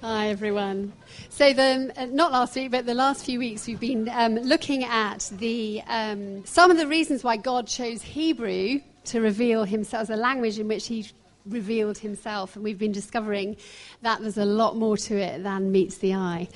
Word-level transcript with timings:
Hi, 0.00 0.28
everyone. 0.28 0.92
So, 1.28 1.52
the, 1.52 1.92
uh, 1.96 2.06
not 2.06 2.30
last 2.30 2.54
week, 2.54 2.70
but 2.70 2.86
the 2.86 2.94
last 2.94 3.24
few 3.24 3.40
weeks, 3.40 3.66
we've 3.66 3.80
been 3.80 4.08
um, 4.10 4.36
looking 4.36 4.84
at 4.84 5.28
the, 5.38 5.82
um, 5.88 6.46
some 6.46 6.70
of 6.70 6.76
the 6.76 6.86
reasons 6.86 7.24
why 7.24 7.36
God 7.36 7.66
chose 7.66 8.00
Hebrew 8.00 8.78
to 9.06 9.20
reveal 9.20 9.64
himself 9.64 10.02
as 10.02 10.10
a 10.10 10.16
language 10.16 10.60
in 10.60 10.68
which 10.68 10.86
he 10.86 11.10
revealed 11.46 11.98
himself. 11.98 12.54
And 12.54 12.64
we've 12.64 12.78
been 12.78 12.92
discovering 12.92 13.56
that 14.02 14.20
there's 14.20 14.38
a 14.38 14.44
lot 14.44 14.76
more 14.76 14.96
to 14.96 15.16
it 15.16 15.42
than 15.42 15.72
meets 15.72 15.98
the 15.98 16.14
eye. 16.14 16.46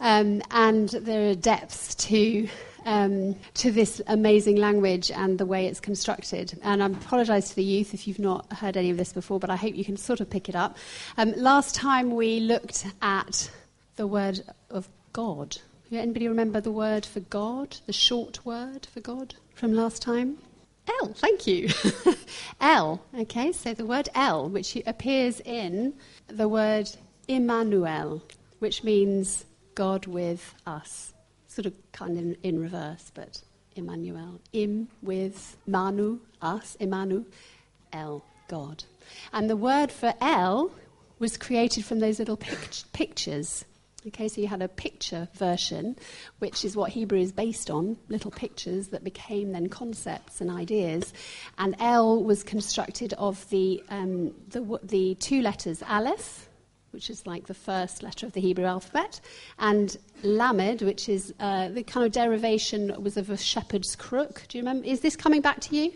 Um, 0.00 0.42
and 0.50 0.88
there 0.88 1.30
are 1.30 1.36
depths 1.36 1.94
to 1.94 2.48
um, 2.84 3.36
to 3.54 3.70
this 3.70 4.00
amazing 4.06 4.56
language 4.56 5.10
and 5.10 5.38
the 5.38 5.46
way 5.46 5.66
it's 5.66 5.80
constructed. 5.80 6.58
And 6.62 6.82
I 6.82 6.86
apologise 6.86 7.50
to 7.50 7.56
the 7.56 7.64
youth 7.64 7.94
if 7.94 8.06
you've 8.06 8.18
not 8.18 8.52
heard 8.52 8.76
any 8.76 8.90
of 8.90 8.96
this 8.96 9.12
before, 9.12 9.38
but 9.38 9.50
I 9.50 9.56
hope 9.56 9.74
you 9.74 9.84
can 9.84 9.96
sort 9.96 10.20
of 10.20 10.30
pick 10.30 10.48
it 10.48 10.54
up. 10.54 10.76
Um, 11.16 11.32
last 11.36 11.74
time 11.74 12.14
we 12.14 12.40
looked 12.40 12.86
at 13.02 13.50
the 13.96 14.06
word 14.06 14.40
of 14.70 14.88
God. 15.12 15.58
Anybody 15.90 16.28
remember 16.28 16.60
the 16.60 16.70
word 16.70 17.06
for 17.06 17.20
God, 17.20 17.78
the 17.86 17.92
short 17.92 18.44
word 18.44 18.86
for 18.86 19.00
God 19.00 19.34
from 19.54 19.72
last 19.72 20.02
time? 20.02 20.38
El, 21.00 21.12
thank 21.14 21.46
you. 21.46 21.68
El, 22.60 23.02
okay, 23.18 23.52
so 23.52 23.74
the 23.74 23.86
word 23.86 24.08
El, 24.14 24.48
which 24.48 24.76
appears 24.86 25.40
in 25.40 25.94
the 26.28 26.48
word 26.48 26.90
Immanuel, 27.26 28.22
which 28.58 28.84
means 28.84 29.44
God 29.74 30.06
with 30.06 30.54
us 30.66 31.12
sort 31.58 31.66
of 31.66 31.74
kind 31.90 32.12
of 32.12 32.18
in, 32.18 32.36
in 32.44 32.60
reverse, 32.60 33.10
but 33.14 33.42
Emmanuel. 33.74 34.40
Im 34.52 34.86
with 35.02 35.56
Manu, 35.66 36.20
us, 36.40 36.76
Emmanuel, 36.78 37.24
El, 37.92 38.24
God. 38.46 38.84
And 39.32 39.50
the 39.50 39.56
word 39.56 39.90
for 39.90 40.14
El 40.20 40.70
was 41.18 41.36
created 41.36 41.84
from 41.84 41.98
those 41.98 42.20
little 42.20 42.36
pict- 42.36 42.92
pictures. 42.92 43.64
Okay, 44.06 44.28
so 44.28 44.40
you 44.40 44.46
had 44.46 44.62
a 44.62 44.68
picture 44.68 45.26
version, 45.34 45.96
which 46.38 46.64
is 46.64 46.76
what 46.76 46.92
Hebrew 46.92 47.18
is 47.18 47.32
based 47.32 47.70
on, 47.70 47.96
little 48.08 48.30
pictures 48.30 48.88
that 48.88 49.02
became 49.02 49.50
then 49.50 49.68
concepts 49.68 50.40
and 50.40 50.52
ideas. 50.52 51.12
And 51.58 51.74
El 51.80 52.22
was 52.22 52.44
constructed 52.44 53.14
of 53.14 53.50
the, 53.50 53.82
um, 53.90 54.32
the, 54.50 54.78
the 54.84 55.16
two 55.16 55.42
letters 55.42 55.82
Aleph, 55.82 56.47
which 56.98 57.10
is 57.10 57.28
like 57.28 57.46
the 57.46 57.54
first 57.54 58.02
letter 58.02 58.26
of 58.26 58.32
the 58.32 58.40
Hebrew 58.40 58.64
alphabet, 58.64 59.20
and 59.60 59.96
Lamed, 60.24 60.82
which 60.82 61.08
is 61.08 61.32
uh, 61.38 61.68
the 61.68 61.84
kind 61.84 62.04
of 62.04 62.10
derivation 62.10 62.92
was 63.00 63.16
of 63.16 63.30
a 63.30 63.36
shepherd's 63.36 63.94
crook. 63.94 64.42
Do 64.48 64.58
you 64.58 64.64
remember? 64.64 64.84
Is 64.84 64.98
this 64.98 65.14
coming 65.14 65.40
back 65.40 65.60
to 65.60 65.76
you? 65.76 65.92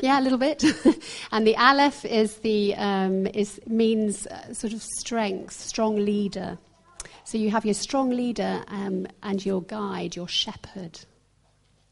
Yeah, 0.00 0.18
a 0.18 0.22
little 0.22 0.38
bit. 0.38 0.64
and 1.30 1.46
the 1.46 1.56
Aleph 1.56 2.04
is 2.04 2.38
the 2.38 2.74
um, 2.74 3.28
is 3.28 3.60
means 3.68 4.26
uh, 4.26 4.52
sort 4.52 4.72
of 4.72 4.82
strength, 4.82 5.52
strong 5.52 6.04
leader. 6.04 6.58
So 7.22 7.38
you 7.38 7.52
have 7.52 7.64
your 7.64 7.74
strong 7.74 8.10
leader 8.10 8.64
um, 8.66 9.06
and 9.22 9.46
your 9.46 9.62
guide, 9.62 10.16
your 10.16 10.26
shepherd, 10.26 10.98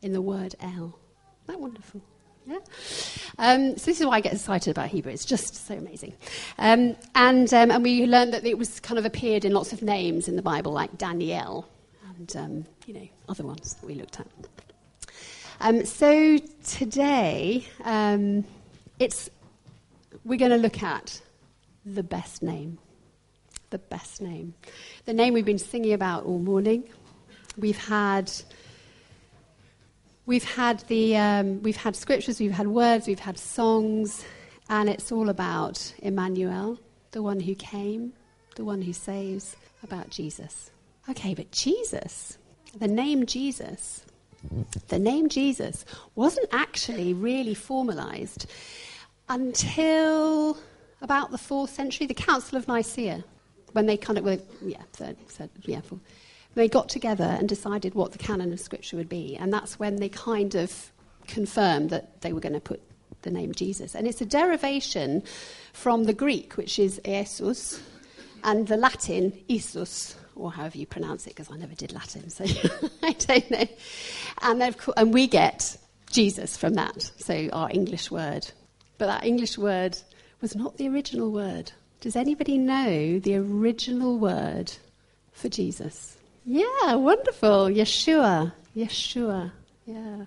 in 0.02 0.14
the 0.14 0.20
word 0.20 0.56
El. 0.58 0.66
Isn't 0.66 1.46
that 1.46 1.60
wonderful? 1.60 2.00
Yeah? 2.46 2.58
Um, 3.38 3.76
so 3.76 3.86
this 3.86 4.00
is 4.00 4.06
why 4.06 4.16
I 4.16 4.20
get 4.20 4.32
excited 4.32 4.70
about 4.70 4.88
Hebrew. 4.88 5.12
It's 5.12 5.24
just 5.24 5.66
so 5.66 5.74
amazing. 5.74 6.14
Um, 6.58 6.96
and, 7.14 7.52
um, 7.54 7.70
and 7.70 7.82
we 7.82 8.06
learned 8.06 8.34
that 8.34 8.44
it 8.44 8.58
was 8.58 8.80
kind 8.80 8.98
of 8.98 9.04
appeared 9.04 9.44
in 9.44 9.52
lots 9.52 9.72
of 9.72 9.82
names 9.82 10.28
in 10.28 10.36
the 10.36 10.42
Bible, 10.42 10.72
like 10.72 10.98
Daniel 10.98 11.68
and, 12.16 12.36
um, 12.36 12.66
you 12.86 12.94
know, 12.94 13.08
other 13.28 13.44
ones 13.44 13.74
that 13.74 13.86
we 13.86 13.94
looked 13.94 14.18
at. 14.20 14.26
Um, 15.60 15.84
so 15.84 16.38
today, 16.64 17.66
um, 17.84 18.44
it's, 18.98 19.30
we're 20.24 20.38
going 20.38 20.50
to 20.50 20.56
look 20.56 20.82
at 20.82 21.20
the 21.86 22.02
best 22.02 22.42
name. 22.42 22.78
The 23.70 23.78
best 23.78 24.20
name. 24.20 24.54
The 25.04 25.14
name 25.14 25.34
we've 25.34 25.44
been 25.44 25.58
singing 25.58 25.92
about 25.92 26.24
all 26.24 26.38
morning. 26.38 26.84
We've 27.56 27.78
had 27.78 28.30
We've 30.24 30.44
had, 30.44 30.80
the, 30.86 31.16
um, 31.16 31.62
we've 31.62 31.76
had 31.76 31.96
scriptures, 31.96 32.38
we've 32.38 32.52
had 32.52 32.68
words, 32.68 33.08
we've 33.08 33.18
had 33.18 33.38
songs, 33.38 34.24
and 34.68 34.88
it's 34.88 35.10
all 35.10 35.28
about 35.28 35.94
Emmanuel, 35.98 36.78
the 37.10 37.22
one 37.22 37.40
who 37.40 37.54
came, 37.56 38.12
the 38.54 38.64
one 38.64 38.82
who 38.82 38.92
saves, 38.92 39.56
about 39.82 40.10
Jesus. 40.10 40.70
Okay, 41.10 41.34
but 41.34 41.50
Jesus, 41.50 42.38
the 42.78 42.86
name 42.86 43.26
Jesus, 43.26 44.04
the 44.88 44.98
name 44.98 45.28
Jesus 45.28 45.84
wasn't 46.14 46.48
actually 46.52 47.14
really 47.14 47.54
formalized 47.54 48.46
until 49.28 50.56
about 51.00 51.32
the 51.32 51.38
fourth 51.38 51.70
century, 51.70 52.06
the 52.06 52.14
Council 52.14 52.56
of 52.56 52.68
Nicaea, 52.68 53.24
when 53.72 53.86
they 53.86 53.96
kind 53.96 54.18
of 54.18 54.42
yeah, 54.62 54.82
third, 54.92 55.16
third 55.28 55.50
yeah, 55.62 55.80
fourth 55.80 56.00
they 56.54 56.68
got 56.68 56.88
together 56.88 57.36
and 57.38 57.48
decided 57.48 57.94
what 57.94 58.12
the 58.12 58.18
canon 58.18 58.52
of 58.52 58.60
Scripture 58.60 58.96
would 58.96 59.08
be. 59.08 59.36
And 59.36 59.52
that's 59.52 59.78
when 59.78 59.96
they 59.96 60.08
kind 60.08 60.54
of 60.54 60.92
confirmed 61.26 61.90
that 61.90 62.20
they 62.20 62.32
were 62.32 62.40
going 62.40 62.52
to 62.54 62.60
put 62.60 62.82
the 63.22 63.30
name 63.30 63.52
Jesus. 63.52 63.94
And 63.94 64.06
it's 64.06 64.20
a 64.20 64.26
derivation 64.26 65.22
from 65.72 66.04
the 66.04 66.12
Greek, 66.12 66.56
which 66.56 66.78
is 66.78 67.00
Jesus, 67.04 67.80
and 68.44 68.66
the 68.66 68.76
Latin, 68.76 69.32
Isus, 69.48 70.16
or 70.34 70.52
however 70.52 70.78
you 70.78 70.86
pronounce 70.86 71.26
it, 71.26 71.30
because 71.30 71.50
I 71.50 71.56
never 71.56 71.74
did 71.74 71.92
Latin, 71.92 72.28
so 72.30 72.44
I 73.02 73.12
don't 73.12 73.50
know. 73.50 73.66
And, 74.42 74.76
and 74.96 75.14
we 75.14 75.26
get 75.26 75.76
Jesus 76.10 76.56
from 76.56 76.74
that, 76.74 77.10
so 77.18 77.48
our 77.52 77.70
English 77.70 78.10
word. 78.10 78.50
But 78.98 79.06
that 79.06 79.24
English 79.24 79.56
word 79.56 79.98
was 80.40 80.54
not 80.56 80.76
the 80.76 80.88
original 80.88 81.30
word. 81.30 81.72
Does 82.00 82.16
anybody 82.16 82.58
know 82.58 83.20
the 83.20 83.36
original 83.36 84.18
word 84.18 84.72
for 85.32 85.48
Jesus? 85.48 86.16
Yeah, 86.44 86.94
wonderful. 86.94 87.66
Yeshua. 87.68 88.52
Yeshua. 88.76 89.52
Yeah. 89.86 90.24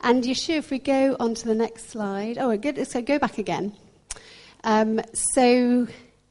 And 0.00 0.24
Yeshua, 0.24 0.58
if 0.58 0.70
we 0.70 0.78
go 0.78 1.16
on 1.18 1.34
to 1.34 1.46
the 1.46 1.54
next 1.54 1.90
slide. 1.90 2.38
Oh, 2.38 2.56
good. 2.56 2.86
So 2.86 3.02
go 3.02 3.18
back 3.18 3.38
again. 3.38 3.74
Um, 4.64 5.00
so 5.12 5.86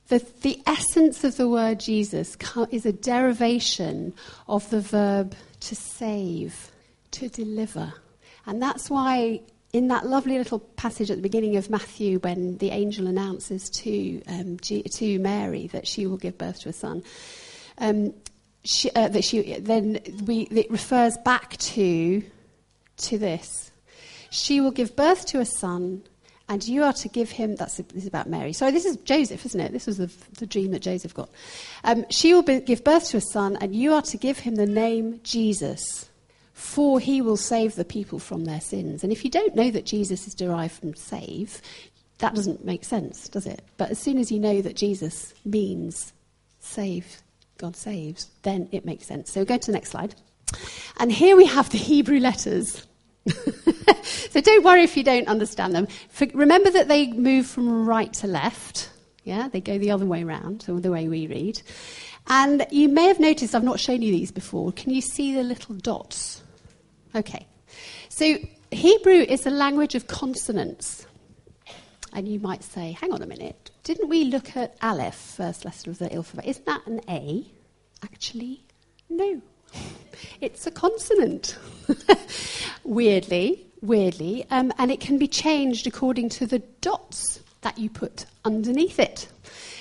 the, 0.10 0.26
the 0.42 0.62
essence 0.66 1.24
of 1.24 1.38
the 1.38 1.50
word 1.50 1.80
Jesus 1.80 2.38
is 2.72 2.86
a 2.86 2.94
derivation 2.94 4.14
of 4.48 4.70
the 4.70 4.82
verb 4.82 5.36
to 5.62 5.76
save, 5.76 6.72
to 7.12 7.30
deliver. 7.30 7.94
And 8.46 8.62
that's 8.62 8.90
why 8.90 9.42
in 9.74 9.90
that 9.90 10.06
lovely 10.06 10.38
little 10.38 10.60
passage 10.60 11.12
at 11.12 11.18
the 11.18 11.22
beginning 11.24 11.58
of 11.58 11.70
Matthew, 11.70 12.20
when 12.20 12.58
the 12.58 12.70
angel 12.70 13.08
announces 13.08 13.70
to, 13.72 14.22
um, 14.28 14.58
G- 14.62 14.84
to 14.84 15.20
Mary 15.20 15.68
that 15.68 15.88
she 15.88 16.08
will 16.08 16.18
give 16.18 16.38
birth 16.38 16.62
to 16.62 16.70
a 16.70 16.74
son, 16.74 17.04
um, 17.80 18.14
she, 18.68 18.92
uh, 18.92 19.08
that 19.08 19.24
she, 19.24 19.60
then 19.60 20.00
we, 20.26 20.42
it 20.42 20.70
refers 20.70 21.18
back 21.20 21.56
to, 21.58 22.22
to 22.98 23.18
this. 23.18 23.72
She 24.30 24.60
will 24.60 24.72
give 24.72 24.96
birth 24.96 25.26
to 25.28 25.40
a 25.40 25.46
son, 25.46 26.04
and 26.50 26.68
you 26.68 26.84
are 26.84 26.94
to 26.94 27.08
give 27.08 27.32
him. 27.32 27.56
That's 27.56 27.78
this 27.78 28.04
is 28.04 28.08
about 28.08 28.28
Mary. 28.28 28.52
Sorry, 28.52 28.72
this 28.72 28.86
is 28.86 28.98
Joseph, 28.98 29.46
isn't 29.46 29.60
it? 29.60 29.72
This 29.72 29.88
was 29.88 29.98
the, 29.98 30.12
the 30.40 30.46
dream 30.46 30.72
that 30.72 30.82
Joseph 30.82 31.14
got. 31.14 31.30
Um, 31.86 32.06
she 32.10 32.34
will 32.34 32.42
be, 32.42 32.60
give 32.60 32.84
birth 32.84 33.08
to 33.10 33.18
a 33.18 33.22
son, 33.22 33.58
and 33.62 33.74
you 33.74 33.94
are 33.94 34.02
to 34.02 34.18
give 34.18 34.40
him 34.40 34.56
the 34.56 34.66
name 34.66 35.22
Jesus, 35.24 36.10
for 36.54 37.00
he 37.00 37.22
will 37.22 37.38
save 37.38 37.76
the 37.76 37.86
people 37.86 38.20
from 38.20 38.44
their 38.44 38.62
sins. 38.62 39.02
And 39.02 39.14
if 39.14 39.24
you 39.24 39.32
don't 39.32 39.56
know 39.56 39.72
that 39.72 39.86
Jesus 39.86 40.28
is 40.28 40.36
derived 40.36 40.74
from 40.74 40.94
save, 40.94 41.62
that 42.18 42.36
doesn't 42.36 42.66
make 42.66 42.84
sense, 42.84 43.30
does 43.30 43.46
it? 43.46 43.62
But 43.78 43.92
as 43.92 44.00
soon 44.00 44.18
as 44.18 44.30
you 44.30 44.40
know 44.40 44.62
that 44.62 44.76
Jesus 44.76 45.34
means 45.46 46.12
save 46.60 47.22
God 47.58 47.76
saves, 47.76 48.28
then 48.44 48.70
it 48.72 48.86
makes 48.86 49.06
sense. 49.06 49.32
So 49.32 49.46
go 49.46 49.58
to 49.58 49.66
the 49.66 49.74
next 49.74 49.92
slide. 49.92 50.16
And 50.98 51.12
here 51.12 51.36
we 51.36 51.46
have 51.46 51.70
the 51.70 51.78
Hebrew 51.78 52.20
letters. 52.20 52.86
so 54.04 54.42
don't 54.42 54.64
worry 54.64 54.84
if 54.84 54.96
you 54.96 55.04
don't 55.04 55.28
understand 55.28 55.76
them. 55.76 55.88
For, 56.10 56.28
remember 56.34 56.70
that 56.72 56.88
they 56.88 57.12
move 57.12 57.46
from 57.46 57.86
right 57.86 58.12
to 58.14 58.28
left. 58.28 58.90
Yeah, 59.24 59.50
they 59.50 59.60
go 59.60 59.78
the 59.78 59.92
other 59.92 60.06
way 60.06 60.24
around, 60.24 60.66
or 60.70 60.80
the 60.80 60.92
way 60.92 61.10
we 61.10 61.28
read. 61.28 61.62
And 62.28 62.66
you 62.72 62.88
may 62.90 63.08
have 63.08 63.20
noticed 63.20 63.54
I've 63.54 63.64
not 63.64 63.80
shown 63.80 64.02
you 64.02 64.12
these 64.12 64.32
before. 64.32 64.72
Can 64.72 64.94
you 64.94 65.02
see 65.02 65.34
the 65.34 65.44
little 65.44 65.76
dots? 65.76 66.44
Okay. 67.16 67.46
So 68.10 68.38
Hebrew 68.72 69.14
is 69.14 69.46
a 69.46 69.50
language 69.50 69.96
of 69.96 70.08
consonants. 70.08 71.06
And 72.14 72.28
you 72.28 72.40
might 72.40 72.64
say, 72.64 72.94
hang 72.94 73.14
on 73.14 73.22
a 73.22 73.28
minute, 73.28 73.72
didn't 73.84 74.10
we 74.10 74.26
look 74.26 74.56
at 74.56 74.76
Aleph, 74.82 75.16
first 75.16 75.66
letter 75.66 75.92
of 75.92 76.00
the 76.00 76.14
alphabet? 76.14 76.46
Isn't 76.46 76.66
that 76.66 76.88
an 76.88 77.02
A? 77.10 77.46
Actually, 78.04 78.64
no. 79.10 79.42
It's 80.42 80.66
a 80.66 80.72
consonant. 80.72 81.58
weirdly, 82.84 83.68
weirdly. 83.82 84.48
Um, 84.50 84.74
and 84.80 84.90
it 84.92 85.00
can 85.00 85.20
be 85.20 85.28
changed 85.28 85.86
according 85.86 86.30
to 86.30 86.48
the 86.48 86.60
dots 86.82 87.40
that 87.62 87.78
you 87.78 87.90
put 87.90 88.26
underneath 88.44 89.00
it. 89.00 89.28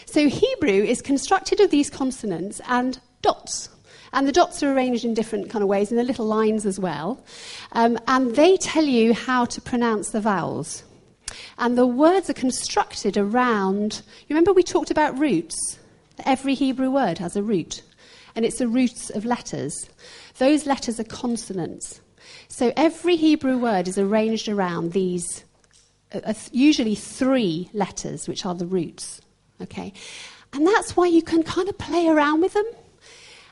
So 0.04 0.28
Hebrew 0.28 0.82
is 0.82 1.00
constructed 1.02 1.60
of 1.60 1.70
these 1.70 1.90
consonants 1.90 2.60
and 2.68 2.98
dots. 3.22 3.70
And 4.12 4.26
the 4.26 4.32
dots 4.32 4.62
are 4.62 4.72
arranged 4.72 5.04
in 5.04 5.14
different 5.14 5.50
kind 5.50 5.62
of 5.62 5.68
ways, 5.68 5.90
and 5.90 5.98
the 5.98 6.04
little 6.04 6.26
lines 6.26 6.64
as 6.64 6.78
well. 6.78 7.22
Um, 7.72 7.98
and 8.06 8.34
they 8.34 8.56
tell 8.56 8.84
you 8.84 9.12
how 9.12 9.44
to 9.46 9.60
pronounce 9.60 10.10
the 10.10 10.20
vowels. 10.20 10.84
And 11.58 11.76
the 11.76 11.86
words 11.86 12.30
are 12.30 12.34
constructed 12.34 13.16
around, 13.16 14.02
you 14.26 14.34
remember 14.34 14.52
we 14.52 14.62
talked 14.62 14.90
about 14.90 15.18
roots? 15.18 15.78
Every 16.24 16.54
Hebrew 16.54 16.90
word 16.90 17.18
has 17.18 17.36
a 17.36 17.42
root, 17.42 17.82
and 18.36 18.44
it's 18.44 18.60
a 18.60 18.68
roots 18.68 19.08
of 19.10 19.24
letters. 19.24 19.88
Those 20.38 20.66
letters 20.66 21.00
are 21.00 21.04
consonants. 21.04 22.00
So 22.48 22.72
every 22.76 23.16
Hebrew 23.16 23.58
word 23.58 23.88
is 23.88 23.98
arranged 23.98 24.48
around 24.48 24.92
these, 24.92 25.44
uh, 26.14 26.20
uh, 26.24 26.34
usually 26.52 26.94
three 26.94 27.70
letters, 27.72 28.28
which 28.28 28.44
are 28.44 28.54
the 28.54 28.66
roots. 28.66 29.20
Okay? 29.60 29.92
And 30.52 30.66
that's 30.66 30.96
why 30.96 31.06
you 31.06 31.22
can 31.22 31.42
kind 31.42 31.68
of 31.68 31.78
play 31.78 32.06
around 32.08 32.42
with 32.42 32.52
them. 32.52 32.66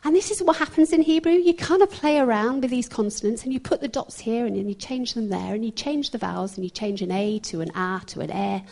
And 0.04 0.14
this 0.14 0.31
is 0.31 0.42
what 0.42 0.58
happens 0.58 0.92
in 0.92 1.00
Hebrew. 1.00 1.32
You 1.32 1.54
kind 1.54 1.81
of 1.81 1.90
play 1.90 2.19
around 2.19 2.60
with 2.60 2.70
these 2.70 2.90
consonants 2.90 3.42
and 3.42 3.54
you 3.54 3.60
put 3.60 3.81
the 3.81 3.88
dots 3.88 4.20
here 4.20 4.44
and 4.44 4.54
then 4.54 4.69
you 4.69 4.75
change 4.75 5.14
them 5.14 5.31
there 5.31 5.54
and 5.54 5.64
you 5.64 5.70
change 5.70 6.10
the 6.10 6.19
vowels 6.19 6.56
and 6.56 6.64
you 6.64 6.69
change 6.69 7.00
an 7.00 7.10
A 7.10 7.38
to 7.40 7.62
an 7.62 7.70
A 7.75 8.02
to 8.08 8.20
an 8.20 8.31
E. 8.31 8.64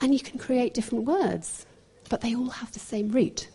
And 0.00 0.14
you 0.14 0.20
can 0.20 0.38
create 0.38 0.74
different 0.74 1.06
words, 1.06 1.66
but 2.08 2.20
they 2.20 2.36
all 2.36 2.50
have 2.50 2.70
the 2.72 2.78
same 2.78 3.10
root. 3.10 3.48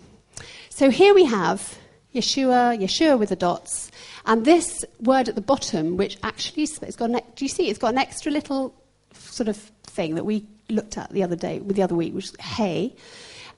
So 0.78 0.92
here 0.92 1.16
we 1.16 1.26
have 1.26 1.80
Yeshua, 2.14 2.80
Yeshua 2.80 3.18
with 3.18 3.30
the 3.30 3.36
dots, 3.36 3.90
and 4.28 4.46
this 4.46 4.86
word 5.00 5.28
at 5.28 5.34
the 5.34 5.42
bottom, 5.42 5.98
which 5.98 6.20
actually 6.22 6.66
it's 6.66 6.96
got 6.96 7.10
an, 7.10 7.20
do 7.36 7.46
you 7.46 7.50
see? 7.50 7.68
It's 7.68 7.80
got 7.80 7.94
an 7.94 7.98
extra 7.98 8.32
little 8.32 8.76
sort 9.12 9.48
of 9.48 9.58
thing 9.58 10.14
that 10.14 10.24
we 10.24 10.46
looked 10.70 10.96
at 10.96 11.10
the 11.10 11.24
other 11.24 11.36
day, 11.36 11.58
with 11.58 11.78
the 11.78 11.82
other 11.82 11.96
week, 11.96 12.14
which 12.14 12.26
is 12.26 12.36
hey 12.40 12.96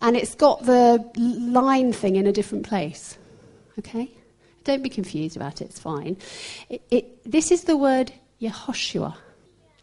and 0.02 0.16
it's 0.16 0.34
got 0.34 0.66
the 0.66 1.06
line 1.18 1.92
thing 1.92 2.16
in 2.16 2.26
a 2.26 2.32
different 2.32 2.66
place. 2.66 3.18
Okay? 3.78 4.10
Don't 4.64 4.82
be 4.82 4.88
confused 4.90 5.36
about 5.36 5.62
it, 5.62 5.66
it's 5.66 5.80
fine. 5.80 6.16
It, 6.70 6.82
it, 6.90 7.30
this 7.30 7.52
is 7.52 7.66
the 7.66 7.76
word 7.76 8.14
Yehoshua. 8.42 9.14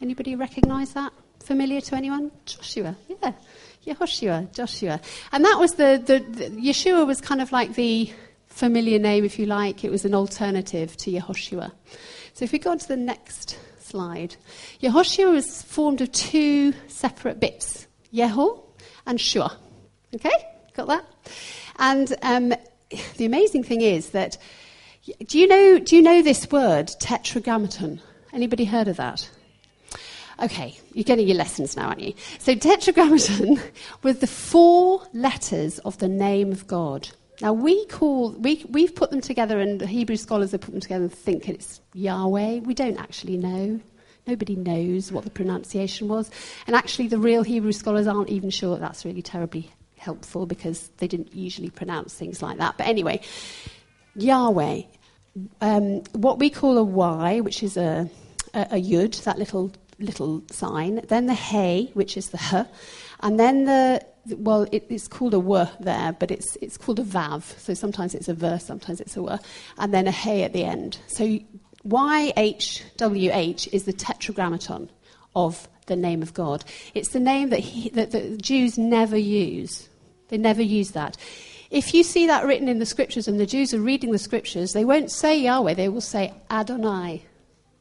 Anybody 0.01 0.37
recognize 0.37 0.95
that? 0.95 1.13
Familiar 1.47 1.81
to 1.81 1.95
anyone? 1.95 2.33
Joshua, 2.45 2.97
yeah. 3.09 3.33
Yehoshua, 3.87 4.53
Joshua. 4.53 5.01
And 5.31 5.45
that 5.45 5.61
was 5.61 5.75
the, 5.75 6.03
the, 6.05 6.19
the, 6.19 6.51
Yeshua 6.51 7.07
was 7.07 7.21
kind 7.21 7.41
of 7.41 7.53
like 7.53 7.77
the 7.77 8.11
familiar 8.49 8.99
name, 8.99 9.25
if 9.25 9.39
you 9.39 9.47
like. 9.47 9.85
It 9.85 9.93
was 9.93 10.05
an 10.05 10.13
alternative 10.13 10.97
to 10.97 11.13
Yehoshua. 11.13 11.71
So 12.35 12.45
if 12.45 12.51
we 12.51 12.59
go 12.59 12.73
on 12.73 12.79
to 12.79 12.89
the 12.89 12.97
next 12.97 13.57
slide. 13.79 14.35
Yehoshua 14.81 15.31
was 15.31 15.63
formed 15.63 16.01
of 16.01 16.11
two 16.11 16.75
separate 16.89 17.39
bits, 17.39 17.87
Yeho 18.13 18.61
and 19.07 19.21
Shua. 19.21 19.57
Okay, 20.17 20.35
got 20.75 20.89
that? 20.89 21.05
And 21.79 22.13
um, 22.23 22.53
the 23.19 23.25
amazing 23.25 23.63
thing 23.63 23.83
is 23.83 24.11
that, 24.11 24.37
do 25.29 25.39
you 25.39 25.47
know, 25.47 25.79
do 25.79 25.95
you 25.95 26.03
know 26.03 26.23
this 26.23 26.51
word, 26.51 26.89
tetragrammaton? 26.99 28.01
Anybody 28.33 28.65
heard 28.65 28.89
of 28.89 28.97
that? 28.97 29.31
Okay, 30.43 30.77
you're 30.93 31.05
getting 31.05 31.27
your 31.27 31.37
lessons 31.39 31.77
now, 31.77 31.89
aren't 31.89 32.01
you? 32.01 32.13
So, 32.39 32.55
tetragrammaton 32.55 33.59
was 34.03 34.19
the 34.19 34.27
four 34.27 35.03
letters 35.15 35.79
of 35.81 35.97
the 35.99 36.09
name 36.09 36.53
of 36.53 36.67
God. 36.67 37.09
Now, 37.41 37.55
we 37.55 37.87
call, 37.87 38.33
we, 38.33 38.65
we've 38.69 38.95
put 38.95 39.11
them 39.11 39.23
together, 39.23 39.61
and 39.61 39.81
the 39.81 39.87
Hebrew 39.87 40.17
scholars 40.17 40.53
have 40.53 40.61
put 40.61 40.73
them 40.73 40.81
together 40.81 41.05
and 41.05 41.13
think 41.13 41.49
it's 41.49 41.81
Yahweh. 41.95 42.61
We 42.61 42.75
don't 42.75 42.99
actually 42.99 43.39
know. 43.39 43.81
Nobody 44.27 44.57
knows 44.57 45.11
what 45.11 45.25
the 45.25 45.31
pronunciation 45.31 46.09
was. 46.09 46.31
And 46.67 46.77
actually, 46.77 47.09
the 47.09 47.19
real 47.19 47.43
Hebrew 47.43 47.73
scholars 47.73 48.07
aren't 48.07 48.29
even 48.29 48.51
sure 48.51 48.75
that 48.75 48.81
that's 48.81 49.07
really 49.07 49.23
terribly 49.23 49.71
helpful 49.97 50.45
because 50.45 50.91
they 50.99 51.09
didn't 51.09 51.35
usually 51.35 51.71
pronounce 51.71 52.13
things 52.13 52.43
like 52.43 52.59
that. 52.59 52.77
But 52.77 52.89
anyway, 52.89 53.23
Yahweh, 54.17 54.83
um, 55.63 56.03
what 56.13 56.39
we 56.39 56.51
call 56.51 56.77
a 56.77 56.85
Y, 56.85 57.41
which 57.41 57.63
is 57.63 57.79
a, 57.79 58.11
a, 58.53 58.61
a 58.73 58.83
yud, 58.83 59.23
that 59.25 59.39
little 59.39 59.73
little 59.99 60.43
sign, 60.51 61.01
then 61.09 61.27
the 61.27 61.35
hey, 61.35 61.91
which 61.95 62.17
is 62.17 62.31
the 62.31 62.39
h, 62.39 62.67
and 63.21 63.39
then 63.41 63.65
the 63.65 64.05
well, 64.37 64.67
it, 64.73 64.87
it's 64.89 65.07
called 65.09 65.35
a 65.35 65.39
w 65.39 65.67
there, 65.81 66.13
but 66.13 66.31
it's 66.31 66.57
it's 66.61 66.77
called 66.77 66.99
a 66.99 67.05
vav. 67.05 67.43
So 67.59 67.75
sometimes 67.75 68.15
it's 68.15 68.29
a 68.29 68.33
a 68.33 68.35
v, 68.35 68.59
sometimes 68.59 69.01
it's 69.01 69.17
a 69.17 69.21
w, 69.21 69.39
and 69.79 69.95
then 69.95 70.07
a 70.07 70.11
hey 70.11 70.43
at 70.43 70.53
the 70.53 70.65
end. 70.65 70.99
So 71.07 71.39
YHWH 71.87 73.69
is 73.73 73.85
the 73.85 73.93
tetragrammaton 73.93 74.91
of 75.35 75.69
the 75.87 75.97
name 75.97 76.23
of 76.23 76.35
God. 76.35 76.65
It's 76.95 77.11
the 77.11 77.21
name 77.21 77.51
that, 77.51 77.61
he, 77.61 77.91
that 77.91 78.11
the 78.11 78.37
Jews 78.37 78.77
never 78.77 79.17
use. 79.17 79.89
They 80.29 80.39
never 80.39 80.63
use 80.63 80.91
that. 80.93 81.17
If 81.71 81.95
you 81.95 82.03
see 82.03 82.27
that 82.27 82.45
written 82.45 82.69
in 82.69 82.79
the 82.81 82.87
scriptures 82.87 83.29
and 83.29 83.39
the 83.39 83.47
Jews 83.47 83.73
are 83.73 83.81
reading 83.81 84.11
the 84.11 84.19
scriptures, 84.19 84.73
they 84.73 84.85
won't 84.85 85.11
say 85.11 85.39
Yahweh, 85.39 85.75
they 85.75 85.89
will 85.89 86.01
say 86.01 86.33
Adonai, 86.51 87.25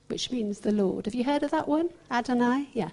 which 0.08 0.32
means 0.32 0.60
the 0.60 0.72
Lord. 0.72 1.06
Have 1.06 1.16
you 1.16 1.24
heard 1.24 1.44
of 1.44 1.52
that 1.52 1.68
one? 1.68 1.90
Adonai? 2.12 2.70
Yeah. 2.74 2.90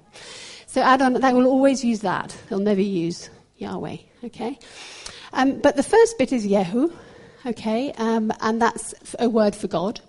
So 0.66 0.82
Adonai, 0.82 1.20
they 1.20 1.32
will 1.32 1.46
always 1.46 1.84
use 1.84 2.00
that. 2.00 2.36
They'll 2.48 2.58
never 2.58 2.80
use 2.80 3.30
Yahweh, 3.58 3.98
okay? 4.24 4.58
Um, 5.32 5.60
but 5.60 5.76
the 5.76 5.82
first 5.82 6.18
bit 6.18 6.32
is 6.32 6.46
Yehu, 6.46 6.92
okay, 7.46 7.92
um, 7.92 8.32
and 8.40 8.60
that's 8.60 8.94
a 9.18 9.28
word 9.28 9.54
for 9.54 9.68
God. 9.68 10.00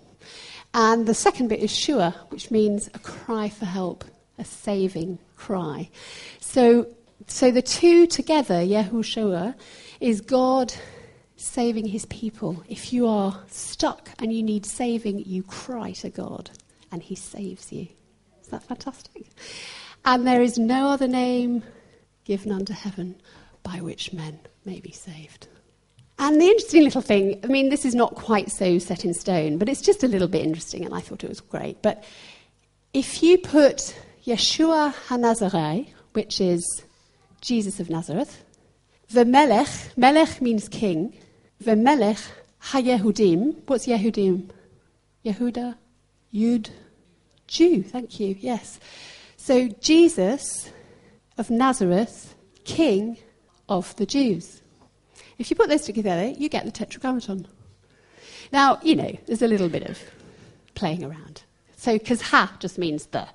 And 0.72 1.06
the 1.06 1.14
second 1.14 1.48
bit 1.48 1.60
is 1.60 1.74
Shua, 1.74 2.14
which 2.30 2.50
means 2.50 2.88
a 2.94 2.98
cry 2.98 3.48
for 3.48 3.64
help, 3.64 4.04
a 4.38 4.44
saving 4.44 5.18
cry. 5.36 5.88
So 6.40 6.88
so 7.26 7.50
the 7.50 7.62
two 7.62 8.06
together, 8.06 8.56
Yahushua, 8.56 9.54
is 10.00 10.20
God 10.20 10.74
saving 11.36 11.86
his 11.86 12.04
people. 12.06 12.62
If 12.68 12.92
you 12.92 13.06
are 13.06 13.40
stuck 13.48 14.10
and 14.18 14.32
you 14.32 14.42
need 14.42 14.66
saving, 14.66 15.20
you 15.20 15.42
cry 15.42 15.92
to 15.92 16.10
God 16.10 16.50
and 16.94 17.02
he 17.02 17.14
saves 17.14 17.70
you. 17.70 17.88
Is 18.40 18.48
that 18.48 18.62
fantastic? 18.62 19.26
And 20.06 20.26
there 20.26 20.40
is 20.40 20.58
no 20.58 20.88
other 20.88 21.06
name 21.08 21.62
given 22.24 22.50
under 22.50 22.72
heaven 22.72 23.16
by 23.62 23.82
which 23.82 24.12
men 24.14 24.40
may 24.64 24.80
be 24.80 24.92
saved. 24.92 25.48
And 26.18 26.40
the 26.40 26.46
interesting 26.46 26.84
little 26.84 27.02
thing, 27.02 27.40
I 27.44 27.48
mean, 27.48 27.68
this 27.68 27.84
is 27.84 27.94
not 27.94 28.14
quite 28.14 28.50
so 28.50 28.78
set 28.78 29.04
in 29.04 29.12
stone, 29.12 29.58
but 29.58 29.68
it's 29.68 29.82
just 29.82 30.02
a 30.02 30.08
little 30.08 30.28
bit 30.28 30.46
interesting, 30.46 30.84
and 30.86 30.94
I 30.94 31.00
thought 31.00 31.24
it 31.24 31.28
was 31.28 31.40
great. 31.40 31.82
But 31.82 32.04
if 32.94 33.22
you 33.22 33.36
put 33.36 33.94
Yeshua 34.24 34.94
HaNazarei, 35.08 35.88
which 36.14 36.40
is 36.40 36.64
Jesus 37.44 37.78
of 37.78 37.90
Nazareth. 37.90 38.42
The 39.08 39.26
Melech, 39.26 39.68
Melech 39.98 40.40
means 40.40 40.66
king. 40.66 41.14
The 41.60 41.76
Melech 41.76 42.18
HaYehudim. 42.62 43.56
What's 43.66 43.86
Yehudim? 43.86 44.48
Yehuda? 45.26 45.76
Yud? 46.32 46.70
Jew, 47.46 47.82
thank 47.82 48.18
you, 48.20 48.36
yes. 48.38 48.80
So 49.36 49.68
Jesus 49.80 50.70
of 51.36 51.50
Nazareth, 51.50 52.34
king 52.64 53.18
of 53.68 53.94
the 53.96 54.06
Jews. 54.06 54.62
If 55.38 55.50
you 55.50 55.56
put 55.56 55.68
those 55.68 55.82
together, 55.82 56.28
you 56.28 56.48
get 56.48 56.64
the 56.64 56.70
tetragrammaton. 56.70 57.46
Now, 58.52 58.78
you 58.82 58.94
know, 58.94 59.16
there's 59.26 59.42
a 59.42 59.48
little 59.48 59.68
bit 59.68 59.82
of 59.82 59.98
playing 60.74 61.04
around. 61.04 61.42
So, 61.76 61.98
because 61.98 62.22
ha 62.22 62.52
just 62.60 62.78
means 62.78 63.06
the. 63.06 63.26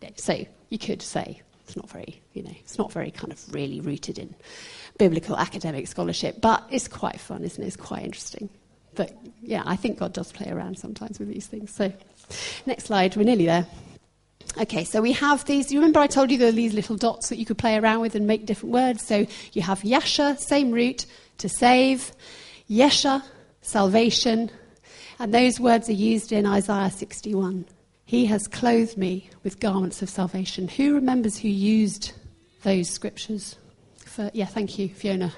You 0.00 0.08
know, 0.08 0.14
so 0.16 0.46
you 0.68 0.78
could 0.78 1.02
say 1.02 1.42
it's 1.64 1.76
not 1.76 1.90
very, 1.90 2.20
you 2.32 2.42
know, 2.42 2.54
it's 2.60 2.78
not 2.78 2.92
very 2.92 3.10
kind 3.10 3.32
of 3.32 3.54
really 3.54 3.80
rooted 3.80 4.18
in 4.18 4.34
biblical 4.98 5.36
academic 5.36 5.86
scholarship, 5.86 6.40
but 6.40 6.64
it's 6.70 6.88
quite 6.88 7.20
fun, 7.20 7.42
isn't 7.42 7.62
it? 7.62 7.66
It's 7.66 7.76
quite 7.76 8.04
interesting. 8.04 8.48
But 8.94 9.16
yeah, 9.42 9.62
I 9.66 9.76
think 9.76 9.98
God 9.98 10.12
does 10.12 10.32
play 10.32 10.50
around 10.50 10.78
sometimes 10.78 11.18
with 11.18 11.28
these 11.28 11.46
things. 11.46 11.72
So, 11.72 11.92
next 12.66 12.84
slide, 12.84 13.16
we're 13.16 13.24
nearly 13.24 13.46
there. 13.46 13.66
Okay, 14.60 14.84
so 14.84 15.00
we 15.00 15.12
have 15.12 15.44
these. 15.44 15.70
You 15.70 15.78
remember 15.78 16.00
I 16.00 16.06
told 16.06 16.30
you 16.30 16.38
there 16.38 16.48
are 16.48 16.52
these 16.52 16.74
little 16.74 16.96
dots 16.96 17.28
that 17.28 17.38
you 17.38 17.46
could 17.46 17.58
play 17.58 17.76
around 17.76 18.00
with 18.00 18.14
and 18.14 18.26
make 18.26 18.46
different 18.46 18.72
words. 18.72 19.06
So 19.06 19.26
you 19.52 19.62
have 19.62 19.84
Yasha, 19.84 20.36
same 20.38 20.72
root, 20.72 21.06
to 21.38 21.48
save, 21.48 22.12
Yesha, 22.68 23.22
salvation, 23.62 24.50
and 25.18 25.32
those 25.32 25.60
words 25.60 25.88
are 25.88 25.92
used 25.92 26.32
in 26.32 26.46
Isaiah 26.46 26.90
61. 26.90 27.66
He 28.04 28.26
has 28.26 28.48
clothed 28.48 28.96
me 28.96 29.30
with 29.44 29.60
garments 29.60 30.02
of 30.02 30.08
salvation. 30.08 30.66
Who 30.66 30.94
remembers 30.94 31.38
who 31.38 31.48
used 31.48 32.12
those 32.62 32.90
scriptures? 32.90 33.56
For, 34.04 34.30
yeah, 34.34 34.46
thank 34.46 34.78
you, 34.78 34.88
Fiona. 34.88 35.32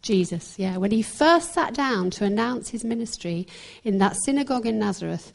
Jesus, 0.00 0.58
yeah. 0.58 0.76
When 0.76 0.90
he 0.90 1.02
first 1.02 1.52
sat 1.52 1.74
down 1.74 2.10
to 2.12 2.24
announce 2.24 2.70
his 2.70 2.84
ministry 2.84 3.46
in 3.84 3.98
that 3.98 4.16
synagogue 4.24 4.64
in 4.64 4.78
Nazareth, 4.78 5.32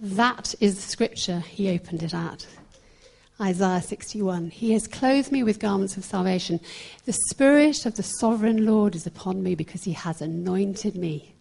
that 0.00 0.54
is 0.60 0.76
the 0.76 0.82
scripture 0.82 1.40
he 1.40 1.70
opened 1.70 2.02
it 2.02 2.14
at. 2.14 2.46
Isaiah 3.40 3.82
61. 3.82 4.50
He 4.50 4.72
has 4.72 4.86
clothed 4.86 5.30
me 5.30 5.42
with 5.42 5.58
garments 5.58 5.96
of 5.96 6.04
salvation. 6.04 6.58
The 7.04 7.16
Spirit 7.28 7.84
of 7.84 7.96
the 7.96 8.02
sovereign 8.02 8.64
Lord 8.64 8.94
is 8.94 9.06
upon 9.06 9.42
me 9.42 9.54
because 9.54 9.84
he 9.84 9.92
has 9.92 10.22
anointed 10.22 10.96
me 10.96 11.34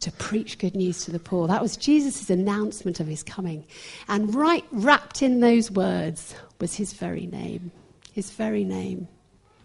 to 0.00 0.10
preach 0.12 0.58
good 0.58 0.74
news 0.74 1.04
to 1.04 1.10
the 1.10 1.18
poor. 1.18 1.46
That 1.46 1.62
was 1.62 1.76
Jesus' 1.76 2.30
announcement 2.30 3.00
of 3.00 3.06
his 3.06 3.22
coming. 3.22 3.64
And 4.08 4.34
right 4.34 4.64
wrapped 4.70 5.22
in 5.22 5.40
those 5.40 5.70
words 5.70 6.34
was 6.60 6.74
his 6.74 6.94
very 6.94 7.26
name. 7.26 7.70
His 8.12 8.30
very 8.30 8.64
name, 8.64 9.08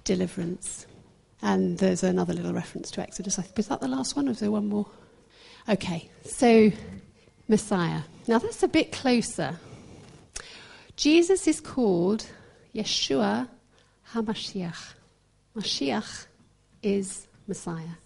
deliverance. 0.04 0.86
And 1.42 1.78
there's 1.78 2.04
another 2.04 2.34
little 2.34 2.54
reference 2.54 2.92
to 2.92 3.02
Exodus. 3.02 3.40
Was 3.56 3.68
that 3.68 3.80
the 3.80 3.88
last 3.88 4.16
one, 4.16 4.28
or 4.28 4.32
is 4.32 4.40
there 4.40 4.52
one 4.52 4.68
more? 4.68 4.86
Okay, 5.70 6.10
so 6.24 6.72
Messiah. 7.50 8.02
Now 8.28 8.38
that's 8.38 8.64
a 8.64 8.68
bit 8.68 8.94
closer. 8.94 9.60
Jesus 10.96 11.48
is 11.48 11.60
called 11.60 12.26
Yeshua 12.74 13.50
HaMashiach. 14.14 14.94
Mashiach 15.58 16.28
is 16.84 17.28
Messiah. 17.48 17.98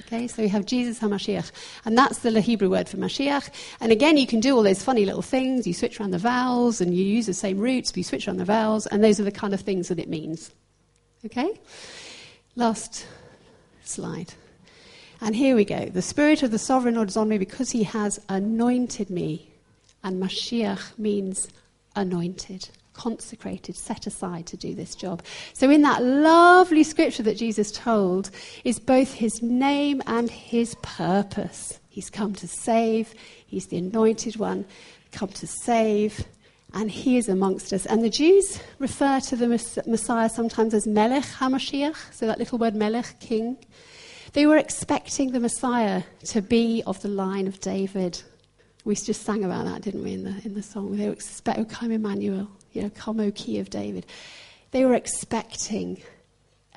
Okay, 0.00 0.26
so 0.26 0.42
we 0.42 0.48
have 0.48 0.64
Jesus 0.64 1.00
HaMashiach. 1.00 1.50
And 1.84 1.98
that's 1.98 2.20
the 2.20 2.40
Hebrew 2.40 2.70
word 2.70 2.88
for 2.88 2.96
Mashiach. 2.96 3.50
And 3.80 3.92
again, 3.92 4.16
you 4.16 4.26
can 4.26 4.40
do 4.40 4.56
all 4.56 4.62
those 4.62 4.82
funny 4.82 5.04
little 5.04 5.22
things. 5.22 5.66
You 5.66 5.74
switch 5.74 6.00
around 6.00 6.12
the 6.12 6.18
vowels 6.18 6.80
and 6.80 6.94
you 6.94 7.04
use 7.04 7.26
the 7.26 7.34
same 7.34 7.58
roots, 7.58 7.90
but 7.90 7.98
you 7.98 8.04
switch 8.04 8.26
around 8.26 8.38
the 8.38 8.44
vowels, 8.44 8.86
and 8.86 9.02
those 9.02 9.20
are 9.20 9.24
the 9.24 9.32
kind 9.32 9.52
of 9.52 9.60
things 9.60 9.88
that 9.88 9.98
it 9.98 10.08
means. 10.08 10.50
Okay? 11.24 11.60
Last 12.56 13.06
slide. 13.84 14.32
And 15.22 15.36
here 15.36 15.54
we 15.54 15.64
go. 15.64 15.86
The 15.86 16.02
Spirit 16.02 16.42
of 16.42 16.50
the 16.50 16.58
Sovereign 16.58 16.96
Lord 16.96 17.08
is 17.08 17.16
on 17.16 17.28
me 17.28 17.38
because 17.38 17.70
he 17.70 17.84
has 17.84 18.20
anointed 18.28 19.08
me. 19.08 19.52
And 20.02 20.20
Mashiach 20.20 20.98
means 20.98 21.48
anointed 21.94 22.68
consecrated, 22.92 23.76
set 23.76 24.06
aside 24.06 24.46
to 24.46 24.56
do 24.56 24.74
this 24.74 24.94
job. 24.96 25.22
So, 25.52 25.70
in 25.70 25.82
that 25.82 26.02
lovely 26.02 26.82
scripture 26.82 27.22
that 27.22 27.36
Jesus 27.36 27.70
told, 27.70 28.30
is 28.64 28.78
both 28.78 29.14
his 29.14 29.40
name 29.40 30.02
and 30.06 30.28
his 30.28 30.74
purpose. 30.82 31.78
He's 31.88 32.10
come 32.10 32.34
to 32.34 32.48
save, 32.48 33.14
he's 33.46 33.68
the 33.68 33.78
anointed 33.78 34.36
one, 34.36 34.64
come 35.12 35.28
to 35.28 35.46
save, 35.46 36.26
and 36.74 36.90
he 36.90 37.16
is 37.16 37.28
amongst 37.28 37.72
us. 37.72 37.86
And 37.86 38.02
the 38.02 38.10
Jews 38.10 38.60
refer 38.78 39.20
to 39.20 39.36
the 39.36 39.48
Messiah 39.86 40.28
sometimes 40.28 40.74
as 40.74 40.86
Melech 40.86 41.24
HaMashiach, 41.24 42.12
so 42.12 42.26
that 42.26 42.38
little 42.38 42.58
word 42.58 42.74
Melech, 42.74 43.20
king. 43.20 43.56
They 44.32 44.46
were 44.46 44.56
expecting 44.56 45.32
the 45.32 45.40
Messiah 45.40 46.04
to 46.26 46.40
be 46.40 46.82
of 46.86 47.02
the 47.02 47.08
line 47.08 47.46
of 47.46 47.60
David. 47.60 48.22
We 48.84 48.94
just 48.94 49.22
sang 49.22 49.44
about 49.44 49.66
that, 49.66 49.82
didn't 49.82 50.02
we, 50.02 50.14
in 50.14 50.24
the, 50.24 50.34
in 50.44 50.54
the 50.54 50.62
song? 50.62 50.96
They 50.96 51.06
were 51.06 51.12
expecting, 51.12 51.66
oh, 51.66 51.68
come 51.68 51.92
Emmanuel, 51.92 52.48
you 52.72 52.82
know, 52.82 52.90
come, 52.90 53.20
O 53.20 53.30
key 53.30 53.58
of 53.58 53.68
David. 53.68 54.06
They 54.70 54.86
were 54.86 54.94
expecting 54.94 56.02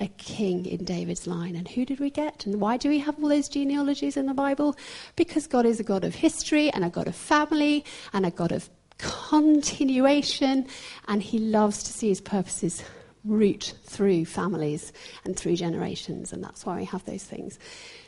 a 0.02 0.08
king 0.18 0.66
in 0.66 0.84
David's 0.84 1.26
line. 1.26 1.56
And 1.56 1.68
who 1.68 1.86
did 1.86 2.02
we 2.02 2.10
get? 2.10 2.46
And 2.46 2.60
why 2.60 2.76
do 2.76 2.90
we 2.90 3.00
have 3.00 3.18
all 3.24 3.30
those 3.30 3.48
genealogies 3.48 4.18
in 4.18 4.26
the 4.26 4.34
Bible? 4.34 4.76
Because 5.16 5.48
God 5.48 5.66
is 5.66 5.80
a 5.80 5.84
God 5.84 6.04
of 6.04 6.16
history 6.16 6.70
and 6.72 6.84
a 6.84 6.90
God 6.90 7.08
of 7.08 7.16
family 7.16 7.86
and 8.12 8.26
a 8.26 8.32
God 8.32 8.52
of 8.52 8.70
continuation, 8.98 10.68
and 11.08 11.24
He 11.24 11.40
loves 11.40 11.84
to 11.84 11.94
see 11.94 12.10
His 12.10 12.22
purposes 12.22 12.84
root 13.26 13.74
through 13.84 14.26
families 14.26 14.94
and 15.24 15.36
through 15.36 15.56
generations, 15.56 16.32
and 16.32 16.44
that's 16.44 16.66
why 16.66 16.78
we 16.78 16.86
have 16.86 17.04
those 17.06 17.24
things. 17.24 17.60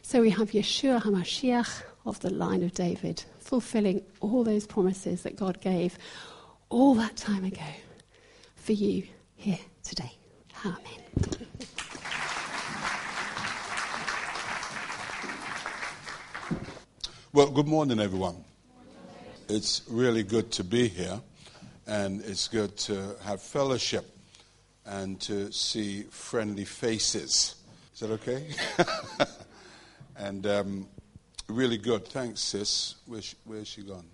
So 0.02 0.22
we 0.22 0.30
have 0.30 0.52
Yeshua 0.52 1.02
HaMashiach 1.02 1.84
of 2.06 2.20
the 2.22 2.30
line 2.30 2.64
of 2.64 2.74
David, 2.74 3.24
fulfilling 3.40 4.04
all 4.22 4.44
those 4.44 4.66
promises 4.66 5.24
that 5.24 5.36
God 5.36 5.60
gave 5.62 5.98
all 6.70 6.94
that 6.96 7.16
time 7.18 7.44
ago 7.44 7.62
for 8.56 8.74
you 8.74 9.04
here 9.36 9.60
today. 9.84 10.12
Amen. 10.66 10.78
Well, 17.34 17.52
good 17.52 17.68
morning, 17.68 18.00
everyone. 18.00 18.44
It's 19.50 19.84
really 19.88 20.24
good 20.24 20.52
to 20.54 20.64
be 20.64 20.88
here, 20.88 21.22
and 21.86 22.22
it's 22.22 22.48
good 22.48 22.76
to 22.78 23.16
have 23.24 23.42
fellowship 23.42 24.17
and 24.88 25.20
to 25.22 25.52
see 25.52 26.04
friendly 26.04 26.66
faces. 26.66 27.56
Is 27.94 28.00
that 28.00 28.12
okay? 28.12 28.48
and 30.18 30.48
um, 30.48 30.88
really 31.48 31.78
good. 31.78 32.08
Thanks, 32.08 32.40
sis. 32.40 32.96
Where's, 33.06 33.36
where's 33.44 33.68
she 33.68 33.82
gone? 33.84 34.08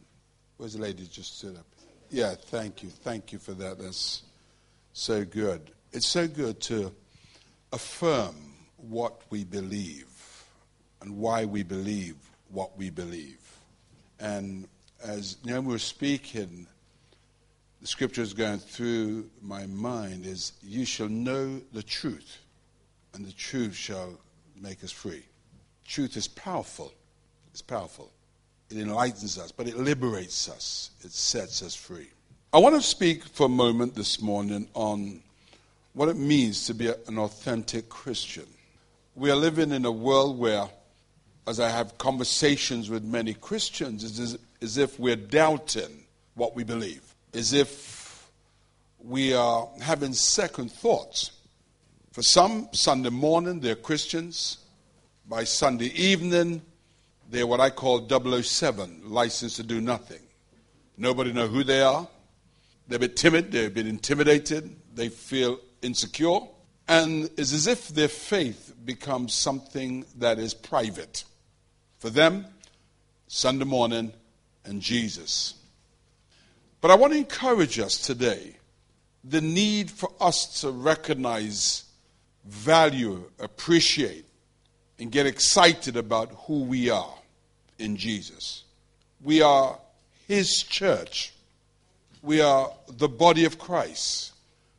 Where's 0.58 0.74
the 0.74 0.82
lady 0.82 1.08
just 1.08 1.38
stood 1.38 1.56
up? 1.56 1.66
Yeah, 2.10 2.36
thank 2.36 2.84
you. 2.84 2.90
Thank 2.90 3.32
you 3.32 3.40
for 3.40 3.54
that. 3.54 3.80
That's 3.80 4.24
so 4.94 5.24
good. 5.26 5.72
It's 5.92 6.08
so 6.08 6.28
good 6.28 6.60
to 6.62 6.92
affirm 7.72 8.36
what 8.78 9.22
we 9.30 9.44
believe 9.44 10.08
and 11.02 11.18
why 11.18 11.46
we 11.46 11.64
believe 11.64 12.16
what 12.50 12.78
we 12.78 12.90
believe. 12.90 13.40
And 14.20 14.68
as 15.04 15.38
Naomi 15.44 15.70
was 15.70 15.84
speaking, 15.84 16.68
the 17.84 17.88
scriptures 17.90 18.34
going 18.34 18.60
through 18.60 19.30
my 19.42 19.68
mind 19.68 20.26
is 20.26 20.54
you 20.64 20.86
shall 20.86 21.10
know 21.10 21.60
the 21.74 21.84
truth, 21.84 22.40
and 23.14 23.26
the 23.26 23.34
truth 23.34 23.76
shall 23.76 24.18
make 24.56 24.82
us 24.86 24.92
free. 24.92 25.22
Truth 25.86 26.16
is 26.16 26.30
powerful. 26.30 26.94
It's 27.52 27.62
powerful. 27.62 28.10
It 28.70 28.78
enlightens 28.78 29.38
us, 29.38 29.52
but 29.52 29.68
it 29.68 29.78
liberates 29.78 30.48
us, 30.48 30.92
it 31.04 31.12
sets 31.12 31.62
us 31.62 31.76
free. 31.76 32.08
I 32.54 32.60
want 32.60 32.76
to 32.76 32.82
speak 32.82 33.26
for 33.26 33.48
a 33.48 33.50
moment 33.50 33.96
this 33.96 34.22
morning 34.22 34.70
on 34.74 35.20
what 35.92 36.08
it 36.08 36.16
means 36.16 36.66
to 36.68 36.74
be 36.74 36.88
an 36.88 37.18
authentic 37.18 37.90
Christian. 37.90 38.48
We 39.14 39.30
are 39.30 39.36
living 39.36 39.74
in 39.74 39.84
a 39.84 39.92
world 39.92 40.40
where, 40.40 40.70
as 41.46 41.60
I 41.60 41.70
have 41.70 41.98
conversations 41.98 42.90
with 42.90 43.04
many 43.04 43.34
Christians, 43.34 44.06
it's 44.06 44.20
as, 44.20 44.38
as 44.62 44.78
if 44.78 44.98
we're 44.98 45.18
doubting 45.18 46.06
what 46.36 46.56
we 46.56 46.64
believe, 46.64 47.13
as 47.34 47.54
if 47.54 48.30
we 49.00 49.34
are 49.34 49.68
having 49.82 50.14
second 50.14 50.72
thoughts. 50.72 51.32
For 52.12 52.22
some, 52.22 52.70
Sunday 52.72 53.10
morning, 53.10 53.60
they're 53.60 53.76
Christians. 53.76 54.60
By 55.28 55.46
Sunday 55.46 55.88
evening, 55.96 56.62
they're 57.30 57.48
what 57.48 57.60
I 57.60 57.70
call 57.70 58.08
007, 58.08 59.02
licensed 59.06 59.56
to 59.56 59.64
do 59.64 59.82
nothing. 59.82 60.20
Nobody 60.98 61.34
know 61.34 61.48
who 61.48 61.64
they 61.64 61.82
are. 61.82 62.08
They've 62.88 63.00
been 63.00 63.16
timid, 63.16 63.52
they've 63.52 63.74
been 63.74 63.88
intimidated, 63.88 64.76
they 64.94 65.10
feel 65.10 65.60
insecure, 65.82 66.42
and 66.88 67.30
it's 67.38 67.54
as 67.54 67.66
if 67.66 67.88
their 67.90 68.10
faith 68.10 68.74
becomes 68.86 69.34
something 69.34 70.06
that 70.18 70.38
is 70.38 70.54
private. 70.54 71.24
For 72.00 72.10
them, 72.10 72.46
Sunday 73.28 73.66
morning 73.66 74.12
and 74.66 74.82
Jesus. 74.82 75.56
But 76.84 76.92
I 76.92 76.96
want 76.96 77.14
to 77.14 77.20
encourage 77.20 77.80
us 77.80 77.98
today 77.98 78.58
the 79.24 79.40
need 79.40 79.90
for 79.90 80.12
us 80.20 80.60
to 80.60 80.70
recognize, 80.70 81.86
value, 82.44 83.24
appreciate, 83.40 84.26
and 85.00 85.10
get 85.10 85.26
excited 85.26 85.96
about 85.96 86.34
who 86.40 86.64
we 86.64 86.90
are 86.90 87.16
in 87.80 87.96
Jesus. 87.96 88.66
We 89.24 89.42
are 89.42 89.80
His 90.28 90.62
church. 90.62 91.32
We 92.22 92.42
are 92.42 92.70
the 92.90 93.08
body 93.08 93.46
of 93.46 93.58
Christ. 93.58 94.34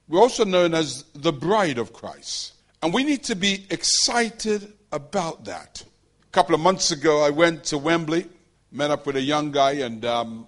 We're 0.07 0.21
also 0.21 0.45
known 0.45 0.75
as 0.75 1.05
the 1.15 1.33
bride 1.33 1.79
of 1.79 1.95
Christ. 1.95 2.53
And 2.83 2.93
we 2.93 3.03
need 3.03 3.25
to 3.25 3.35
be 3.35 3.65
excited 3.71 4.75
about 4.93 5.47
that. 5.47 5.83
A 6.23 6.33
couple 6.33 6.55
of 6.55 6.61
months 6.61 6.91
ago, 6.91 7.25
I 7.25 7.31
went 7.31 7.65
to 7.65 7.79
Wembley, 7.79 8.27
met 8.71 8.91
up 8.91 9.07
with 9.07 9.17
a 9.17 9.23
young 9.23 9.53
guy, 9.53 9.77
and 9.77 10.05
um, 10.05 10.47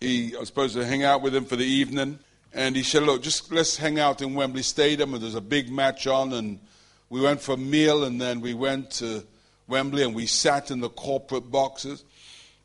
he, 0.00 0.34
I 0.34 0.40
was 0.40 0.48
supposed 0.48 0.74
to 0.74 0.84
hang 0.84 1.04
out 1.04 1.22
with 1.22 1.34
him 1.34 1.44
for 1.44 1.56
the 1.56 1.64
evening. 1.64 2.18
And 2.52 2.74
he 2.74 2.82
said, 2.82 3.04
Look, 3.04 3.22
just 3.22 3.52
let's 3.52 3.76
hang 3.76 3.98
out 4.00 4.22
in 4.22 4.34
Wembley 4.34 4.62
Stadium. 4.62 5.14
And 5.14 5.22
there's 5.22 5.34
a 5.34 5.40
big 5.40 5.70
match 5.70 6.06
on. 6.06 6.32
And 6.32 6.58
we 7.10 7.20
went 7.20 7.40
for 7.40 7.52
a 7.52 7.58
meal, 7.58 8.04
and 8.04 8.20
then 8.20 8.40
we 8.40 8.54
went 8.54 8.90
to 8.92 9.24
Wembley, 9.68 10.02
and 10.02 10.14
we 10.14 10.26
sat 10.26 10.70
in 10.70 10.80
the 10.80 10.88
corporate 10.88 11.50
boxes, 11.50 12.04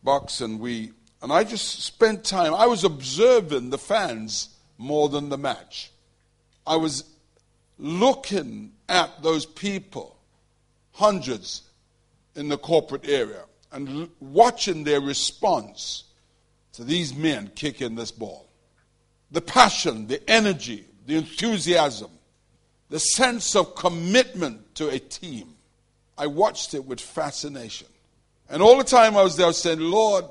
box, 0.04 0.42
and 0.42 0.60
we 0.60 0.92
and 1.22 1.32
I 1.34 1.44
just 1.44 1.82
spent 1.82 2.24
time. 2.24 2.54
I 2.54 2.68
was 2.68 2.84
observing 2.84 3.72
the 3.72 3.78
fans 3.78 4.50
more 4.78 5.10
than 5.10 5.30
the 5.30 5.38
match. 5.38 5.92
I 6.68 6.76
was 6.76 7.04
looking 7.80 8.74
at 8.88 9.24
those 9.24 9.46
people, 9.46 10.18
hundreds 10.94 11.64
in 12.36 12.50
the 12.50 12.58
corporate 12.58 13.08
area, 13.10 13.46
and 13.72 14.10
watching 14.20 14.84
their 14.84 15.02
response 15.02 16.04
to 16.76 16.84
these 16.84 17.16
men 17.16 17.52
kicking 17.56 17.96
this 17.96 18.12
ball. 18.12 18.48
The 19.32 19.42
passion, 19.42 20.08
the 20.08 20.28
energy, 20.30 20.86
the 21.06 21.16
enthusiasm, 21.18 22.12
the 22.90 23.00
sense 23.00 23.56
of 23.56 23.76
commitment 23.76 24.76
to 24.76 24.90
a 24.90 25.00
team. 25.00 25.56
I 26.18 26.28
watched 26.28 26.74
it 26.74 26.86
with 26.86 27.00
fascination. 27.00 27.88
And 28.50 28.62
all 28.62 28.78
the 28.78 28.84
time 28.84 29.18
I 29.18 29.24
was 29.24 29.38
there, 29.38 29.46
I 29.46 29.50
was 29.50 29.58
saying, 29.58 29.80
Lord, 29.80 30.26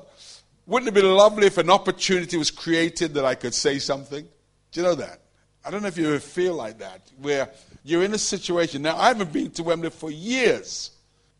wouldn't 0.65 0.87
it 0.87 0.93
be 0.93 1.01
lovely 1.01 1.47
if 1.47 1.57
an 1.57 1.69
opportunity 1.69 2.37
was 2.37 2.49
created 2.49 3.13
that 3.15 3.25
I 3.25 3.35
could 3.35 3.53
say 3.53 3.77
something? 3.77 4.25
Do 4.71 4.79
you 4.79 4.85
know 4.85 4.95
that? 4.95 5.19
I 5.63 5.71
don't 5.71 5.81
know 5.81 5.87
if 5.87 5.97
you 5.97 6.07
ever 6.07 6.19
feel 6.19 6.53
like 6.53 6.77
that, 6.79 7.01
where 7.21 7.49
you're 7.83 8.03
in 8.03 8.13
a 8.13 8.19
situation. 8.19 8.83
Now, 8.83 8.97
I 8.97 9.07
haven't 9.07 9.33
been 9.33 9.51
to 9.51 9.63
Wembley 9.63 9.89
for 9.89 10.11
years, 10.11 10.91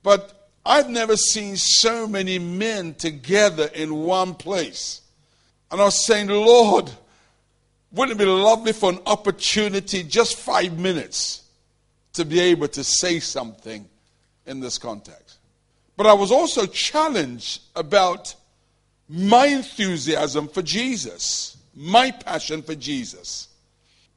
but 0.04 0.35
I've 0.66 0.90
never 0.90 1.16
seen 1.16 1.58
so 1.58 2.08
many 2.08 2.40
men 2.40 2.96
together 2.96 3.70
in 3.74 3.94
one 3.94 4.34
place. 4.34 5.02
And 5.72 5.80
I 5.80 5.86
was 5.86 6.06
saying, 6.06 6.28
Lord, 6.28 6.90
wouldn't 7.92 8.20
it 8.20 8.24
be 8.24 8.30
lovely 8.30 8.74
for 8.74 8.92
an 8.92 9.00
opportunity, 9.06 10.04
just 10.04 10.38
five 10.38 10.78
minutes, 10.78 11.44
to 12.14 12.26
be 12.26 12.40
able 12.40 12.68
to 12.70 12.84
say 12.84 13.20
something 13.20 13.88
in 14.46 14.60
this 14.60 14.78
context. 14.78 15.38
But 15.98 16.08
I 16.08 16.14
was 16.14 16.32
also 16.32 16.66
challenged 16.66 17.62
about 17.76 18.36
my 19.08 19.48
enthusiasm 19.48 20.48
for 20.48 20.62
Jesus, 20.62 21.58
my 21.76 22.12
passion 22.12 22.62
for 22.62 22.76
Jesus. 22.76 23.50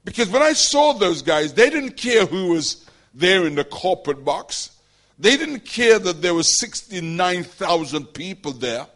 Because 0.05 0.28
when 0.28 0.43
I 0.43 0.52
saw 0.52 0.93
those 0.93 1.23
guys, 1.23 1.52
they 1.52 1.71
didn't 1.71 1.97
care 1.97 2.25
who 2.25 2.52
was 2.52 2.87
there 3.14 3.47
in 3.47 3.55
the 3.55 3.64
corporate 3.64 4.25
box. 4.25 4.71
They 5.19 5.37
didn't 5.37 5.65
care 5.65 5.99
that 5.99 6.23
there 6.23 6.35
were 6.35 6.45
69,000 6.45 8.07
people 8.07 8.53
there. 8.53 8.87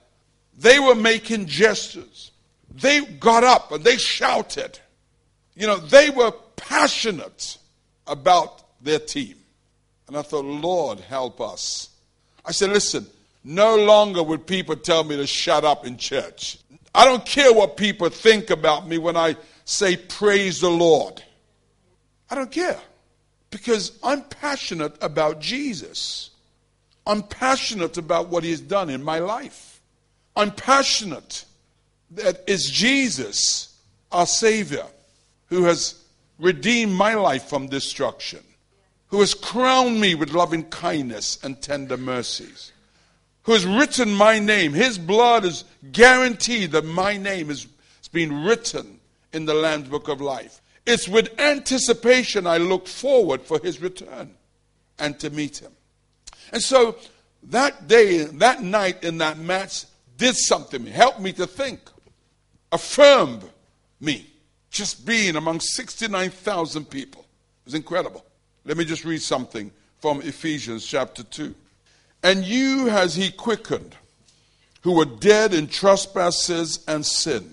They 0.57 0.79
were 0.79 0.95
making 0.95 1.47
gestures. 1.47 2.31
They 2.73 3.01
got 3.01 3.43
up 3.43 3.73
and 3.73 3.83
they 3.83 3.97
shouted. 3.97 4.79
You 5.55 5.67
know, 5.67 5.79
they 5.79 6.11
were 6.11 6.33
passionate 6.57 7.59
about 8.07 8.63
their 8.83 9.01
team. 9.01 9.37
And 10.07 10.17
I 10.17 10.23
thought, 10.23 10.45
Lord, 10.45 11.01
help 11.01 11.41
us. 11.41 11.91
I 12.45 12.53
said, 12.53 12.71
listen, 12.71 13.07
no 13.45 13.77
longer 13.77 14.23
would 14.23 14.47
people 14.47 14.77
tell 14.77 15.05
me 15.05 15.17
to 15.17 15.27
shut 15.27 15.65
up 15.65 15.87
in 15.87 15.97
church. 15.97 16.59
I 16.95 17.05
don't 17.05 17.25
care 17.25 17.53
what 17.53 17.77
people 17.77 18.09
think 18.11 18.51
about 18.51 18.87
me 18.87 18.99
when 18.99 19.17
I 19.17 19.37
say, 19.65 19.97
Praise 19.97 20.61
the 20.61 20.69
Lord. 20.69 21.23
I 22.31 22.35
don't 22.35 22.51
care 22.51 22.79
because 23.53 23.97
I'm 24.03 24.23
passionate 24.23 24.97
about 25.01 25.39
Jesus. 25.39 26.31
I'm 27.07 27.23
passionate 27.23 27.99
about 27.99 28.29
what 28.29 28.43
he 28.43 28.51
has 28.51 28.61
done 28.61 28.91
in 28.91 29.05
my 29.05 29.21
life. 29.21 29.81
I'm 30.35 30.51
passionate 30.51 31.45
that 32.13 32.43
it's 32.49 32.69
Jesus, 32.69 33.77
our 34.11 34.27
Savior, 34.27 34.87
who 35.47 35.65
has 35.65 36.03
redeemed 36.39 36.95
my 36.95 37.15
life 37.15 37.45
from 37.45 37.69
destruction, 37.69 38.41
who 39.09 39.21
has 39.21 39.35
crowned 39.35 40.01
me 40.01 40.15
with 40.15 40.33
loving 40.33 40.65
kindness 40.65 41.39
and 41.45 41.61
tender 41.61 41.99
mercies, 41.99 42.73
who 43.43 43.53
has 43.53 43.67
written 43.67 44.15
my 44.15 44.39
name. 44.39 44.73
His 44.73 44.97
blood 44.97 45.45
is 45.45 45.65
guaranteed 45.93 46.73
that 46.73 46.87
my 46.87 47.19
name 47.19 47.49
has 47.49 47.67
been 48.13 48.45
written 48.45 48.99
in 49.35 49.45
the 49.45 49.55
Lamb's 49.55 49.89
Book 49.89 50.09
of 50.09 50.23
Life. 50.23 50.62
It's 50.87 51.09
with 51.09 51.39
anticipation 51.39 52.47
I 52.47 52.59
look 52.59 52.89
forward 52.89 53.43
for 53.43 53.61
his 53.61 53.81
return 53.81 54.35
and 54.99 55.19
to 55.21 55.31
meet 55.31 55.59
him. 55.59 55.73
And 56.53 56.63
so 56.63 56.97
that 57.45 57.87
day, 57.89 58.25
that 58.25 58.63
night 58.63 59.05
in 59.05 59.19
that 59.19 59.39
match 59.39 59.85
did 60.17 60.37
something, 60.37 60.87
helped 60.87 61.21
me 61.21 61.33
to 61.35 61.47
think, 61.47 61.81
affirmed 62.71 63.45
me, 64.01 64.27
just 64.71 65.07
being 65.07 65.37
among 65.37 65.61
69,000 65.61 66.85
people. 66.87 67.21
It 67.21 67.67
was 67.67 67.75
incredible. 67.75 68.25
Let 68.65 68.77
me 68.77 68.85
just 68.85 69.05
read 69.05 69.23
something 69.23 69.71
from 70.01 70.21
Ephesians 70.23 70.85
chapter 70.87 71.23
2. 71.23 71.55
And 72.25 72.45
you 72.45 72.87
has 72.87 73.15
he 73.15 73.31
quickened, 73.31 73.97
who 74.83 74.93
were 74.93 75.05
dead 75.05 75.55
in 75.55 75.69
trespasses 75.69 76.85
and 76.89 77.07
sin 77.07 77.52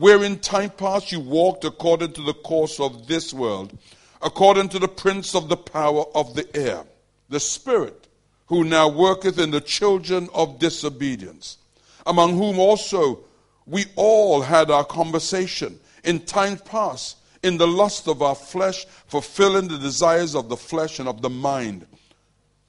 wherein 0.00 0.38
time 0.38 0.70
past 0.70 1.12
you 1.12 1.20
walked 1.20 1.62
according 1.62 2.10
to 2.10 2.22
the 2.22 2.32
course 2.32 2.80
of 2.80 3.06
this 3.06 3.34
world, 3.34 3.78
according 4.22 4.66
to 4.66 4.78
the 4.78 4.88
prince 4.88 5.34
of 5.34 5.50
the 5.50 5.56
power 5.58 6.04
of 6.14 6.34
the 6.34 6.56
air, 6.56 6.82
the 7.28 7.38
spirit 7.38 8.08
who 8.46 8.64
now 8.64 8.88
worketh 8.88 9.38
in 9.38 9.50
the 9.50 9.60
children 9.60 10.26
of 10.32 10.58
disobedience, 10.58 11.58
among 12.06 12.34
whom 12.34 12.58
also 12.58 13.20
we 13.66 13.84
all 13.94 14.40
had 14.40 14.70
our 14.70 14.86
conversation 14.86 15.78
in 16.02 16.18
times 16.18 16.62
past 16.62 17.18
in 17.42 17.58
the 17.58 17.68
lust 17.68 18.08
of 18.08 18.22
our 18.22 18.34
flesh, 18.34 18.86
fulfilling 19.06 19.68
the 19.68 19.78
desires 19.78 20.34
of 20.34 20.48
the 20.48 20.56
flesh 20.56 20.98
and 20.98 21.10
of 21.10 21.20
the 21.20 21.28
mind, 21.28 21.86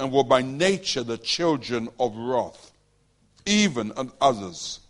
and 0.02 0.12
were 0.12 0.24
by 0.26 0.42
nature 0.42 1.02
the 1.02 1.18
children 1.18 1.88
of 1.98 2.14
wrath, 2.18 2.74
even 3.46 3.94
and 3.96 4.12
others. 4.20 4.82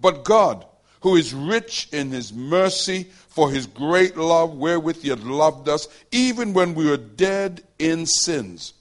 But 0.00 0.24
God, 0.24 0.64
who 1.02 1.16
is 1.16 1.34
rich 1.34 1.88
in 1.92 2.10
his 2.10 2.32
mercy 2.32 3.04
for 3.28 3.50
his 3.50 3.66
great 3.66 4.16
love 4.16 4.54
wherewith 4.54 5.02
he 5.02 5.08
had 5.08 5.24
loved 5.24 5.68
us, 5.68 5.88
even 6.12 6.54
when 6.54 6.74
we 6.74 6.86
were 6.86 6.96
dead 6.96 7.62
in 7.78 8.06
sins, 8.06 8.72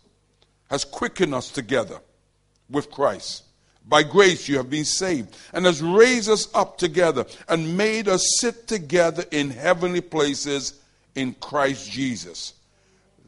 has 0.70 0.86
quickened 0.86 1.34
us 1.34 1.50
together 1.50 2.00
with 2.70 2.92
Christ. 2.92 3.44
By 3.88 4.04
grace 4.04 4.48
you 4.48 4.58
have 4.58 4.70
been 4.70 4.86
saved, 4.86 5.36
and 5.52 5.66
has 5.66 5.82
raised 5.82 6.30
us 6.30 6.48
up 6.54 6.78
together, 6.78 7.26
and 7.50 7.76
made 7.76 8.08
us 8.08 8.24
sit 8.40 8.68
together 8.68 9.26
in 9.32 9.50
heavenly 9.50 10.02
places 10.02 10.80
in 11.16 11.34
Christ 11.34 11.92
Jesus, 11.92 12.54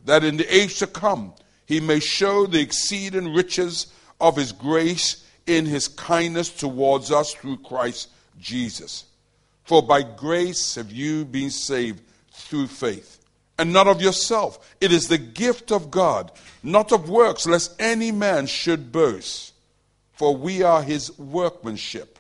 that 0.06 0.24
in 0.24 0.38
the 0.38 0.56
age 0.56 0.78
to 0.80 0.88
come 0.88 1.34
he 1.66 1.80
may 1.80 2.00
show 2.00 2.46
the 2.46 2.62
exceeding 2.62 3.34
riches 3.34 3.88
of 4.22 4.36
his 4.36 4.52
grace 4.52 5.26
in 5.48 5.66
his 5.66 5.88
kindness 5.88 6.50
towards 6.50 7.12
us 7.12 7.34
through 7.34 7.58
Christ 7.58 8.10
Jesus. 8.40 9.06
For 9.64 9.82
by 9.82 10.02
grace 10.02 10.76
have 10.76 10.92
you 10.92 11.26
been 11.26 11.50
saved 11.50 12.02
through 12.32 12.68
faith, 12.68 13.20
and 13.58 13.72
not 13.72 13.88
of 13.88 14.02
yourself. 14.02 14.76
It 14.82 14.92
is 14.92 15.08
the 15.08 15.18
gift 15.18 15.72
of 15.72 15.92
God, 15.92 16.32
not 16.64 16.92
of 16.92 17.10
works, 17.10 17.46
lest 17.46 17.80
any 17.80 18.12
man 18.12 18.48
should 18.48 18.92
boast. 18.92 19.54
For 20.14 20.36
we 20.36 20.64
are 20.64 20.84
his 20.84 21.18
workmanship, 21.18 22.20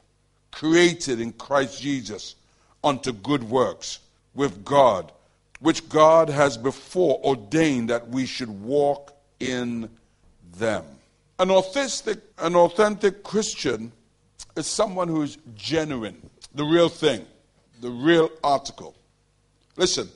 created 0.51 1.19
in 1.19 1.33
Christ 1.33 1.81
Jesus 1.81 2.35
unto 2.83 3.11
good 3.11 3.43
works 3.43 3.99
with 4.35 4.63
God, 4.63 5.11
which 5.59 5.87
God 5.89 6.29
has 6.29 6.57
before 6.57 7.19
ordained 7.23 7.89
that 7.89 8.09
we 8.09 8.25
should 8.25 8.49
walk 8.49 9.15
in 9.39 9.89
them. 10.57 10.85
An 11.39 11.49
authentic, 11.49 12.19
an 12.37 12.55
authentic 12.55 13.23
Christian 13.23 13.91
is 14.55 14.67
someone 14.67 15.07
who 15.07 15.21
is 15.21 15.37
genuine, 15.55 16.29
the 16.53 16.63
real 16.63 16.89
thing, 16.89 17.25
the 17.81 17.89
real 17.89 18.29
article. 18.43 18.95
Listen, 19.75 20.07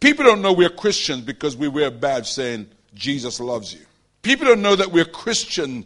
people 0.00 0.24
don't 0.24 0.42
know 0.42 0.52
we're 0.52 0.68
Christians 0.68 1.22
because 1.22 1.56
we 1.56 1.68
wear 1.68 1.88
a 1.88 1.90
badge 1.90 2.30
saying 2.30 2.66
Jesus 2.94 3.40
loves 3.40 3.72
you. 3.74 3.80
People 4.22 4.46
don't 4.46 4.62
know 4.62 4.76
that 4.76 4.90
we're 4.90 5.04
Christian 5.04 5.84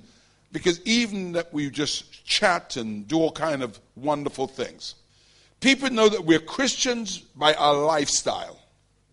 because 0.53 0.81
even 0.85 1.33
that 1.33 1.53
we 1.53 1.71
just 1.71 2.25
chat 2.25 2.77
and 2.77 3.07
do 3.07 3.19
all 3.19 3.33
kind 3.33 3.63
of 3.63 3.79
wonderful 3.95 4.47
things. 4.47 4.95
People 5.61 5.91
know 5.91 6.09
that 6.09 6.25
we're 6.25 6.41
Christians 6.41 7.19
by 7.19 7.55
our 7.55 7.75
lifestyle. 7.75 8.59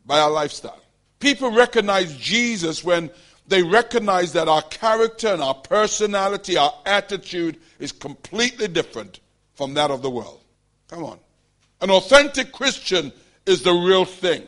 By 0.06 0.20
our 0.20 0.32
lifestyle. 0.32 0.82
People 1.20 1.52
recognize 1.52 2.16
Jesus 2.18 2.84
when 2.84 3.10
they 3.48 3.64
recognize 3.64 4.34
that 4.34 4.48
our 4.48 4.62
character 4.64 5.30
and 5.30 5.42
our 5.42 5.56
personality, 5.56 6.58
our 6.58 6.74
attitude 6.86 7.58
is 7.80 7.92
completely 7.92 8.68
different 8.68 9.20
from 9.56 9.74
that 9.76 9.90
of 9.90 10.02
the 10.02 10.10
world. 10.10 10.42
Come 10.90 11.04
on. 11.04 11.20
An 11.82 11.90
authentic 11.90 12.52
Christian 12.52 13.12
is 13.46 13.64
the 13.64 13.74
real 13.74 14.06
thing. 14.06 14.44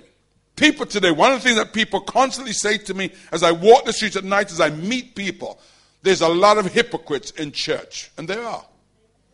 People 0.55 0.85
today, 0.85 1.11
one 1.11 1.31
of 1.31 1.39
the 1.39 1.43
things 1.43 1.57
that 1.57 1.71
people 1.71 2.01
constantly 2.01 2.51
say 2.51 2.77
to 2.77 2.93
me 2.93 3.11
as 3.31 3.43
I 3.43 3.51
walk 3.51 3.85
the 3.85 3.93
streets 3.93 4.17
at 4.17 4.25
night, 4.25 4.51
as 4.51 4.59
I 4.59 4.69
meet 4.69 5.15
people, 5.15 5.59
there's 6.01 6.21
a 6.21 6.27
lot 6.27 6.57
of 6.57 6.65
hypocrites 6.65 7.31
in 7.31 7.53
church. 7.53 8.11
And 8.17 8.27
there 8.27 8.43
are. 8.43 8.65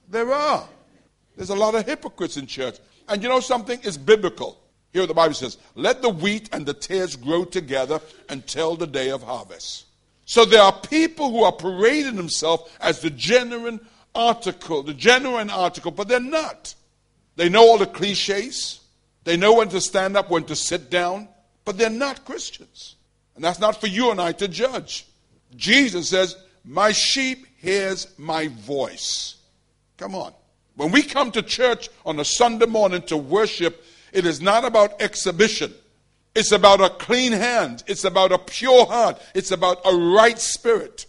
There 0.09 0.31
are. 0.31 0.67
There's 1.35 1.49
a 1.49 1.55
lot 1.55 1.73
of 1.73 1.85
hypocrites 1.85 2.37
in 2.37 2.45
church. 2.45 2.77
And 3.07 3.23
you 3.23 3.29
know 3.29 3.39
something? 3.39 3.79
It's 3.83 3.97
biblical. 3.97 4.59
Here 4.95 5.05
the 5.05 5.13
Bible 5.13 5.33
says, 5.33 5.57
Let 5.75 6.01
the 6.01 6.07
wheat 6.07 6.47
and 6.53 6.65
the 6.65 6.73
tares 6.73 7.17
grow 7.17 7.43
together 7.43 7.99
until 8.29 8.77
the 8.77 8.87
day 8.87 9.09
of 9.09 9.23
harvest. 9.23 9.87
So 10.23 10.45
there 10.45 10.61
are 10.61 10.71
people 10.71 11.31
who 11.31 11.43
are 11.43 11.51
parading 11.51 12.15
themselves 12.15 12.71
as 12.79 13.01
the 13.01 13.09
genuine 13.09 13.81
article, 14.15 14.83
the 14.83 14.93
genuine 14.93 15.49
article, 15.49 15.91
but 15.91 16.07
they're 16.07 16.21
not. 16.21 16.75
They 17.35 17.49
know 17.49 17.63
all 17.63 17.77
the 17.77 17.87
cliches. 17.87 18.79
They 19.25 19.35
know 19.35 19.55
when 19.55 19.67
to 19.67 19.81
stand 19.81 20.15
up, 20.15 20.29
when 20.29 20.45
to 20.45 20.55
sit 20.55 20.89
down, 20.89 21.27
but 21.65 21.77
they're 21.77 21.89
not 21.89 22.23
Christians. 22.23 22.95
And 23.35 23.43
that's 23.43 23.59
not 23.59 23.81
for 23.81 23.87
you 23.87 24.11
and 24.11 24.21
I 24.21 24.31
to 24.31 24.47
judge. 24.47 25.05
Jesus 25.57 26.07
says, 26.07 26.37
My 26.63 26.93
sheep 26.93 27.45
hears 27.57 28.17
my 28.17 28.47
voice. 28.47 29.35
Come 29.97 30.15
on. 30.15 30.31
When 30.77 30.91
we 30.91 31.03
come 31.03 31.33
to 31.33 31.41
church 31.41 31.89
on 32.05 32.17
a 32.17 32.23
Sunday 32.23 32.65
morning 32.65 33.01
to 33.07 33.17
worship, 33.17 33.83
it 34.15 34.25
is 34.25 34.41
not 34.41 34.63
about 34.63 35.01
exhibition. 35.01 35.73
It's 36.33 36.53
about 36.53 36.79
a 36.79 36.89
clean 36.89 37.33
hand. 37.33 37.83
It's 37.85 38.05
about 38.05 38.31
a 38.31 38.37
pure 38.37 38.85
heart. 38.85 39.21
It's 39.33 39.51
about 39.51 39.81
a 39.85 39.93
right 39.93 40.39
spirit. 40.39 41.05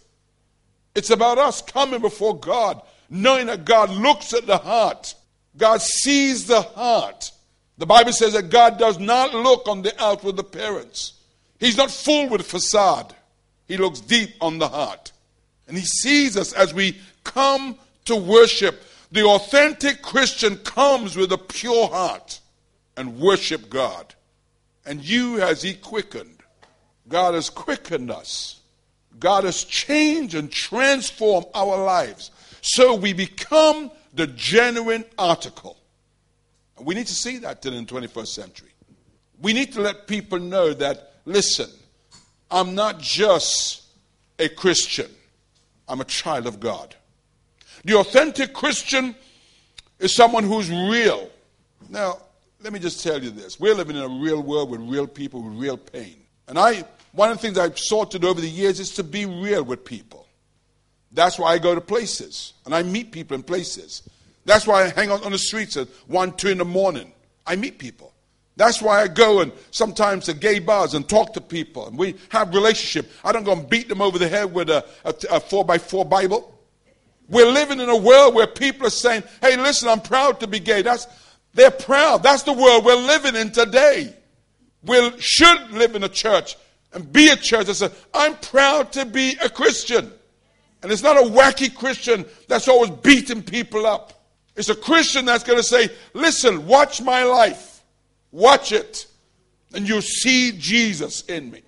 It's 0.93 1.09
about 1.09 1.37
us 1.37 1.61
coming 1.61 2.01
before 2.01 2.37
God, 2.37 2.81
knowing 3.09 3.47
that 3.47 3.63
God 3.63 3.89
looks 3.91 4.33
at 4.33 4.45
the 4.45 4.57
heart. 4.57 5.15
God 5.55 5.81
sees 5.81 6.47
the 6.47 6.61
heart. 6.61 7.31
The 7.77 7.85
Bible 7.85 8.11
says 8.11 8.33
that 8.33 8.49
God 8.49 8.77
does 8.77 8.99
not 8.99 9.33
look 9.33 9.69
on 9.69 9.83
the 9.83 9.93
outward 10.03 10.37
appearance. 10.37 11.13
He's 11.61 11.77
not 11.77 11.91
full 11.91 12.27
with 12.27 12.45
facade. 12.45 13.15
He 13.69 13.77
looks 13.77 14.01
deep 14.01 14.31
on 14.41 14.57
the 14.57 14.67
heart. 14.67 15.13
And 15.69 15.77
He 15.77 15.85
sees 15.85 16.35
us 16.35 16.51
as 16.51 16.73
we 16.73 16.97
come 17.23 17.77
to 18.03 18.17
worship. 18.17 18.83
The 19.13 19.23
authentic 19.23 20.01
Christian 20.01 20.57
comes 20.57 21.15
with 21.15 21.31
a 21.31 21.37
pure 21.37 21.87
heart 21.87 22.41
and 22.97 23.19
worship 23.19 23.69
God. 23.69 24.15
And 24.85 25.03
you 25.03 25.35
has 25.35 25.61
He 25.61 25.75
quickened. 25.75 26.39
God 27.07 27.35
has 27.35 27.49
quickened 27.49 28.11
us. 28.11 28.59
God 29.19 29.45
has 29.45 29.63
changed 29.63 30.35
and 30.35 30.51
transformed 30.51 31.47
our 31.53 31.83
lives. 31.83 32.31
So 32.61 32.95
we 32.95 33.13
become 33.13 33.91
the 34.13 34.27
genuine 34.27 35.05
article. 35.17 35.77
And 36.77 36.85
we 36.85 36.95
need 36.95 37.07
to 37.07 37.13
see 37.13 37.37
that 37.39 37.65
in 37.65 37.85
the 37.85 37.91
21st 37.91 38.27
century. 38.27 38.69
We 39.41 39.53
need 39.53 39.73
to 39.73 39.81
let 39.81 40.07
people 40.07 40.39
know 40.39 40.73
that, 40.73 41.13
listen, 41.25 41.69
I'm 42.49 42.75
not 42.75 42.99
just 42.99 43.83
a 44.39 44.49
Christian, 44.49 45.09
I'm 45.87 46.01
a 46.01 46.05
child 46.05 46.47
of 46.47 46.59
God. 46.59 46.95
The 47.85 47.95
authentic 47.95 48.53
Christian 48.53 49.15
is 49.99 50.15
someone 50.15 50.43
who's 50.43 50.69
real. 50.69 51.29
Now, 51.89 52.19
let 52.61 52.73
me 52.73 52.79
just 52.79 53.03
tell 53.03 53.21
you 53.21 53.29
this. 53.29 53.59
We're 53.59 53.75
living 53.75 53.95
in 53.95 54.01
a 54.01 54.07
real 54.07 54.41
world 54.41 54.69
with 54.69 54.81
real 54.81 55.07
people 55.07 55.41
with 55.41 55.53
real 55.53 55.77
pain. 55.77 56.17
And 56.47 56.57
I, 56.57 56.85
one 57.11 57.29
of 57.29 57.37
the 57.37 57.41
things 57.41 57.57
I've 57.57 57.77
sought 57.77 58.11
to 58.11 58.19
do 58.19 58.27
over 58.27 58.41
the 58.41 58.49
years 58.49 58.79
is 58.79 58.91
to 58.95 59.03
be 59.03 59.25
real 59.25 59.63
with 59.63 59.85
people. 59.85 60.27
That's 61.11 61.37
why 61.37 61.53
I 61.53 61.57
go 61.59 61.75
to 61.75 61.81
places 61.81 62.53
and 62.65 62.73
I 62.73 62.83
meet 62.83 63.11
people 63.11 63.35
in 63.35 63.43
places. 63.43 64.03
That's 64.45 64.65
why 64.65 64.85
I 64.85 64.89
hang 64.89 65.11
out 65.11 65.25
on 65.25 65.31
the 65.31 65.37
streets 65.37 65.77
at 65.77 65.87
1, 66.07 66.33
2 66.33 66.49
in 66.49 66.57
the 66.57 66.65
morning. 66.65 67.11
I 67.45 67.55
meet 67.55 67.79
people. 67.79 68.13
That's 68.55 68.81
why 68.81 69.01
I 69.01 69.07
go 69.07 69.41
and 69.41 69.51
sometimes 69.71 70.25
to 70.25 70.33
gay 70.33 70.59
bars 70.59 70.95
and 70.95 71.07
talk 71.07 71.33
to 71.33 71.41
people. 71.41 71.87
And 71.87 71.97
we 71.97 72.15
have 72.29 72.53
relationship. 72.53 73.11
I 73.23 73.31
don't 73.31 73.43
go 73.43 73.51
and 73.51 73.69
beat 73.69 73.87
them 73.87 74.01
over 74.01 74.17
the 74.17 74.27
head 74.27 74.51
with 74.51 74.69
a, 74.69 74.83
a, 75.05 75.13
a 75.29 75.39
four 75.39 75.63
by 75.63 75.77
four 75.77 76.05
Bible. 76.05 76.53
We're 77.29 77.51
living 77.51 77.79
in 77.79 77.89
a 77.89 77.97
world 77.97 78.33
where 78.33 78.47
people 78.47 78.87
are 78.87 78.91
saying, 78.91 79.23
hey, 79.41 79.57
listen, 79.57 79.89
I'm 79.89 80.01
proud 80.01 80.39
to 80.39 80.47
be 80.47 80.59
gay. 80.59 80.81
That's, 80.81 81.07
they're 81.57 81.71
proud. 81.71 82.23
That's 82.23 82.43
the 82.43 82.53
world 82.53 82.85
we're 82.85 82.95
living 82.95 83.35
in 83.35 83.51
today. 83.51 84.13
We 84.83 85.11
should 85.19 85.71
live 85.71 85.95
in 85.95 86.03
a 86.03 86.09
church 86.09 86.55
and 86.93 87.11
be 87.11 87.29
a 87.29 87.35
church 87.35 87.67
that 87.67 87.75
says, 87.75 87.93
I'm 88.13 88.35
proud 88.35 88.93
to 88.93 89.05
be 89.05 89.35
a 89.43 89.49
Christian. 89.49 90.11
And 90.81 90.91
it's 90.91 91.03
not 91.03 91.17
a 91.17 91.29
wacky 91.29 91.73
Christian 91.73 92.25
that's 92.47 92.67
always 92.67 92.91
beating 92.91 93.43
people 93.43 93.85
up. 93.85 94.13
It's 94.55 94.69
a 94.69 94.75
Christian 94.75 95.25
that's 95.25 95.43
going 95.43 95.57
to 95.57 95.63
say, 95.63 95.89
listen, 96.13 96.65
watch 96.65 97.01
my 97.01 97.23
life. 97.23 97.83
Watch 98.31 98.71
it. 98.71 99.07
And 99.73 99.87
you'll 99.87 100.01
see 100.01 100.53
Jesus 100.57 101.23
in 101.23 101.51
me. 101.51 101.61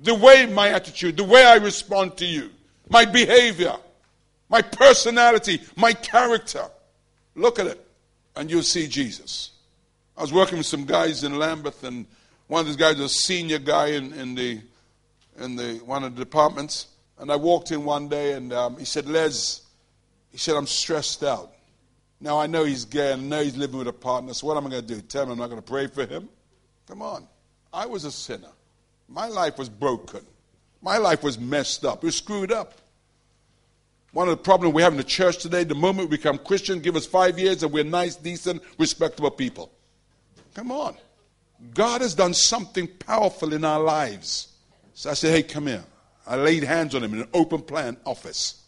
The 0.00 0.14
way 0.14 0.46
my 0.46 0.70
attitude, 0.70 1.16
the 1.16 1.24
way 1.24 1.44
I 1.44 1.56
respond 1.56 2.16
to 2.18 2.24
you, 2.24 2.50
my 2.88 3.04
behavior 3.04 3.76
my 4.48 4.62
personality, 4.62 5.60
my 5.76 5.92
character. 5.92 6.64
Look 7.34 7.58
at 7.58 7.66
it, 7.66 7.85
and 8.36 8.50
you'll 8.50 8.62
see 8.62 8.86
Jesus. 8.86 9.50
I 10.16 10.22
was 10.22 10.32
working 10.32 10.58
with 10.58 10.66
some 10.66 10.84
guys 10.84 11.24
in 11.24 11.38
Lambeth, 11.38 11.82
and 11.84 12.06
one 12.46 12.60
of 12.60 12.66
these 12.66 12.76
guys 12.76 12.96
was 12.96 13.12
a 13.12 13.14
senior 13.14 13.58
guy 13.58 13.88
in, 13.88 14.12
in 14.12 14.34
the 14.34 14.60
in 15.38 15.56
the 15.56 15.74
one 15.84 16.04
of 16.04 16.14
the 16.14 16.24
departments. 16.24 16.86
And 17.18 17.32
I 17.32 17.36
walked 17.36 17.70
in 17.70 17.84
one 17.84 18.08
day, 18.08 18.32
and 18.32 18.52
um, 18.52 18.76
he 18.78 18.84
said, 18.84 19.06
"Les," 19.06 19.62
he 20.30 20.38
said, 20.38 20.54
"I'm 20.54 20.66
stressed 20.66 21.24
out." 21.24 21.52
Now 22.20 22.38
I 22.38 22.46
know 22.46 22.64
he's 22.64 22.84
gay, 22.84 23.12
and 23.12 23.22
I 23.22 23.24
know 23.38 23.42
he's 23.42 23.56
living 23.56 23.78
with 23.78 23.88
a 23.88 23.92
partner. 23.92 24.32
So 24.32 24.46
what 24.46 24.56
am 24.56 24.66
I 24.66 24.70
going 24.70 24.86
to 24.86 24.94
do? 24.94 25.00
Tell 25.00 25.24
him 25.24 25.30
I'm 25.30 25.38
not 25.38 25.48
going 25.48 25.60
to 25.60 25.66
pray 25.66 25.86
for 25.86 26.06
him? 26.06 26.28
Come 26.86 27.02
on, 27.02 27.26
I 27.72 27.86
was 27.86 28.04
a 28.04 28.12
sinner. 28.12 28.52
My 29.08 29.28
life 29.28 29.58
was 29.58 29.68
broken. 29.68 30.24
My 30.82 30.98
life 30.98 31.22
was 31.22 31.38
messed 31.38 31.84
up. 31.84 32.04
It 32.04 32.06
was 32.06 32.16
screwed 32.16 32.52
up. 32.52 32.74
One 34.16 34.30
of 34.30 34.38
the 34.38 34.42
problems 34.42 34.74
we 34.74 34.80
have 34.80 34.94
in 34.94 34.96
the 34.96 35.04
church 35.04 35.42
today, 35.42 35.62
the 35.64 35.74
moment 35.74 36.08
we 36.08 36.16
become 36.16 36.38
Christian, 36.38 36.80
give 36.80 36.96
us 36.96 37.04
five 37.04 37.38
years 37.38 37.62
and 37.62 37.70
we're 37.70 37.84
nice, 37.84 38.16
decent, 38.16 38.62
respectable 38.78 39.30
people. 39.30 39.70
Come 40.54 40.72
on. 40.72 40.96
God 41.74 42.00
has 42.00 42.14
done 42.14 42.32
something 42.32 42.88
powerful 42.88 43.52
in 43.52 43.62
our 43.62 43.78
lives. 43.78 44.54
So 44.94 45.10
I 45.10 45.12
said, 45.12 45.32
hey, 45.32 45.42
come 45.42 45.66
here. 45.66 45.84
I 46.26 46.36
laid 46.36 46.62
hands 46.62 46.94
on 46.94 47.04
him 47.04 47.12
in 47.12 47.20
an 47.20 47.28
open 47.34 47.60
plan 47.60 47.98
office. 48.06 48.62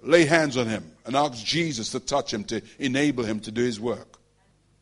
Lay 0.00 0.24
hands 0.26 0.56
on 0.56 0.68
him 0.68 0.92
and 1.06 1.16
asked 1.16 1.44
Jesus 1.44 1.90
to 1.90 1.98
touch 1.98 2.32
him 2.32 2.44
to 2.44 2.62
enable 2.78 3.24
him 3.24 3.40
to 3.40 3.50
do 3.50 3.64
his 3.64 3.80
work. 3.80 4.20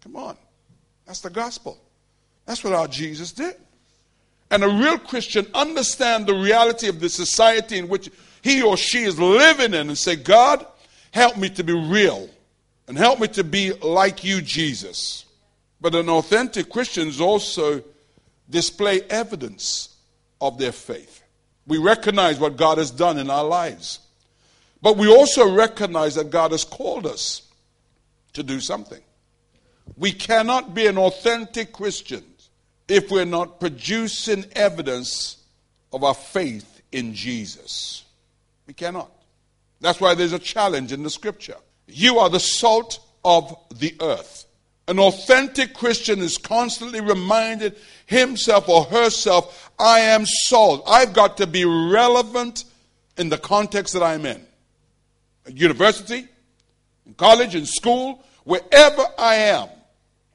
Come 0.03 0.17
on. 0.17 0.37
That's 1.07 1.21
the 1.21 1.31
gospel. 1.31 1.79
That's 2.45 2.63
what 2.63 2.75
our 2.75 2.87
Jesus 2.87 3.33
did. 3.33 3.55
And 4.51 4.63
a 4.63 4.69
real 4.69 4.99
Christian 4.99 5.47
understand 5.55 6.27
the 6.27 6.35
reality 6.35 6.87
of 6.87 7.01
the 7.01 7.09
society 7.09 7.79
in 7.79 7.89
which 7.89 8.11
he 8.43 8.63
or 8.63 8.77
she 8.77 9.03
is 9.03 9.19
living 9.19 9.75
in 9.75 9.89
and 9.89 9.99
say, 9.99 10.17
God, 10.17 10.65
help 11.11 11.37
me 11.37 11.49
to 11.51 11.65
be 11.65 11.73
real 11.73 12.29
and 12.89 12.97
help 12.97 13.21
me 13.21 13.29
to 13.29 13.45
be 13.45 13.73
like 13.73 14.25
you, 14.25 14.41
Jesus. 14.41 15.25
But 15.81 15.95
an 15.95 16.09
authentic 16.09 16.71
Christians 16.71 17.21
also 17.21 17.83
display 18.49 19.03
evidence 19.11 19.97
of 20.41 20.59
their 20.59 20.73
faith. 20.73 21.23
We 21.67 21.79
recognize 21.79 22.39
what 22.39 22.57
God 22.57 22.79
has 22.79 22.91
done 22.91 23.19
in 23.19 23.29
our 23.29 23.45
lives. 23.45 24.01
But 24.81 24.97
we 24.97 25.13
also 25.13 25.53
recognize 25.53 26.15
that 26.15 26.31
God 26.31 26.53
has 26.53 26.65
called 26.65 27.07
us 27.07 27.43
to 28.35 28.43
do 28.43 28.61
something. 28.61 29.01
We 29.97 30.13
cannot 30.13 30.75
be 30.75 30.87
an 30.87 30.99
authentic 30.99 31.73
Christian 31.73 32.25
if 32.89 33.11
we're 33.11 33.25
not 33.25 33.59
producing 33.59 34.45
evidence 34.55 35.39
of 35.93 36.05
our 36.05 36.15
faith 36.15 36.83
in 36.93 37.15
Jesus. 37.15 38.05
We 38.67 38.75
cannot. 38.75 39.11
That's 39.81 40.01
why 40.01 40.15
there's 40.15 40.33
a 40.33 40.39
challenge 40.39 40.93
in 40.93 41.03
the 41.03 41.11
scripture. 41.11 41.57
You 41.87 42.19
are 42.19 42.29
the 42.29 42.41
salt 42.41 42.99
of 43.25 43.57
the 43.75 43.95
earth. 44.01 44.47
An 44.89 44.99
authentic 44.99 45.75
Christian 45.75 46.21
is 46.21 46.39
constantly 46.39 47.01
reminded 47.01 47.77
himself 48.07 48.69
or 48.69 48.85
herself, 48.85 49.71
I 49.79 50.01
am 50.01 50.25
salt. 50.27 50.85
I've 50.87 51.13
got 51.13 51.37
to 51.39 51.47
be 51.47 51.65
relevant 51.65 52.65
in 53.19 53.29
the 53.29 53.39
context 53.39 53.95
that 53.95 54.03
I'm 54.03 54.25
in. 54.27 54.47
At 55.47 55.57
university, 55.57 56.29
in 57.05 57.15
college, 57.15 57.55
in 57.55 57.67
school, 57.67 58.23
wherever 58.45 59.05
I 59.19 59.35
am, 59.37 59.69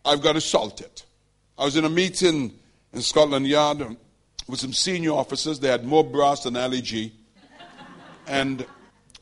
I've 0.04 0.22
got 0.22 0.34
to 0.34 0.41
salt 0.41 0.82
it. 0.82 1.06
I 1.58 1.63
was 1.63 1.78
in 1.78 1.86
a 1.86 1.89
meeting 1.89 2.54
in 2.91 3.02
Scotland 3.02 3.48
Yard 3.48 3.96
with 4.48 4.60
some 4.60 4.74
senior 4.74 5.12
officers. 5.12 5.60
They 5.60 5.70
had 5.70 5.86
more 5.86 6.04
brass 6.04 6.44
than 6.44 6.56
LEG. 6.56 7.12
And 8.28 8.66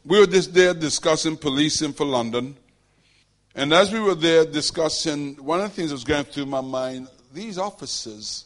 we 0.05 0.19
were 0.19 0.27
just 0.27 0.53
there 0.53 0.73
discussing 0.73 1.37
policing 1.37 1.93
for 1.93 2.05
London. 2.05 2.55
And 3.55 3.73
as 3.73 3.91
we 3.91 3.99
were 3.99 4.15
there 4.15 4.45
discussing, 4.45 5.35
one 5.35 5.59
of 5.59 5.69
the 5.69 5.75
things 5.75 5.89
that 5.89 5.95
was 5.95 6.03
going 6.03 6.25
through 6.25 6.45
my 6.45 6.61
mind 6.61 7.07
these 7.33 7.57
officers 7.57 8.45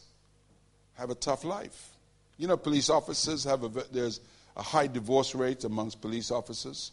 have 0.94 1.10
a 1.10 1.14
tough 1.14 1.44
life. 1.44 1.90
You 2.36 2.48
know, 2.48 2.56
police 2.56 2.90
officers 2.90 3.44
have 3.44 3.64
a, 3.64 3.68
there's 3.92 4.20
a 4.56 4.62
high 4.62 4.86
divorce 4.86 5.34
rate 5.34 5.64
amongst 5.64 6.00
police 6.00 6.30
officers. 6.30 6.92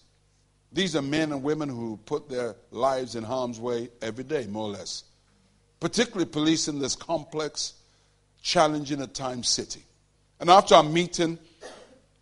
These 0.71 0.95
are 0.95 1.01
men 1.01 1.31
and 1.31 1.43
women 1.43 1.67
who 1.67 1.99
put 2.05 2.29
their 2.29 2.55
lives 2.71 3.15
in 3.15 3.23
harm's 3.23 3.59
way 3.59 3.89
every 4.01 4.23
day, 4.23 4.47
more 4.47 4.63
or 4.63 4.71
less. 4.71 5.03
Particularly 5.79 6.25
police 6.25 6.67
in 6.67 6.79
this 6.79 6.95
complex, 6.95 7.73
challenging 8.41 9.01
at 9.01 9.13
times 9.13 9.49
city. 9.49 9.83
And 10.39 10.49
after 10.49 10.75
our 10.75 10.83
meeting, 10.83 11.37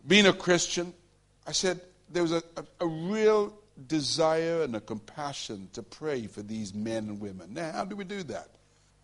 being 0.06 0.26
a 0.26 0.32
Christian, 0.32 0.92
I 1.50 1.52
said 1.52 1.80
there 2.08 2.22
was 2.22 2.30
a, 2.30 2.44
a, 2.56 2.64
a, 2.78 2.86
real 2.86 3.52
desire 3.88 4.62
and 4.62 4.76
a 4.76 4.80
compassion 4.80 5.68
to 5.72 5.82
pray 5.82 6.28
for 6.28 6.42
these 6.42 6.72
men 6.72 7.08
and 7.08 7.20
women. 7.20 7.54
Now, 7.54 7.72
how 7.72 7.84
do 7.84 7.96
we 7.96 8.04
do 8.04 8.22
that? 8.22 8.50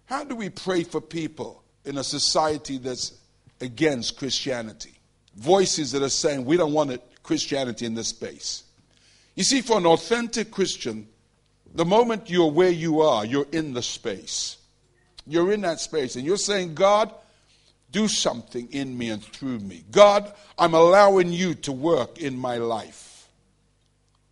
How 0.04 0.22
do 0.22 0.36
we 0.36 0.48
pray 0.48 0.84
for 0.84 1.00
people 1.00 1.64
in 1.84 1.98
a 1.98 2.04
society 2.04 2.78
that's 2.78 3.18
against 3.60 4.16
Christianity? 4.16 4.92
Voices 5.34 5.90
that 5.90 6.02
are 6.02 6.08
saying 6.08 6.44
we 6.44 6.56
don't 6.56 6.72
want 6.72 7.02
Christianity 7.24 7.84
in 7.84 7.94
this 7.94 8.06
space. 8.06 8.62
You 9.34 9.42
see, 9.42 9.60
for 9.60 9.78
an 9.78 9.86
authentic 9.86 10.52
Christian, 10.52 11.08
the 11.74 11.84
moment 11.84 12.30
you're 12.30 12.52
where 12.52 12.70
you 12.70 13.00
are, 13.00 13.26
you're 13.26 13.48
in 13.50 13.74
the 13.74 13.82
space. 13.82 14.56
You're 15.26 15.50
in 15.50 15.62
that 15.62 15.80
space, 15.80 16.14
and 16.14 16.24
you're 16.24 16.36
saying, 16.36 16.76
God, 16.76 17.12
do 17.96 18.08
something 18.08 18.68
in 18.72 18.98
me 18.98 19.08
and 19.08 19.22
through 19.24 19.58
me. 19.58 19.82
God, 19.90 20.30
I'm 20.58 20.74
allowing 20.74 21.32
you 21.32 21.54
to 21.54 21.72
work 21.72 22.18
in 22.18 22.36
my 22.36 22.58
life. 22.58 23.26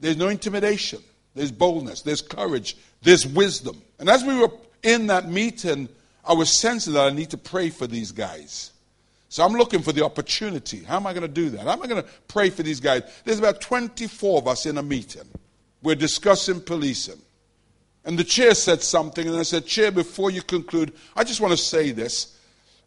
There's 0.01 0.19
no 0.19 0.29
intimidation, 0.29 1.03
there's 1.35 1.51
boldness, 1.51 2.03
there's 2.03 2.21
courage, 2.21 2.77
there's 3.01 3.27
wisdom. 3.27 3.81
And 3.99 4.11
as 4.11 4.23
we 4.23 4.39
were 4.39 4.51
in 4.83 5.07
that 5.07 5.31
meeting, 5.31 5.89
I 6.27 6.35
was 6.35 6.61
sensing 6.61 6.93
that 6.93 7.07
I 7.07 7.11
need 7.11 7.31
to 7.31 7.39
pray 7.39 7.71
for 7.71 7.87
these 7.87 8.13
guys. 8.13 8.73
So 9.31 9.43
I'm 9.43 9.55
looking 9.55 9.81
for 9.81 9.93
the 9.93 10.05
opportunity. 10.05 10.85
How 10.85 10.97
am 10.97 11.07
I 11.07 11.15
going 11.15 11.23
to 11.23 11.29
do 11.43 11.49
that? 11.49 11.63
How 11.63 11.73
am 11.73 11.83
I 11.83 11.87
going 11.87 12.03
to 12.03 12.09
pray 12.29 12.51
for 12.51 12.63
these 12.63 12.81
guys? 12.81 13.03
There's 13.25 13.39
about 13.39 13.63
24 13.63 14.41
of 14.41 14.47
us 14.47 14.67
in 14.67 14.77
a 14.77 14.83
meeting. 14.83 15.27
We're 15.83 15.95
discussing 15.95 16.61
policing. 16.61 17.21
And 18.05 18.19
the 18.19 18.25
chair 18.25 18.55
said 18.55 18.83
something, 18.83 19.27
and 19.27 19.39
I 19.39 19.43
said, 19.43 19.65
Chair, 19.65 19.91
before 19.91 20.31
you 20.31 20.43
conclude, 20.43 20.93
I 21.17 21.25
just 21.25 21.41
want 21.41 21.53
to 21.53 21.57
say 21.57 21.93
this. 21.93 22.34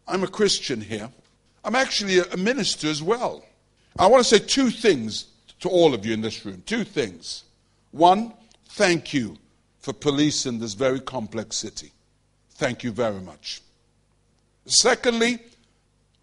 I'm 0.08 0.24
a 0.24 0.28
Christian 0.28 0.80
here. 0.80 1.10
I'm 1.64 1.74
actually 1.74 2.18
a 2.18 2.36
minister 2.36 2.88
as 2.88 3.02
well. 3.02 3.44
I 3.98 4.06
want 4.06 4.24
to 4.24 4.28
say 4.28 4.44
two 4.44 4.70
things 4.70 5.26
to 5.60 5.68
all 5.68 5.92
of 5.92 6.06
you 6.06 6.14
in 6.14 6.22
this 6.22 6.44
room. 6.46 6.62
Two 6.66 6.84
things. 6.84 7.44
One, 7.90 8.32
thank 8.70 9.12
you 9.12 9.36
for 9.80 9.92
policing 9.92 10.58
this 10.58 10.74
very 10.74 11.00
complex 11.00 11.56
city. 11.56 11.92
Thank 12.50 12.84
you 12.84 12.90
very 12.90 13.20
much. 13.20 13.60
Secondly, 14.66 15.38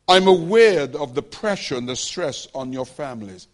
I'm 0.07 0.27
aware 0.27 0.83
of 0.83 1.15
the 1.15 1.21
pressure 1.21 1.75
and 1.75 1.87
the 1.87 1.95
stress 1.95 2.47
on 2.53 2.73
your 2.73 2.85
families. 2.85 3.47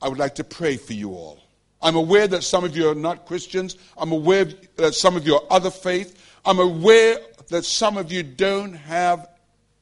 I 0.00 0.08
would 0.08 0.18
like 0.18 0.36
to 0.36 0.44
pray 0.44 0.76
for 0.76 0.92
you 0.92 1.10
all. 1.10 1.38
I'm 1.82 1.96
aware 1.96 2.26
that 2.28 2.42
some 2.42 2.64
of 2.64 2.76
you 2.76 2.88
are 2.88 2.94
not 2.94 3.26
Christians. 3.26 3.76
I'm 3.96 4.12
aware 4.12 4.46
that 4.76 4.94
some 4.94 5.16
of 5.16 5.26
you 5.26 5.36
are 5.36 5.42
other 5.50 5.70
faith. 5.70 6.20
I'm 6.44 6.58
aware 6.58 7.18
that 7.48 7.64
some 7.64 7.96
of 7.96 8.10
you 8.10 8.22
don't 8.22 8.74
have 8.74 9.28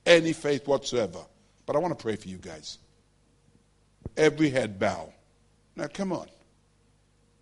any 0.07 0.33
faith 0.33 0.66
whatsoever. 0.66 1.21
But 1.66 1.77
I 1.77 1.81
want 1.81 1.99
to 1.99 2.03
pray 2.03 2.16
for 2.16 2.29
you 2.29 2.38
guys. 2.38 2.79
every 4.16 4.49
head 4.51 4.79
bow. 4.79 5.12
Now, 5.75 5.88
come 5.88 6.12
on. 6.12 6.27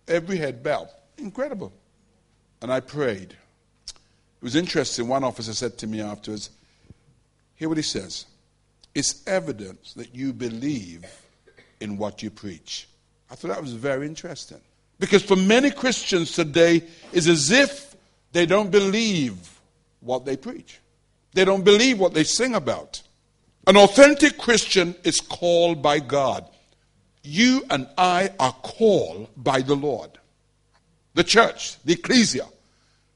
Every 0.07 0.37
head 0.37 0.61
bow. 0.63 0.89
Incredible. 1.17 1.71
And 2.61 2.71
I 2.73 2.79
prayed. 2.79 3.31
It 3.31 4.41
was 4.41 4.55
interesting. 4.55 5.07
One 5.07 5.23
officer 5.23 5.53
said 5.53 5.77
to 5.79 5.87
me 5.87 6.01
afterwards, 6.01 6.49
Hear 7.55 7.69
what 7.69 7.77
he 7.77 7.83
says. 7.83 8.25
It's 8.93 9.25
evidence 9.27 9.93
that 9.93 10.13
you 10.13 10.33
believe 10.33 11.05
in 11.79 11.97
what 11.97 12.21
you 12.21 12.29
preach. 12.29 12.87
I 13.29 13.35
thought 13.35 13.49
that 13.49 13.61
was 13.61 13.73
very 13.73 14.05
interesting. 14.05 14.59
Because 14.99 15.23
for 15.23 15.35
many 15.35 15.71
Christians 15.71 16.31
today, 16.31 16.83
it's 17.13 17.27
as 17.27 17.51
if 17.51 17.95
they 18.31 18.45
don't 18.45 18.71
believe 18.71 19.59
what 20.01 20.25
they 20.25 20.37
preach. 20.37 20.79
They 21.35 21.43
don't 21.43 21.65
believe 21.65 21.99
what 21.99 22.13
they 22.13 22.23
sing 22.23 22.55
about. 22.55 23.01
An 23.67 23.75
authentic 23.75 24.37
Christian 24.37 24.95
is 25.03 25.19
called 25.19 25.81
by 25.81 25.99
God. 25.99 26.47
You 27.23 27.65
and 27.69 27.87
I 27.97 28.31
are 28.39 28.53
called 28.53 29.27
by 29.35 29.61
the 29.61 29.75
Lord. 29.75 30.11
The 31.13 31.25
church, 31.25 31.77
the 31.83 31.93
ecclesia. 31.93 32.45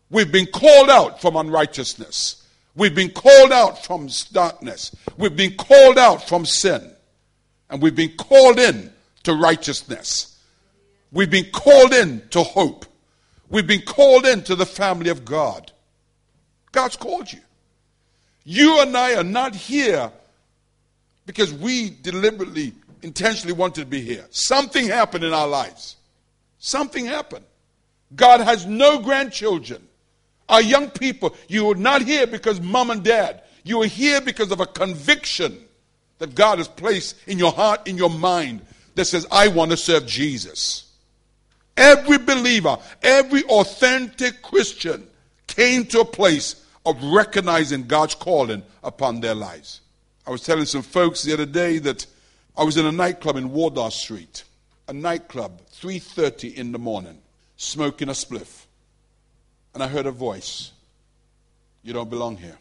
We've 0.10 0.32
been 0.32 0.48
called 0.48 0.90
out 0.90 1.22
from 1.22 1.38
unrighteousness. 1.38 2.46
We've 2.76 2.94
been 2.94 3.12
called 3.12 3.54
out 3.54 3.86
from 3.86 4.10
darkness. 4.34 4.94
We've 5.18 5.36
been 5.36 5.56
called 5.56 5.98
out 5.98 6.28
from 6.28 6.46
sin. 6.46 6.92
And 7.70 7.82
we've 7.82 7.96
been 7.96 8.18
called 8.18 8.60
in 8.60 8.92
to 9.24 9.34
righteousness. 9.34 10.38
We've 11.14 11.32
been 11.32 11.52
called 11.52 11.94
in 11.94 12.28
to 12.32 12.44
hope. 12.44 12.86
We've 13.50 13.68
been 13.68 13.84
called 13.84 14.26
into 14.26 14.56
the 14.56 14.66
family 14.66 15.10
of 15.10 15.24
God. 15.24 15.72
God's 16.74 16.98
called 16.98 17.32
you. 17.32 17.40
You 18.52 18.82
and 18.82 18.98
I 18.98 19.14
are 19.14 19.24
not 19.24 19.54
here 19.54 20.12
because 21.28 21.54
we 21.54 21.92
deliberately, 21.92 22.74
intentionally 23.04 23.54
wanted 23.54 23.82
to 23.82 23.86
be 23.86 24.02
here. 24.02 24.26
Something 24.32 24.88
happened 24.88 25.24
in 25.24 25.34
our 25.34 25.48
lives. 25.48 25.98
Something 26.58 27.06
happened. 27.06 27.46
God 28.16 28.42
has 28.42 28.66
no 28.66 28.98
grandchildren. 29.02 29.88
Our 30.50 30.64
young 30.64 30.90
people, 30.90 31.36
you 31.48 31.70
are 31.70 31.76
not 31.76 32.02
here 32.02 32.26
because 32.26 32.60
mom 32.60 32.90
and 32.90 33.04
dad. 33.04 33.44
You 33.64 33.84
are 33.84 33.86
here 33.86 34.20
because 34.20 34.52
of 34.52 34.62
a 34.62 34.66
conviction 34.66 35.56
that 36.18 36.34
God 36.34 36.58
has 36.58 36.68
placed 36.68 37.18
in 37.28 37.38
your 37.38 37.52
heart, 37.52 37.88
in 37.88 37.98
your 37.98 38.10
mind, 38.10 38.62
that 38.96 39.06
says, 39.06 39.28
I 39.32 39.50
want 39.50 39.70
to 39.70 39.78
serve 39.78 40.08
Jesus. 40.08 40.92
Every 41.78 42.18
believer, 42.18 42.80
every 43.04 43.44
authentic 43.44 44.42
Christian 44.42 45.06
came 45.46 45.86
to 45.86 46.00
a 46.00 46.06
place 46.06 46.66
of 46.86 47.02
recognizing 47.04 47.88
God's 47.88 48.16
calling 48.16 48.64
upon 48.84 49.20
their 49.20 49.36
lives. 49.36 49.82
I 50.26 50.32
was 50.32 50.44
telling 50.44 50.66
some 50.66 50.82
folks 50.82 51.24
the 51.24 51.34
other 51.34 51.46
day 51.46 51.80
that 51.80 52.06
I 52.58 52.64
was 52.64 52.78
in 52.78 52.86
a 52.86 52.92
nightclub 52.92 53.36
in 53.36 53.52
Wardour 53.52 53.92
Street, 53.92 54.44
a 54.88 54.94
nightclub, 54.94 55.62
3:30 55.72 56.56
in 56.56 56.72
the 56.72 56.80
morning, 56.80 57.20
smoking 57.58 58.10
a 58.10 58.14
spliff. 58.14 58.66
And 59.74 59.84
I 59.84 59.88
heard 59.88 60.06
a 60.06 60.12
voice. 60.12 60.72
You 61.84 61.94
don't 61.94 62.10
belong 62.10 62.38
here. 62.38 62.58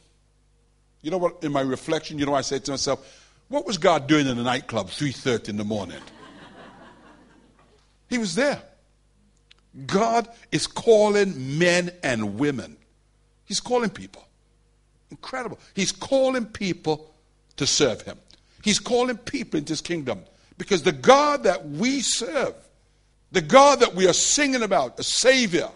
You 1.02 1.10
know 1.10 1.18
what 1.18 1.42
in 1.42 1.52
my 1.52 1.60
reflection, 1.60 2.18
you 2.18 2.26
know 2.26 2.34
I 2.34 2.42
said 2.42 2.64
to 2.66 2.72
myself, 2.72 3.26
what 3.48 3.66
was 3.66 3.78
God 3.78 4.06
doing 4.06 4.26
in 4.26 4.38
a 4.38 4.42
nightclub 4.42 4.88
3:30 4.90 5.50
in 5.50 5.56
the 5.56 5.64
morning? 5.64 6.02
he 8.08 8.18
was 8.18 8.34
there. 8.34 8.62
God 9.86 10.28
is 10.50 10.66
calling 10.66 11.58
men 11.58 11.90
and 12.02 12.38
women. 12.38 12.76
He's 13.48 13.60
calling 13.60 13.88
people. 13.88 14.22
Incredible. 15.10 15.58
He's 15.74 15.90
calling 15.90 16.44
people 16.44 17.10
to 17.56 17.66
serve 17.66 18.02
him. 18.02 18.18
He's 18.62 18.78
calling 18.78 19.16
people 19.16 19.58
into 19.58 19.72
his 19.72 19.80
kingdom. 19.80 20.20
Because 20.58 20.82
the 20.82 20.92
God 20.92 21.44
that 21.44 21.66
we 21.66 22.00
serve, 22.00 22.54
the 23.32 23.40
God 23.40 23.80
that 23.80 23.94
we 23.94 24.06
are 24.06 24.12
singing 24.12 24.62
about, 24.62 25.00
a 25.00 25.02
Savior, 25.02 25.70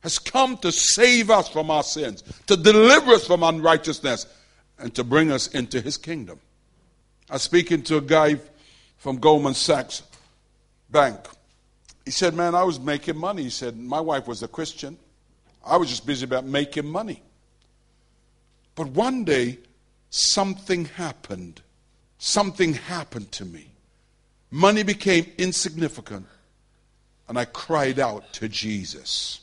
has 0.00 0.18
come 0.18 0.56
to 0.58 0.72
save 0.72 1.30
us 1.30 1.48
from 1.48 1.70
our 1.70 1.84
sins, 1.84 2.24
to 2.48 2.56
deliver 2.56 3.12
us 3.12 3.26
from 3.26 3.44
unrighteousness, 3.44 4.26
and 4.78 4.92
to 4.96 5.04
bring 5.04 5.30
us 5.30 5.46
into 5.48 5.80
his 5.80 5.96
kingdom. 5.96 6.40
I 7.28 7.34
was 7.34 7.42
speaking 7.42 7.82
to 7.82 7.98
a 7.98 8.00
guy 8.00 8.36
from 8.96 9.18
Goldman 9.18 9.54
Sachs 9.54 10.02
Bank. 10.90 11.20
He 12.04 12.10
said, 12.10 12.34
Man, 12.34 12.56
I 12.56 12.64
was 12.64 12.80
making 12.80 13.16
money. 13.16 13.44
He 13.44 13.50
said, 13.50 13.78
My 13.78 14.00
wife 14.00 14.26
was 14.26 14.42
a 14.42 14.48
Christian. 14.48 14.98
I 15.64 15.76
was 15.76 15.88
just 15.88 16.06
busy 16.06 16.24
about 16.24 16.44
making 16.44 16.86
money. 16.86 17.22
But 18.74 18.88
one 18.88 19.24
day, 19.24 19.58
something 20.10 20.86
happened. 20.86 21.60
Something 22.18 22.74
happened 22.74 23.32
to 23.32 23.44
me. 23.44 23.70
Money 24.50 24.82
became 24.82 25.26
insignificant, 25.38 26.26
and 27.28 27.38
I 27.38 27.44
cried 27.44 27.98
out 27.98 28.32
to 28.34 28.48
Jesus. 28.48 29.40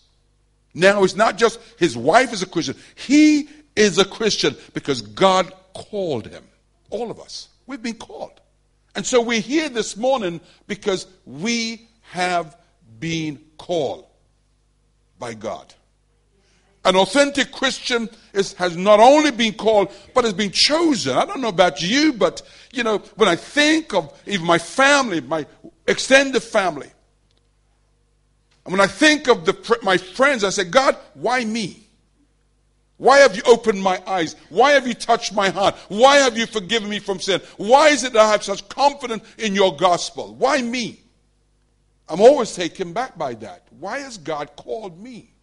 Now, 0.74 1.04
it's 1.04 1.16
not 1.16 1.38
just 1.38 1.60
his 1.80 1.96
wife 1.96 2.34
is 2.34 2.44
a 2.44 2.46
Christian, 2.46 2.76
he 2.96 3.48
is 3.76 3.98
a 3.98 4.06
Christian 4.06 4.56
because 4.74 5.02
God 5.02 5.52
called 5.74 6.28
him. 6.28 6.44
All 6.90 7.10
of 7.10 7.20
us. 7.20 7.50
We've 7.66 7.82
been 7.82 7.96
called. 7.96 8.40
And 8.96 9.06
so 9.06 9.22
we're 9.22 9.42
here 9.42 9.70
this 9.70 9.96
morning 9.96 10.42
because 10.68 11.06
we 11.26 11.88
have 12.12 12.58
been 13.00 13.40
called 13.58 14.06
by 15.20 15.34
God. 15.34 15.74
An 16.88 16.96
authentic 16.96 17.52
Christian 17.52 18.08
is, 18.32 18.54
has 18.54 18.78
not 18.78 19.02
only 19.02 19.32
been 19.32 19.54
called, 19.54 19.92
but 20.14 20.24
has 20.24 20.32
been 20.32 20.52
chosen. 20.52 21.18
I 21.18 21.26
don't 21.26 21.42
know 21.42 21.50
about 21.50 21.82
you, 21.82 22.14
but 22.14 22.42
you 22.72 22.82
know, 22.82 23.00
when 23.18 23.28
I 23.28 23.36
think 23.36 23.94
of 23.94 24.18
even 24.26 24.46
my 24.46 24.58
family, 24.58 25.20
my 25.20 25.46
extended 25.86 26.42
family, 26.42 26.88
and 28.64 28.72
when 28.72 28.80
I 28.80 28.88
think 28.88 29.28
of 29.28 29.44
the, 29.44 29.80
my 29.84 29.98
friends, 29.98 30.46
I 30.46 30.50
say, 30.50 30.64
God, 30.64 30.96
why 31.14 31.44
me? 31.44 31.84
Why 32.96 33.20
have 33.20 33.36
you 33.36 33.42
opened 33.46 33.84
my 33.84 34.02
eyes? 34.08 34.38
Why 34.48 34.72
have 34.72 34.88
you 34.88 34.94
touched 34.94 35.34
my 35.34 35.50
heart? 35.50 35.76
Why 35.90 36.18
have 36.18 36.38
you 36.38 36.46
forgiven 36.46 36.90
me 36.90 37.00
from 37.00 37.20
sin? 37.20 37.42
Why 37.58 37.90
is 37.90 38.06
it 38.06 38.14
that 38.14 38.22
I 38.22 38.32
have 38.32 38.44
such 38.44 38.68
confidence 38.70 39.26
in 39.38 39.56
your 39.56 39.76
gospel? 39.76 40.36
Why 40.36 40.62
me? 40.62 41.02
I'm 42.08 42.22
always 42.22 42.56
taken 42.56 42.94
back 42.94 43.18
by 43.18 43.34
that. 43.36 43.68
Why 43.78 44.00
has 44.00 44.18
God 44.18 44.56
called 44.56 45.02
me? 45.04 45.34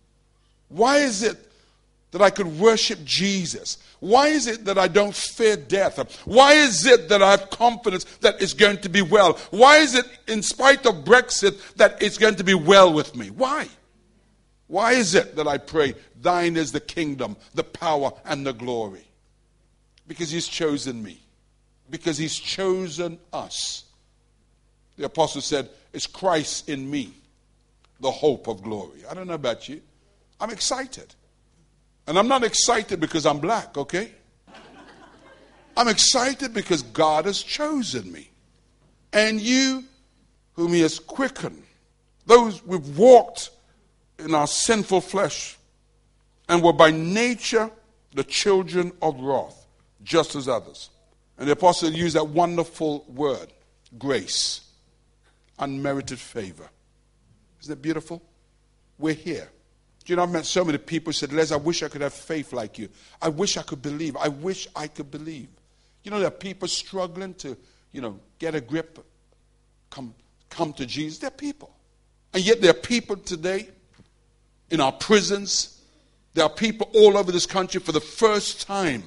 Why 0.69 0.99
is 0.99 1.23
it 1.23 1.37
that 2.11 2.23
I 2.23 2.31
could 2.31 2.47
worship 2.47 3.05
Jesus? 3.05 3.79
Why 4.01 4.29
is 4.29 4.47
it 4.47 4.67
that 4.67 4.79
I 4.79 4.87
don't 4.87 5.15
fear 5.15 5.57
death? 5.57 5.99
Why 6.27 6.53
is 6.53 6.87
it 6.87 7.09
that 7.09 7.23
I 7.23 7.33
have 7.33 7.51
confidence 7.51 8.05
that 8.21 8.41
it's 8.41 8.53
going 8.53 8.79
to 8.79 8.89
be 8.89 9.03
well? 9.03 9.33
Why 9.51 9.79
is 9.79 9.95
it, 9.95 10.07
in 10.29 10.43
spite 10.43 10.87
of 10.87 11.05
Brexit, 11.05 11.59
that 11.77 12.03
it's 12.03 12.19
going 12.19 12.37
to 12.37 12.45
be 12.45 12.55
well 12.55 12.93
with 12.93 13.17
me? 13.17 13.31
Why? 13.31 13.69
Why 14.67 14.93
is 14.93 15.15
it 15.15 15.37
that 15.37 15.49
I 15.49 15.59
pray, 15.59 15.95
Thine 16.21 16.57
is 16.57 16.73
the 16.73 16.81
kingdom, 16.81 17.37
the 17.55 17.65
power, 17.65 18.13
and 18.25 18.47
the 18.47 18.53
glory? 18.53 19.07
Because 20.07 20.31
He's 20.31 20.49
chosen 20.49 21.03
me. 21.03 21.21
Because 21.91 22.19
He's 22.19 22.39
chosen 22.39 23.19
us. 23.33 23.85
The 24.97 25.07
apostle 25.07 25.41
said, 25.41 25.69
It's 25.93 26.07
Christ 26.07 26.69
in 26.69 26.91
me, 26.91 27.13
the 28.01 28.11
hope 28.11 28.49
of 28.49 28.63
glory. 28.63 29.01
I 29.11 29.15
don't 29.15 29.27
know 29.27 29.35
about 29.35 29.69
you. 29.69 29.81
I'm 30.45 30.51
excited. 30.51 31.15
And 32.07 32.19
I'm 32.19 32.29
not 32.29 32.45
excited 32.45 33.01
because 33.01 33.25
I'm 33.25 33.39
black, 33.39 33.79
okay? 33.79 34.13
I'm 35.75 35.89
excited 35.89 36.53
because 36.53 36.83
God 36.83 37.25
has 37.25 37.43
chosen 37.43 38.13
me. 38.13 38.29
And 39.15 39.41
you, 39.41 39.85
whom 40.53 40.75
He 40.75 40.83
has 40.83 40.99
quickened, 40.99 41.63
those 42.27 42.63
we've 42.63 42.99
walked 42.99 43.49
in 44.19 44.35
our 44.35 44.47
sinful 44.47 45.01
flesh 45.01 45.57
and 46.47 46.63
were 46.63 46.75
by 46.75 46.91
nature 46.91 47.71
the 48.15 48.25
children 48.25 48.93
of 49.01 49.19
wrath, 49.21 49.67
just 50.03 50.37
as 50.37 50.47
others. 50.47 50.91
And 51.39 51.49
the 51.49 51.53
apostle 51.53 51.89
used 51.91 52.17
that 52.17 52.29
wonderful 52.29 53.07
word, 53.09 53.51
grace, 53.97 54.61
unmerited 55.59 56.19
favor. 56.19 56.69
Isn't 57.63 57.73
it 57.73 57.81
beautiful? 57.81 58.21
We're 58.99 59.15
here. 59.15 59.49
Do 60.05 60.13
you 60.13 60.17
know, 60.17 60.25
I've 60.25 60.31
met 60.31 60.45
so 60.45 60.65
many 60.65 60.79
people 60.79 61.09
who 61.09 61.15
said, 61.15 61.33
Les, 61.33 61.51
I 61.51 61.57
wish 61.57 61.83
I 61.83 61.89
could 61.89 62.03
have 62.03 62.13
faith 62.13 62.53
like 62.53 62.79
you. 62.79 62.89
I 63.23 63.29
wish 63.31 63.57
I 63.57 63.63
could 63.63 63.81
believe. 63.81 64.17
I 64.17 64.29
wish 64.29 64.69
I 64.77 64.87
could 64.87 65.11
believe. 65.11 65.49
You 66.03 66.11
know, 66.11 66.19
there 66.19 66.29
are 66.29 66.31
people 66.31 66.69
struggling 66.69 67.33
to, 67.35 67.57
you 67.93 68.03
know, 68.03 68.21
get 68.39 68.55
a 68.55 68.61
grip, 68.61 68.99
come, 69.89 70.15
come 70.51 70.75
to 70.75 70.85
Jesus. 70.85 71.19
There 71.19 71.29
are 71.29 71.31
people. 71.31 71.75
And 72.35 72.45
yet 72.45 72.61
there 72.61 72.71
are 72.71 72.75
people 72.75 73.17
today 73.17 73.69
in 74.71 74.81
our 74.81 74.93
prisons. 74.93 75.81
There 76.35 76.45
are 76.45 76.51
people 76.51 76.91
all 76.95 77.17
over 77.17 77.33
this 77.33 77.47
country 77.47 77.81
for 77.81 77.93
the 77.93 78.01
first 78.01 78.67
time. 78.67 79.05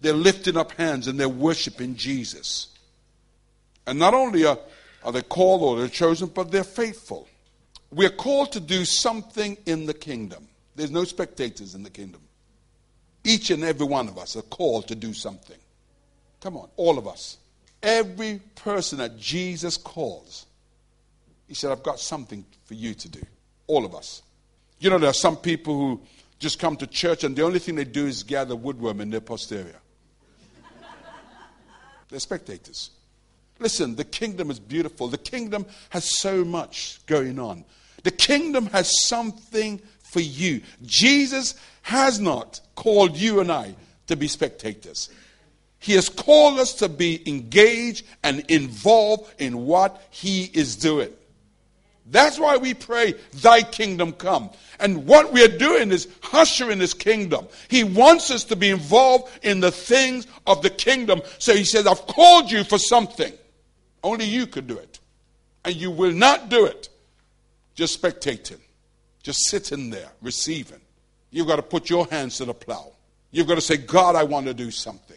They're 0.00 0.14
lifting 0.14 0.56
up 0.56 0.72
hands 0.72 1.08
and 1.08 1.20
they're 1.20 1.28
worshiping 1.28 1.96
Jesus. 1.96 2.68
And 3.86 3.98
not 3.98 4.14
only 4.14 4.46
are, 4.46 4.58
are 5.04 5.12
they 5.12 5.22
called 5.22 5.62
or 5.62 5.78
they're 5.78 5.88
chosen, 5.88 6.28
but 6.28 6.50
they're 6.50 6.64
faithful. 6.64 7.28
We're 7.90 8.10
called 8.10 8.52
to 8.52 8.60
do 8.60 8.84
something 8.84 9.56
in 9.66 9.86
the 9.86 9.94
kingdom. 9.94 10.48
There's 10.74 10.90
no 10.90 11.04
spectators 11.04 11.74
in 11.74 11.82
the 11.82 11.90
kingdom. 11.90 12.20
Each 13.24 13.50
and 13.50 13.64
every 13.64 13.86
one 13.86 14.08
of 14.08 14.18
us 14.18 14.36
are 14.36 14.42
called 14.42 14.88
to 14.88 14.94
do 14.94 15.12
something. 15.14 15.56
Come 16.40 16.56
on, 16.56 16.68
all 16.76 16.98
of 16.98 17.08
us. 17.08 17.38
every 17.86 18.40
person 18.56 18.98
that 18.98 19.16
Jesus 19.16 19.76
calls, 19.76 20.46
he 21.48 21.54
said, 21.54 21.70
I've 21.70 21.82
got 21.82 22.00
something 22.00 22.44
for 22.64 22.74
you 22.74 22.94
to 22.94 23.08
do. 23.08 23.22
All 23.68 23.84
of 23.84 23.94
us. 23.94 24.22
You 24.80 24.90
know, 24.90 24.98
there 24.98 25.10
are 25.10 25.14
some 25.14 25.36
people 25.36 25.74
who 25.74 26.00
just 26.38 26.58
come 26.58 26.76
to 26.76 26.86
church 26.86 27.24
and 27.24 27.34
the 27.34 27.42
only 27.42 27.58
thing 27.58 27.76
they 27.76 27.84
do 27.84 28.06
is 28.06 28.22
gather 28.22 28.54
woodworm 28.54 29.00
in 29.00 29.10
their 29.10 29.20
posterior. 29.20 29.80
They're 32.08 32.20
spectators. 32.20 32.90
Listen, 33.58 33.96
the 33.96 34.04
kingdom 34.04 34.50
is 34.50 34.60
beautiful. 34.60 35.08
The 35.08 35.18
kingdom 35.18 35.66
has 35.90 36.18
so 36.18 36.44
much 36.44 37.00
going 37.06 37.38
on. 37.38 37.64
The 38.02 38.10
kingdom 38.10 38.66
has 38.66 39.06
something 39.06 39.80
for 40.02 40.20
you. 40.20 40.62
Jesus 40.84 41.54
has 41.82 42.20
not 42.20 42.60
called 42.74 43.16
you 43.16 43.40
and 43.40 43.50
I 43.50 43.74
to 44.06 44.16
be 44.16 44.28
spectators. 44.28 45.08
He 45.78 45.94
has 45.94 46.08
called 46.08 46.58
us 46.58 46.74
to 46.74 46.88
be 46.88 47.28
engaged 47.28 48.06
and 48.22 48.44
involved 48.48 49.32
in 49.38 49.66
what 49.66 50.02
He 50.10 50.44
is 50.44 50.76
doing. 50.76 51.10
That's 52.08 52.38
why 52.38 52.56
we 52.56 52.74
pray, 52.74 53.14
Thy 53.34 53.62
kingdom 53.62 54.12
come. 54.12 54.50
And 54.78 55.06
what 55.06 55.32
we 55.32 55.44
are 55.44 55.58
doing 55.58 55.90
is 55.90 56.08
ushering 56.32 56.80
His 56.80 56.94
kingdom. 56.94 57.48
He 57.68 57.84
wants 57.84 58.30
us 58.30 58.44
to 58.44 58.56
be 58.56 58.70
involved 58.70 59.30
in 59.42 59.60
the 59.60 59.72
things 59.72 60.26
of 60.46 60.62
the 60.62 60.70
kingdom. 60.70 61.22
So 61.38 61.54
He 61.54 61.64
says, 61.64 61.86
I've 61.86 62.06
called 62.06 62.50
you 62.50 62.64
for 62.64 62.78
something. 62.78 63.32
Only 64.06 64.24
you 64.24 64.46
could 64.46 64.68
do 64.68 64.78
it. 64.78 65.00
And 65.64 65.74
you 65.74 65.90
will 65.90 66.12
not 66.12 66.48
do 66.48 66.64
it 66.64 66.88
just 67.74 68.00
spectating, 68.00 68.60
just 69.24 69.48
sitting 69.48 69.90
there, 69.90 70.08
receiving. 70.22 70.80
You've 71.32 71.48
got 71.48 71.56
to 71.56 71.62
put 71.62 71.90
your 71.90 72.06
hands 72.06 72.36
to 72.36 72.44
the 72.44 72.54
plow. 72.54 72.92
You've 73.32 73.48
got 73.48 73.56
to 73.56 73.60
say, 73.60 73.76
God, 73.76 74.14
I 74.14 74.22
want 74.22 74.46
to 74.46 74.54
do 74.54 74.70
something. 74.70 75.16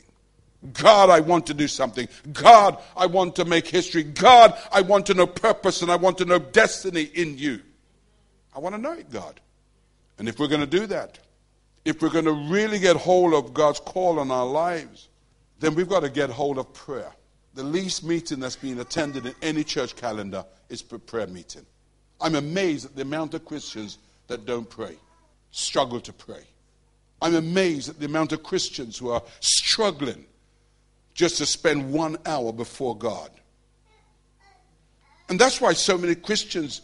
God, 0.74 1.12
I 1.12 1.20
want 1.20 1.46
to 1.48 1.54
do 1.54 1.68
something. 1.68 2.08
God, 2.34 2.80
I 2.98 3.06
want 3.06 3.36
to 3.36 3.46
make 3.46 3.68
history. 3.68 4.02
God, 4.02 4.58
I 4.72 4.82
want 4.82 5.06
to 5.06 5.14
know 5.14 5.28
purpose 5.28 5.84
and 5.84 5.92
I 5.92 5.96
want 5.96 6.18
to 6.18 6.26
know 6.26 6.40
destiny 6.40 7.04
in 7.04 7.38
you. 7.38 7.62
I 8.56 8.60
want 8.60 8.74
to 8.74 8.82
know 8.82 8.94
it, 8.94 9.12
God. 9.12 9.40
And 10.18 10.28
if 10.28 10.40
we're 10.40 10.48
going 10.48 10.62
to 10.62 10.68
do 10.68 10.88
that, 10.88 11.20
if 11.86 12.02
we're 12.02 12.10
going 12.10 12.26
to 12.26 12.34
really 12.34 12.80
get 12.80 12.96
hold 12.96 13.36
of 13.36 13.54
God's 13.54 13.80
call 13.80 14.18
on 14.20 14.32
our 14.32 14.48
lives, 14.48 15.10
then 15.60 15.76
we've 15.76 15.88
got 15.88 16.00
to 16.00 16.10
get 16.10 16.32
hold 16.32 16.58
of 16.58 16.74
prayer. 16.74 17.14
The 17.56 17.64
least 17.64 18.04
meeting 18.04 18.40
that's 18.40 18.56
being 18.56 18.80
attended 18.80 19.26
in 19.26 19.36
any 19.42 19.64
church 19.64 19.96
calendar 19.96 20.46
is 20.70 20.82
prayer 20.82 21.28
meeting. 21.28 21.66
I'm 22.22 22.36
amazed 22.36 22.86
at 22.86 22.96
the 22.96 23.02
amount 23.02 23.34
of 23.34 23.46
Christians 23.46 23.98
that 24.28 24.46
don't 24.46 24.70
pray, 24.70 24.96
struggle 25.52 26.00
to 26.02 26.14
pray. 26.14 26.44
I'm 27.22 27.36
amazed 27.36 27.90
at 27.90 28.00
the 28.00 28.06
amount 28.06 28.32
of 28.32 28.44
Christians 28.44 28.98
who 28.98 29.10
are 29.10 29.24
struggling 29.40 30.26
just 31.14 31.38
to 31.38 31.46
spend 31.46 31.92
one 31.92 32.18
hour 32.26 32.54
before 32.54 32.98
God. 32.98 33.30
And 35.28 35.40
that's 35.40 35.60
why 35.60 35.74
so 35.74 35.98
many 35.98 36.16
Christians 36.16 36.82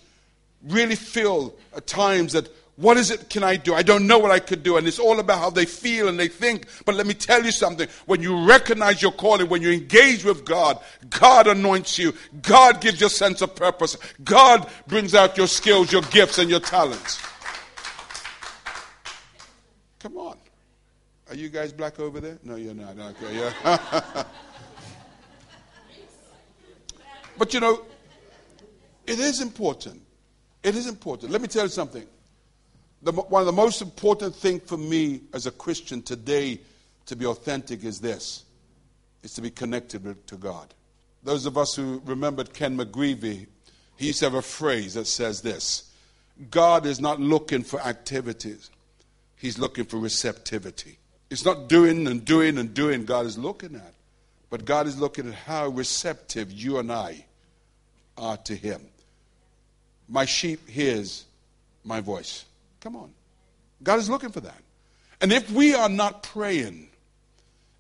really 0.63 0.95
feel 0.95 1.55
at 1.75 1.87
times 1.87 2.33
that 2.33 2.49
what 2.77 2.97
is 2.97 3.09
it 3.09 3.29
can 3.29 3.43
I 3.43 3.55
do? 3.55 3.73
I 3.73 3.83
don't 3.83 4.05
know 4.05 4.19
what 4.19 4.31
I 4.31 4.39
could 4.39 4.61
do. 4.61 4.75
And 4.75 4.85
it's 4.85 4.99
all 4.99 5.19
about 5.19 5.39
how 5.39 5.49
they 5.49 5.65
feel 5.65 6.09
and 6.09 6.19
they 6.19 6.27
think. 6.27 6.67
But 6.85 6.95
let 6.95 7.07
me 7.07 7.13
tell 7.13 7.43
you 7.43 7.51
something. 7.51 7.87
When 8.05 8.21
you 8.21 8.45
recognize 8.45 9.01
your 9.01 9.13
calling, 9.13 9.47
when 9.47 9.61
you 9.61 9.71
engage 9.71 10.25
with 10.25 10.43
God, 10.43 10.79
God 11.09 11.47
anoints 11.47 11.97
you. 11.97 12.13
God 12.41 12.81
gives 12.81 12.99
you 12.99 13.07
a 13.07 13.09
sense 13.09 13.41
of 13.41 13.55
purpose. 13.55 13.95
God 14.23 14.69
brings 14.87 15.15
out 15.15 15.37
your 15.37 15.47
skills, 15.47 15.91
your 15.91 16.01
gifts, 16.03 16.37
and 16.37 16.49
your 16.49 16.59
talents. 16.59 17.21
Come 19.99 20.17
on. 20.17 20.37
Are 21.29 21.35
you 21.35 21.49
guys 21.49 21.71
black 21.71 21.99
over 21.99 22.19
there? 22.19 22.37
No, 22.43 22.55
you're 22.57 22.73
not. 22.73 22.99
Okay, 22.99 23.37
yeah. 23.37 24.23
but 27.37 27.53
you 27.53 27.61
know, 27.61 27.85
it 29.07 29.19
is 29.19 29.41
important. 29.41 30.01
It 30.61 30.75
is 30.75 30.87
important. 30.87 31.31
Let 31.31 31.41
me 31.41 31.47
tell 31.47 31.63
you 31.63 31.69
something. 31.69 32.05
The, 33.05 33.11
one 33.11 33.41
of 33.41 33.45
the 33.45 33.51
most 33.51 33.83
important 33.83 34.35
things 34.35 34.63
for 34.65 34.77
me 34.77 35.21
as 35.31 35.45
a 35.45 35.51
Christian 35.51 36.01
today 36.01 36.59
to 37.05 37.15
be 37.15 37.27
authentic 37.27 37.83
is 37.83 38.01
this 38.01 38.45
is 39.21 39.33
to 39.35 39.41
be 39.41 39.51
connected 39.51 40.27
to 40.27 40.35
God. 40.35 40.73
Those 41.23 41.45
of 41.45 41.55
us 41.55 41.75
who 41.75 42.01
remembered 42.03 42.51
Ken 42.51 42.75
McGreevy, 42.75 43.45
he 43.95 44.07
used 44.07 44.19
to 44.19 44.25
have 44.25 44.33
a 44.33 44.41
phrase 44.41 44.95
that 44.95 45.05
says 45.05 45.41
this 45.41 45.91
God 46.49 46.87
is 46.87 46.99
not 46.99 47.19
looking 47.21 47.61
for 47.61 47.79
activities, 47.79 48.71
He's 49.35 49.59
looking 49.59 49.85
for 49.85 49.97
receptivity. 49.97 50.97
It's 51.29 51.45
not 51.45 51.69
doing 51.69 52.07
and 52.07 52.25
doing 52.25 52.57
and 52.57 52.73
doing 52.73 53.05
God 53.05 53.27
is 53.27 53.37
looking 53.37 53.75
at, 53.75 53.93
but 54.49 54.65
God 54.65 54.87
is 54.87 54.99
looking 54.99 55.27
at 55.27 55.35
how 55.35 55.67
receptive 55.67 56.51
you 56.51 56.79
and 56.79 56.91
I 56.91 57.25
are 58.17 58.37
to 58.37 58.55
Him. 58.55 58.81
My 60.09 60.25
sheep 60.25 60.67
hears 60.67 61.25
my 61.83 62.01
voice. 62.01 62.45
Come 62.85 62.97
on. 62.97 63.09
God 63.81 63.97
is 63.97 64.11
looking 64.11 64.29
for 64.29 64.41
that. 64.41 64.61
And 65.19 65.33
if 65.33 65.49
we 65.49 65.73
are 65.73 65.89
not 65.89 66.21
praying, 66.21 66.87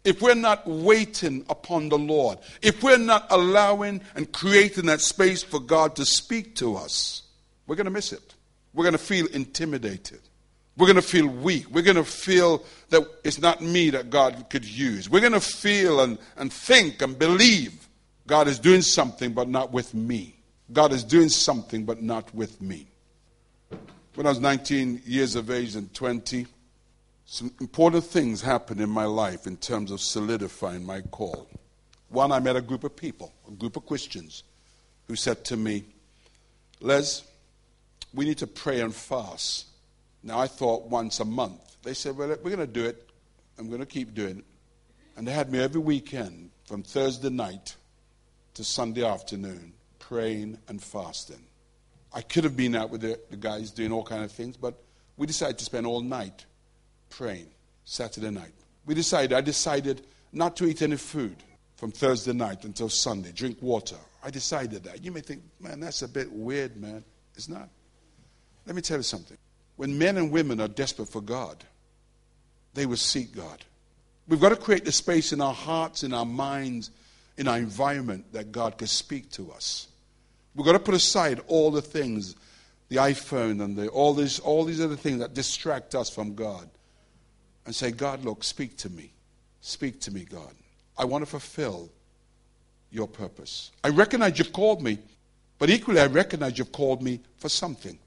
if 0.03 0.19
we're 0.19 0.33
not 0.33 0.65
waiting 0.65 1.45
upon 1.47 1.89
the 1.89 1.97
Lord, 1.97 2.39
if 2.63 2.81
we're 2.81 2.97
not 2.97 3.27
allowing 3.29 4.01
and 4.15 4.31
creating 4.31 4.87
that 4.87 5.01
space 5.01 5.43
for 5.43 5.59
God 5.59 5.95
to 5.97 6.05
speak 6.05 6.55
to 6.55 6.75
us, 6.75 7.21
we're 7.67 7.75
going 7.75 7.85
to 7.85 7.91
miss 7.91 8.13
it. 8.13 8.33
We're 8.73 8.83
going 8.83 8.93
to 8.93 8.97
feel 8.97 9.27
intimidated. 9.27 10.21
We're 10.75 10.87
going 10.87 10.95
to 10.95 11.03
feel 11.03 11.27
weak. 11.27 11.67
We're 11.69 11.83
going 11.83 11.97
to 11.97 12.03
feel 12.03 12.65
that 12.89 13.07
it's 13.23 13.39
not 13.39 13.61
me 13.61 13.91
that 13.91 14.09
God 14.09 14.49
could 14.49 14.65
use. 14.65 15.07
We're 15.07 15.21
going 15.21 15.33
to 15.33 15.39
feel 15.39 15.99
and, 15.99 16.17
and 16.35 16.51
think 16.51 17.03
and 17.03 17.17
believe 17.19 17.87
God 18.25 18.47
is 18.47 18.57
doing 18.57 18.81
something, 18.81 19.33
but 19.33 19.49
not 19.49 19.71
with 19.71 19.93
me. 19.93 20.35
God 20.73 20.91
is 20.93 21.03
doing 21.03 21.29
something, 21.29 21.85
but 21.85 22.01
not 22.01 22.33
with 22.33 22.59
me. 22.59 22.87
When 24.15 24.25
I 24.25 24.29
was 24.29 24.39
19 24.39 25.03
years 25.05 25.35
of 25.35 25.51
age 25.51 25.75
and 25.75 25.93
20, 25.93 26.47
some 27.25 27.51
important 27.59 28.03
things 28.03 28.41
happened 28.41 28.81
in 28.81 28.89
my 28.89 29.05
life 29.05 29.45
in 29.45 29.57
terms 29.57 29.91
of 29.91 30.01
solidifying 30.01 30.85
my 30.85 31.01
call. 31.01 31.47
One, 32.09 32.31
I 32.31 32.39
met 32.39 32.55
a 32.55 32.61
group 32.61 32.83
of 32.83 32.95
people, 32.95 33.33
a 33.47 33.51
group 33.51 33.75
of 33.75 33.85
Christians, 33.85 34.43
who 35.07 35.15
said 35.15 35.43
to 35.45 35.57
me, 35.57 35.83
Les, 36.79 37.23
we 38.13 38.25
need 38.25 38.37
to 38.37 38.47
pray 38.47 38.81
and 38.81 38.93
fast 38.93 39.67
now, 40.25 40.39
I 40.39 40.47
thought 40.47 40.89
once 40.89 41.19
a 41.19 41.25
month. 41.25 41.77
They 41.83 41.93
said, 41.93 42.17
Well, 42.17 42.29
we're 42.29 42.55
going 42.55 42.57
to 42.57 42.67
do 42.67 42.83
it. 42.85 43.07
I'm 43.59 43.67
going 43.67 43.79
to 43.79 43.85
keep 43.85 44.15
doing 44.15 44.39
it. 44.39 44.45
And 45.15 45.25
they 45.25 45.31
had 45.31 45.51
me 45.51 45.59
every 45.59 45.79
weekend 45.79 46.49
from 46.65 46.81
Thursday 46.81 47.29
night 47.29 47.75
to 48.55 48.63
Sunday 48.63 49.05
afternoon 49.05 49.73
praying 49.99 50.57
and 50.67 50.81
fasting. 50.81 51.43
I 52.15 52.21
could 52.21 52.45
have 52.45 52.55
been 52.55 52.75
out 52.75 52.89
with 52.89 53.01
the, 53.01 53.19
the 53.29 53.35
guys 53.35 53.71
doing 53.71 53.91
all 53.91 54.03
kind 54.03 54.23
of 54.23 54.31
things, 54.31 54.55
but 54.55 54.81
we 55.17 55.27
decided 55.27 55.57
to 55.57 55.65
spend 55.65 55.85
all 55.85 55.99
night 55.99 56.45
praying, 57.09 57.47
Saturday 57.83 58.29
night. 58.31 58.53
We 58.85 58.95
decided, 58.95 59.33
I 59.33 59.41
decided 59.41 60.07
not 60.31 60.55
to 60.57 60.65
eat 60.65 60.81
any 60.81 60.95
food 60.95 61.35
from 61.75 61.91
Thursday 61.91 62.31
night 62.31 62.63
until 62.63 62.87
Sunday, 62.87 63.33
drink 63.33 63.57
water. 63.61 63.97
I 64.23 64.29
decided 64.29 64.85
that. 64.85 65.03
You 65.03 65.11
may 65.11 65.19
think, 65.19 65.41
man, 65.59 65.81
that's 65.81 66.03
a 66.03 66.07
bit 66.07 66.31
weird, 66.31 66.77
man. 66.77 67.03
It's 67.35 67.49
not. 67.49 67.67
Let 68.65 68.77
me 68.77 68.81
tell 68.81 68.97
you 68.97 69.03
something. 69.03 69.37
When 69.75 69.97
men 69.97 70.15
and 70.15 70.31
women 70.31 70.61
are 70.61 70.69
desperate 70.69 71.09
for 71.09 71.21
God, 71.21 71.65
they 72.73 72.85
will 72.85 72.95
seek 72.95 73.35
God. 73.35 73.63
We've 74.27 74.39
got 74.39 74.49
to 74.49 74.55
create 74.55 74.85
the 74.85 74.91
space 74.93 75.33
in 75.33 75.41
our 75.41 75.53
hearts, 75.53 76.03
in 76.03 76.13
our 76.13 76.25
minds, 76.25 76.91
in 77.37 77.49
our 77.49 77.57
environment 77.57 78.31
that 78.31 78.53
God 78.53 78.77
can 78.77 78.87
speak 78.87 79.31
to 79.31 79.51
us. 79.51 79.89
We've 80.55 80.65
got 80.65 80.73
to 80.73 80.79
put 80.79 80.95
aside 80.95 81.41
all 81.47 81.69
the 81.69 81.81
things, 81.81 82.35
the 82.87 82.97
iPhone 82.97 83.63
and 83.63 83.75
the, 83.75 83.89
all, 83.89 84.13
these, 84.13 84.39
all 84.39 84.63
these 84.63 84.81
other 84.81 84.95
things 84.95 85.19
that 85.19 85.33
distract 85.33 85.95
us 85.95 86.09
from 86.09 86.33
God, 86.35 86.69
and 87.65 87.75
say, 87.75 87.91
God, 87.91 88.23
look, 88.23 88.43
speak 88.43 88.77
to 88.77 88.89
me. 88.89 89.11
Speak 89.61 89.99
to 90.01 90.11
me, 90.11 90.23
God. 90.23 90.53
I 90.97 91.05
want 91.05 91.23
to 91.23 91.29
fulfill 91.29 91.89
your 92.91 93.07
purpose. 93.07 93.71
I 93.83 93.89
recognize 93.89 94.37
you've 94.37 94.53
called 94.53 94.81
me, 94.81 94.99
but 95.57 95.69
equally, 95.69 95.99
I 95.99 96.05
recognize 96.05 96.57
you've 96.57 96.71
called 96.71 97.01
me 97.01 97.19
for 97.37 97.49
something. 97.49 97.97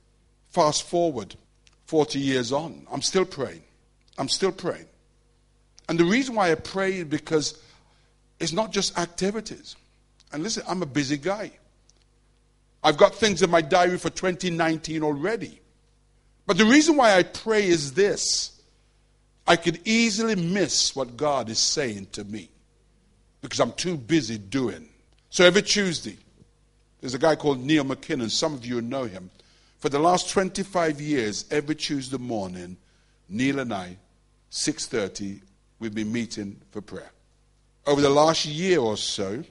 Fast 0.50 0.84
forward 0.84 1.34
40 1.86 2.18
years 2.18 2.52
on, 2.52 2.86
I'm 2.90 3.02
still 3.02 3.24
praying. 3.24 3.62
I'm 4.16 4.28
still 4.28 4.52
praying. 4.52 4.86
And 5.88 5.98
the 5.98 6.04
reason 6.04 6.34
why 6.34 6.52
I 6.52 6.54
pray 6.54 6.98
is 6.98 7.04
because 7.04 7.60
it's 8.38 8.52
not 8.52 8.72
just 8.72 8.98
activities. 8.98 9.76
And 10.32 10.42
listen, 10.42 10.62
I'm 10.68 10.82
a 10.82 10.86
busy 10.86 11.16
guy. 11.16 11.50
I've 12.88 12.96
got 12.96 13.14
things 13.14 13.42
in 13.42 13.50
my 13.50 13.60
diary 13.60 13.98
for 13.98 14.08
2019 14.08 15.02
already. 15.02 15.60
But 16.46 16.56
the 16.56 16.64
reason 16.64 16.96
why 16.96 17.16
I 17.16 17.22
pray 17.22 17.66
is 17.66 17.92
this 17.92 18.62
I 19.46 19.56
could 19.56 19.86
easily 19.86 20.34
miss 20.34 20.96
what 20.96 21.14
God 21.14 21.50
is 21.50 21.58
saying 21.58 22.06
to 22.12 22.24
me 22.24 22.48
because 23.42 23.60
I'm 23.60 23.72
too 23.72 23.98
busy 23.98 24.38
doing. 24.38 24.88
So 25.28 25.44
every 25.44 25.60
Tuesday, 25.60 26.16
there's 27.02 27.12
a 27.12 27.18
guy 27.18 27.36
called 27.36 27.62
Neil 27.62 27.84
McKinnon. 27.84 28.30
Some 28.30 28.54
of 28.54 28.64
you 28.64 28.80
know 28.80 29.04
him. 29.04 29.28
For 29.80 29.90
the 29.90 29.98
last 29.98 30.30
25 30.30 30.98
years, 30.98 31.44
every 31.50 31.74
Tuesday 31.74 32.16
morning, 32.16 32.78
Neil 33.28 33.58
and 33.58 33.74
I, 33.74 33.98
6.30, 34.50 35.42
we've 35.78 35.94
been 35.94 36.10
meeting 36.10 36.58
for 36.70 36.80
prayer. 36.80 37.10
Over 37.86 38.00
the 38.00 38.08
last 38.08 38.46
year 38.46 38.80
or 38.80 38.96
so, 38.96 39.44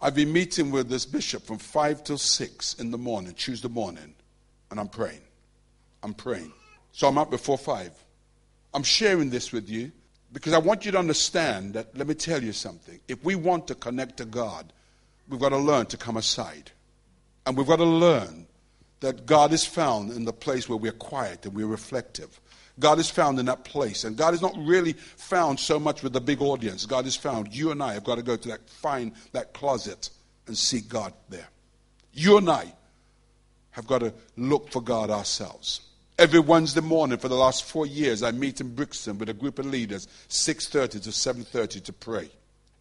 I've 0.00 0.14
been 0.14 0.32
meeting 0.32 0.70
with 0.70 0.88
this 0.88 1.06
bishop 1.06 1.44
from 1.44 1.58
5 1.58 2.04
till 2.04 2.18
6 2.18 2.74
in 2.74 2.90
the 2.90 2.98
morning, 2.98 3.32
Tuesday 3.32 3.68
morning, 3.68 4.14
and 4.70 4.78
I'm 4.78 4.88
praying. 4.88 5.22
I'm 6.02 6.12
praying. 6.12 6.52
So 6.92 7.08
I'm 7.08 7.16
up 7.16 7.30
before 7.30 7.56
5. 7.56 7.92
I'm 8.74 8.82
sharing 8.82 9.30
this 9.30 9.52
with 9.52 9.70
you 9.70 9.92
because 10.32 10.52
I 10.52 10.58
want 10.58 10.84
you 10.84 10.92
to 10.92 10.98
understand 10.98 11.74
that, 11.74 11.96
let 11.96 12.06
me 12.06 12.14
tell 12.14 12.42
you 12.42 12.52
something. 12.52 13.00
If 13.08 13.24
we 13.24 13.36
want 13.36 13.68
to 13.68 13.74
connect 13.74 14.18
to 14.18 14.26
God, 14.26 14.70
we've 15.28 15.40
got 15.40 15.48
to 15.50 15.56
learn 15.56 15.86
to 15.86 15.96
come 15.96 16.18
aside. 16.18 16.72
And 17.46 17.56
we've 17.56 17.66
got 17.66 17.76
to 17.76 17.84
learn 17.84 18.46
that 19.00 19.24
God 19.24 19.52
is 19.52 19.64
found 19.64 20.10
in 20.10 20.24
the 20.24 20.32
place 20.32 20.68
where 20.68 20.76
we're 20.76 20.92
quiet 20.92 21.46
and 21.46 21.54
we're 21.54 21.66
reflective. 21.66 22.40
God 22.78 22.98
is 22.98 23.08
found 23.10 23.38
in 23.38 23.46
that 23.46 23.64
place. 23.64 24.04
And 24.04 24.16
God 24.16 24.34
is 24.34 24.42
not 24.42 24.54
really 24.56 24.92
found 24.92 25.58
so 25.58 25.78
much 25.78 26.02
with 26.02 26.12
the 26.12 26.20
big 26.20 26.42
audience. 26.42 26.84
God 26.86 27.06
is 27.06 27.16
found. 27.16 27.54
You 27.54 27.70
and 27.70 27.82
I 27.82 27.94
have 27.94 28.04
got 28.04 28.16
to 28.16 28.22
go 28.22 28.36
to 28.36 28.48
that, 28.48 28.68
find 28.68 29.12
that 29.32 29.54
closet 29.54 30.10
and 30.46 30.56
seek 30.56 30.88
God 30.88 31.12
there. 31.28 31.48
You 32.12 32.38
and 32.38 32.48
I 32.50 32.72
have 33.70 33.86
got 33.86 33.98
to 33.98 34.12
look 34.36 34.70
for 34.70 34.80
God 34.80 35.10
ourselves. 35.10 35.80
Every 36.18 36.40
Wednesday 36.40 36.80
morning 36.80 37.18
for 37.18 37.28
the 37.28 37.34
last 37.34 37.64
four 37.64 37.86
years, 37.86 38.22
I 38.22 38.30
meet 38.30 38.60
in 38.60 38.74
Brixton 38.74 39.18
with 39.18 39.28
a 39.28 39.34
group 39.34 39.58
of 39.58 39.66
leaders, 39.66 40.08
6.30 40.30 41.02
to 41.02 41.10
7.30 41.10 41.84
to 41.84 41.92
pray. 41.92 42.30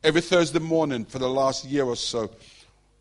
Every 0.04 0.22
Thursday 0.22 0.60
morning 0.60 1.04
for 1.04 1.20
the 1.20 1.30
last 1.30 1.66
year 1.66 1.84
or 1.84 1.98
so, 1.98 2.32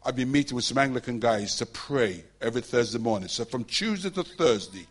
I've 0.05 0.17
been 0.17 0.33
meeting 0.33 0.57
with 0.57 0.65
some 0.65 0.79
Anglican 0.79 1.21
guys 1.21 1.57
to 1.57 1.67
pray 1.67 2.25
every 2.41 2.63
Thursday 2.63 2.99
morning. 2.99 3.29
So 3.29 3.45
from 3.45 3.65
Tuesday 3.65 4.11
to 4.11 4.25
Thursday, 4.25 4.87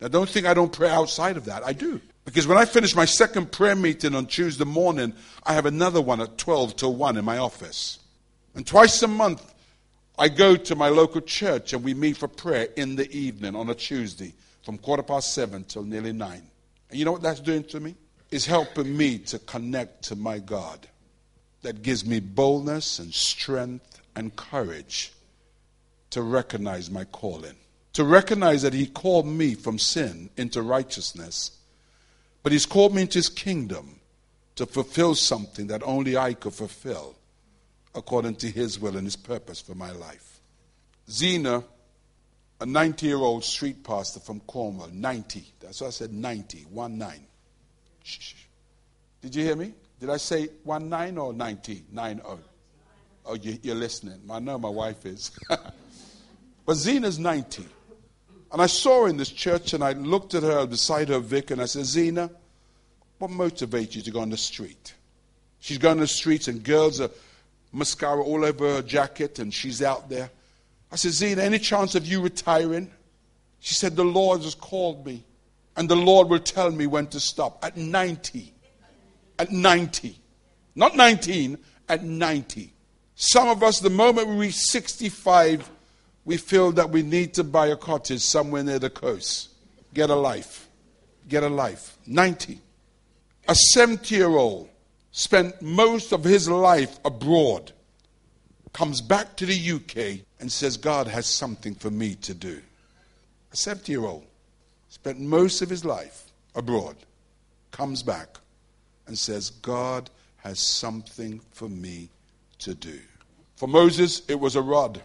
now, 0.00 0.08
don't 0.08 0.28
think 0.28 0.46
I 0.46 0.54
don't 0.54 0.72
pray 0.72 0.90
outside 0.90 1.36
of 1.36 1.46
that. 1.46 1.64
I 1.64 1.72
do. 1.72 2.00
Because 2.24 2.46
when 2.46 2.58
I 2.58 2.64
finish 2.64 2.94
my 2.94 3.04
second 3.04 3.52
prayer 3.52 3.76
meeting 3.76 4.14
on 4.14 4.26
Tuesday 4.26 4.64
morning, 4.64 5.14
I 5.44 5.54
have 5.54 5.66
another 5.66 6.00
one 6.00 6.20
at 6.20 6.38
12 6.38 6.76
till 6.76 6.94
1 6.94 7.16
in 7.16 7.24
my 7.24 7.38
office. 7.38 7.98
And 8.54 8.66
twice 8.66 9.02
a 9.02 9.08
month, 9.08 9.54
I 10.18 10.28
go 10.28 10.56
to 10.56 10.74
my 10.74 10.88
local 10.88 11.20
church 11.20 11.72
and 11.72 11.84
we 11.84 11.94
meet 11.94 12.16
for 12.16 12.28
prayer 12.28 12.68
in 12.76 12.96
the 12.96 13.10
evening 13.12 13.54
on 13.54 13.68
a 13.68 13.74
Tuesday 13.74 14.32
from 14.62 14.78
quarter 14.78 15.02
past 15.02 15.34
7 15.34 15.64
till 15.64 15.82
nearly 15.82 16.12
9. 16.12 16.42
And 16.90 16.98
you 16.98 17.04
know 17.04 17.12
what 17.12 17.22
that's 17.22 17.40
doing 17.40 17.64
to 17.64 17.80
me? 17.80 17.94
It's 18.30 18.46
helping 18.46 18.96
me 18.96 19.18
to 19.18 19.38
connect 19.38 20.02
to 20.04 20.16
my 20.16 20.38
God. 20.38 20.86
That 21.62 21.82
gives 21.82 22.04
me 22.04 22.20
boldness 22.20 22.98
and 22.98 23.12
strength 23.12 24.02
and 24.14 24.34
courage 24.34 25.12
to 26.10 26.22
recognize 26.22 26.90
my 26.90 27.04
calling 27.04 27.56
to 27.94 28.04
recognize 28.04 28.62
that 28.62 28.74
He 28.74 28.86
called 28.86 29.26
me 29.26 29.54
from 29.54 29.78
sin 29.78 30.30
into 30.36 30.62
righteousness, 30.62 31.58
but 32.42 32.52
He's 32.52 32.66
called 32.66 32.94
me 32.94 33.02
into 33.02 33.18
His 33.18 33.28
kingdom 33.28 34.00
to 34.56 34.66
fulfill 34.66 35.14
something 35.14 35.68
that 35.68 35.82
only 35.84 36.16
I 36.16 36.34
could 36.34 36.54
fulfill 36.54 37.16
according 37.94 38.36
to 38.36 38.50
His 38.50 38.78
will 38.78 38.96
and 38.96 39.06
His 39.06 39.16
purpose 39.16 39.60
for 39.60 39.74
my 39.74 39.90
life. 39.92 40.40
Zena, 41.10 41.64
a 42.60 42.66
90 42.66 43.06
year 43.06 43.16
old 43.16 43.44
street 43.44 43.84
pastor 43.84 44.20
from 44.20 44.40
Cornwall, 44.40 44.88
90. 44.92 45.44
That's 45.60 45.80
why 45.80 45.88
I 45.88 45.90
said 45.90 46.12
90, 46.12 46.66
1 46.70 46.98
9. 46.98 47.26
Shh. 48.02 48.34
Did 49.22 49.34
you 49.34 49.44
hear 49.44 49.56
me? 49.56 49.72
Did 50.00 50.10
I 50.10 50.16
say 50.18 50.48
1 50.64 50.88
9 50.88 51.18
or 51.18 51.32
90? 51.32 51.84
9 51.92 52.16
0. 52.16 52.40
Oh, 53.26 53.34
you, 53.34 53.72
are 53.72 53.74
listening. 53.74 54.20
I 54.30 54.38
know 54.38 54.58
my 54.58 54.68
wife 54.68 55.06
is. 55.06 55.30
but 56.66 56.74
Zena's 56.74 57.18
90. 57.18 57.64
And 58.54 58.62
I 58.62 58.66
saw 58.66 59.02
her 59.02 59.08
in 59.08 59.16
this 59.16 59.30
church 59.30 59.72
and 59.72 59.82
I 59.82 59.94
looked 59.94 60.32
at 60.34 60.44
her 60.44 60.64
beside 60.64 61.08
her 61.08 61.18
Vic 61.18 61.50
and 61.50 61.60
I 61.60 61.64
said, 61.64 61.86
Zena, 61.86 62.30
what 63.18 63.32
motivates 63.32 63.96
you 63.96 64.02
to 64.02 64.12
go 64.12 64.20
on 64.20 64.30
the 64.30 64.36
street? 64.36 64.94
She's 65.58 65.76
going 65.76 65.94
on 65.94 65.98
the 65.98 66.06
streets 66.06 66.46
and 66.46 66.62
girls 66.62 67.00
are 67.00 67.10
mascara 67.72 68.22
all 68.22 68.44
over 68.44 68.74
her 68.74 68.82
jacket 68.82 69.40
and 69.40 69.52
she's 69.52 69.82
out 69.82 70.08
there. 70.08 70.30
I 70.92 70.94
said, 70.94 71.10
Zena, 71.10 71.42
any 71.42 71.58
chance 71.58 71.96
of 71.96 72.06
you 72.06 72.20
retiring? 72.20 72.92
She 73.58 73.74
said, 73.74 73.96
The 73.96 74.04
Lord 74.04 74.42
has 74.42 74.54
called 74.54 75.04
me 75.04 75.24
and 75.76 75.88
the 75.88 75.96
Lord 75.96 76.28
will 76.28 76.38
tell 76.38 76.70
me 76.70 76.86
when 76.86 77.08
to 77.08 77.18
stop. 77.18 77.58
At 77.64 77.76
90. 77.76 78.54
At 79.36 79.50
90. 79.50 80.16
Not 80.76 80.94
19, 80.94 81.58
at 81.88 82.04
90. 82.04 82.72
Some 83.16 83.48
of 83.48 83.64
us, 83.64 83.80
the 83.80 83.90
moment 83.90 84.28
we 84.28 84.36
reach 84.36 84.54
65, 84.54 85.68
we 86.24 86.36
feel 86.36 86.72
that 86.72 86.90
we 86.90 87.02
need 87.02 87.34
to 87.34 87.44
buy 87.44 87.68
a 87.68 87.76
cottage 87.76 88.20
somewhere 88.20 88.62
near 88.62 88.78
the 88.78 88.90
coast. 88.90 89.50
Get 89.92 90.10
a 90.10 90.14
life. 90.14 90.68
Get 91.28 91.42
a 91.42 91.48
life. 91.48 91.96
90. 92.06 92.60
A 93.46 93.54
70 93.54 94.14
year 94.14 94.28
old 94.28 94.68
spent 95.12 95.62
most 95.62 96.12
of 96.12 96.24
his 96.24 96.48
life 96.48 96.98
abroad, 97.04 97.72
comes 98.72 99.00
back 99.00 99.36
to 99.36 99.46
the 99.46 99.72
UK 99.72 100.26
and 100.40 100.50
says, 100.50 100.76
God 100.76 101.06
has 101.06 101.26
something 101.26 101.74
for 101.74 101.90
me 101.90 102.16
to 102.16 102.34
do. 102.34 102.60
A 103.52 103.56
70 103.56 103.92
year 103.92 104.04
old 104.04 104.24
spent 104.88 105.20
most 105.20 105.62
of 105.62 105.70
his 105.70 105.84
life 105.84 106.32
abroad, 106.56 106.96
comes 107.70 108.02
back 108.02 108.38
and 109.06 109.16
says, 109.16 109.50
God 109.50 110.10
has 110.38 110.58
something 110.58 111.40
for 111.52 111.68
me 111.68 112.08
to 112.58 112.74
do. 112.74 112.98
For 113.56 113.68
Moses, 113.68 114.22
it 114.28 114.40
was 114.40 114.56
a 114.56 114.62
rod. 114.62 115.00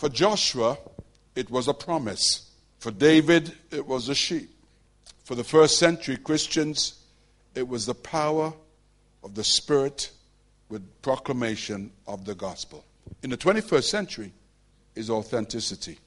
For 0.00 0.08
Joshua, 0.08 0.78
it 1.34 1.50
was 1.50 1.68
a 1.68 1.74
promise. 1.74 2.50
For 2.78 2.90
David, 2.90 3.52
it 3.70 3.86
was 3.86 4.08
a 4.08 4.14
sheep. 4.14 4.48
For 5.24 5.34
the 5.34 5.44
first 5.44 5.76
century 5.76 6.16
Christians, 6.16 6.94
it 7.54 7.68
was 7.68 7.84
the 7.84 7.94
power 7.94 8.54
of 9.22 9.34
the 9.34 9.44
Spirit 9.44 10.10
with 10.70 11.02
proclamation 11.02 11.92
of 12.06 12.24
the 12.24 12.34
gospel. 12.34 12.82
In 13.22 13.28
the 13.28 13.36
21st 13.36 13.84
century 13.84 14.32
is 14.94 15.10
authenticity. 15.10 15.98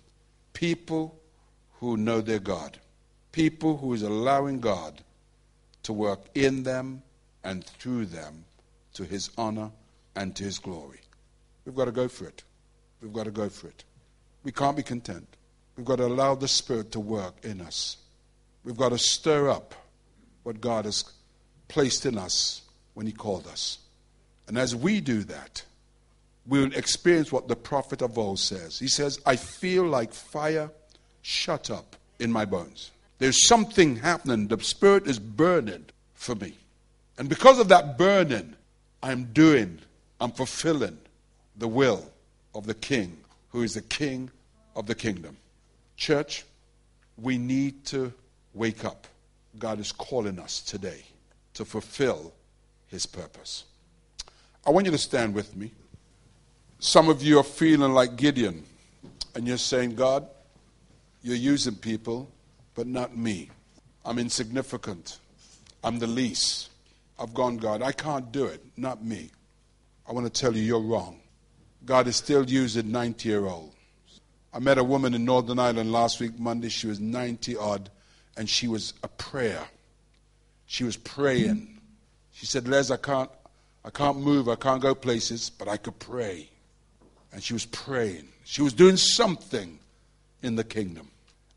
People 0.54 1.16
who 1.74 1.96
know 1.96 2.20
their 2.20 2.40
God. 2.40 2.80
People 3.32 3.78
who 3.78 3.94
is 3.94 4.02
allowing 4.02 4.60
God 4.60 5.04
to 5.84 5.94
work 5.94 6.22
in 6.34 6.64
them 6.64 7.04
and 7.44 7.64
through 7.64 8.08
them 8.08 8.46
to 8.96 9.04
his 9.04 9.30
honor 9.38 9.70
and 10.16 10.36
to 10.36 10.44
his 10.44 10.58
glory. 10.58 11.02
We've 11.64 11.76
got 11.76 11.86
to 11.86 11.92
go 11.92 12.08
for 12.08 12.26
it. 12.26 12.42
We've 13.04 13.12
got 13.12 13.26
to 13.26 13.32
go 13.32 13.50
for 13.50 13.68
it. 13.68 13.84
We 14.46 14.54
can't 14.54 14.78
be 14.78 14.84
content. 14.84 15.28
We've 15.76 15.86
got 15.86 15.98
to 15.98 16.06
allow 16.06 16.36
the 16.36 16.48
Spirit 16.48 16.94
to 16.94 17.02
work 17.02 17.36
in 17.44 17.60
us. 17.60 17.98
We've 18.64 18.78
got 18.78 18.90
to 18.90 18.98
stir 18.98 19.50
up 19.50 19.76
what 20.44 20.62
God 20.62 20.86
has 20.86 21.04
placed 21.68 22.06
in 22.06 22.18
us 22.18 22.62
when 22.94 23.06
He 23.06 23.12
called 23.12 23.46
us. 23.48 23.80
And 24.48 24.58
as 24.58 24.74
we 24.74 25.02
do 25.02 25.24
that, 25.26 25.64
we'll 26.48 26.74
experience 26.74 27.30
what 27.30 27.50
the 27.50 27.58
prophet 27.58 28.02
of 28.02 28.18
old 28.18 28.40
says. 28.40 28.80
He 28.80 28.88
says, 28.88 29.20
I 29.26 29.36
feel 29.36 29.86
like 29.86 30.14
fire 30.14 30.72
shut 31.22 31.70
up 31.70 31.98
in 32.20 32.32
my 32.32 32.46
bones. 32.46 32.92
There's 33.20 33.48
something 33.48 33.98
happening. 33.98 34.48
The 34.48 34.62
Spirit 34.62 35.08
is 35.08 35.20
burning 35.20 35.86
for 36.14 36.36
me. 36.36 36.54
And 37.18 37.28
because 37.28 37.60
of 37.60 37.68
that 37.68 37.98
burning, 37.98 38.56
I'm 39.02 39.26
doing, 39.34 39.80
I'm 40.22 40.32
fulfilling 40.32 40.98
the 41.58 41.68
will 41.68 42.13
of 42.56 42.66
the 42.66 42.74
King, 42.74 43.18
who 43.50 43.64
is 43.64 43.74
the 43.74 43.82
King 43.82 44.30
of 44.76 44.88
the 44.88 44.96
kingdom. 44.96 45.38
Church, 45.96 46.44
we 47.18 47.38
need 47.38 47.86
to 47.86 48.14
wake 48.54 48.86
up. 48.86 49.08
God 49.60 49.80
is 49.80 49.92
calling 49.92 50.40
us 50.40 50.62
today 50.62 51.04
to 51.54 51.66
fulfill 51.66 52.34
his 52.88 53.06
purpose. 53.06 53.66
I 54.66 54.72
want 54.72 54.86
you 54.86 54.92
to 54.92 54.98
stand 54.98 55.34
with 55.34 55.56
me. 55.56 55.72
Some 56.80 57.10
of 57.10 57.22
you 57.22 57.40
are 57.40 57.44
feeling 57.44 57.94
like 57.94 58.16
Gideon, 58.16 58.66
and 59.36 59.48
you're 59.48 59.58
saying, 59.58 59.96
God, 59.96 60.28
you're 61.22 61.36
using 61.36 61.76
people, 61.76 62.30
but 62.76 62.88
not 62.88 63.16
me. 63.16 63.50
I'm 64.06 64.20
insignificant. 64.20 65.20
I'm 65.84 66.00
the 66.00 66.08
least. 66.08 66.70
I've 67.20 67.34
gone, 67.34 67.58
God, 67.58 67.82
I 67.82 67.92
can't 67.92 68.32
do 68.32 68.46
it, 68.46 68.62
not 68.76 69.04
me. 69.04 69.30
I 70.08 70.12
want 70.12 70.26
to 70.26 70.42
tell 70.42 70.56
you, 70.56 70.62
you're 70.62 70.82
wrong. 70.82 71.20
God 71.86 72.08
is 72.08 72.16
still 72.16 72.50
using 72.50 72.92
90 72.92 73.30
year 73.30 73.46
olds. 73.46 73.76
I 74.54 74.60
met 74.60 74.78
a 74.78 74.84
woman 74.84 75.14
in 75.14 75.26
Northern 75.26 75.60
Ireland 75.60 75.92
last 75.92 76.20
week, 76.20 76.38
Monday. 76.40 76.70
She 76.70 76.88
was 76.88 77.00
90 77.00 77.58
odd, 77.58 77.90
and 78.38 78.48
she 78.48 78.68
was 78.68 78.94
a 79.04 79.08
prayer. 79.08 79.66
She 80.68 80.84
was 80.84 80.96
praying. 80.96 81.80
She 82.32 82.46
said, 82.46 82.68
Les, 82.68 82.92
I 82.92 82.98
can't, 82.98 83.30
I 83.84 83.90
can't 83.90 84.18
move, 84.18 84.48
I 84.48 84.56
can't 84.56 84.82
go 84.82 84.96
places, 84.96 85.50
but 85.50 85.68
I 85.68 85.78
could 85.78 85.98
pray. 86.00 86.50
And 87.32 87.44
she 87.44 87.54
was 87.54 87.66
praying. 87.66 88.28
She 88.44 88.62
was 88.62 88.74
doing 88.74 88.98
something 88.98 89.80
in 90.44 90.56
the 90.56 90.64
kingdom. 90.64 91.10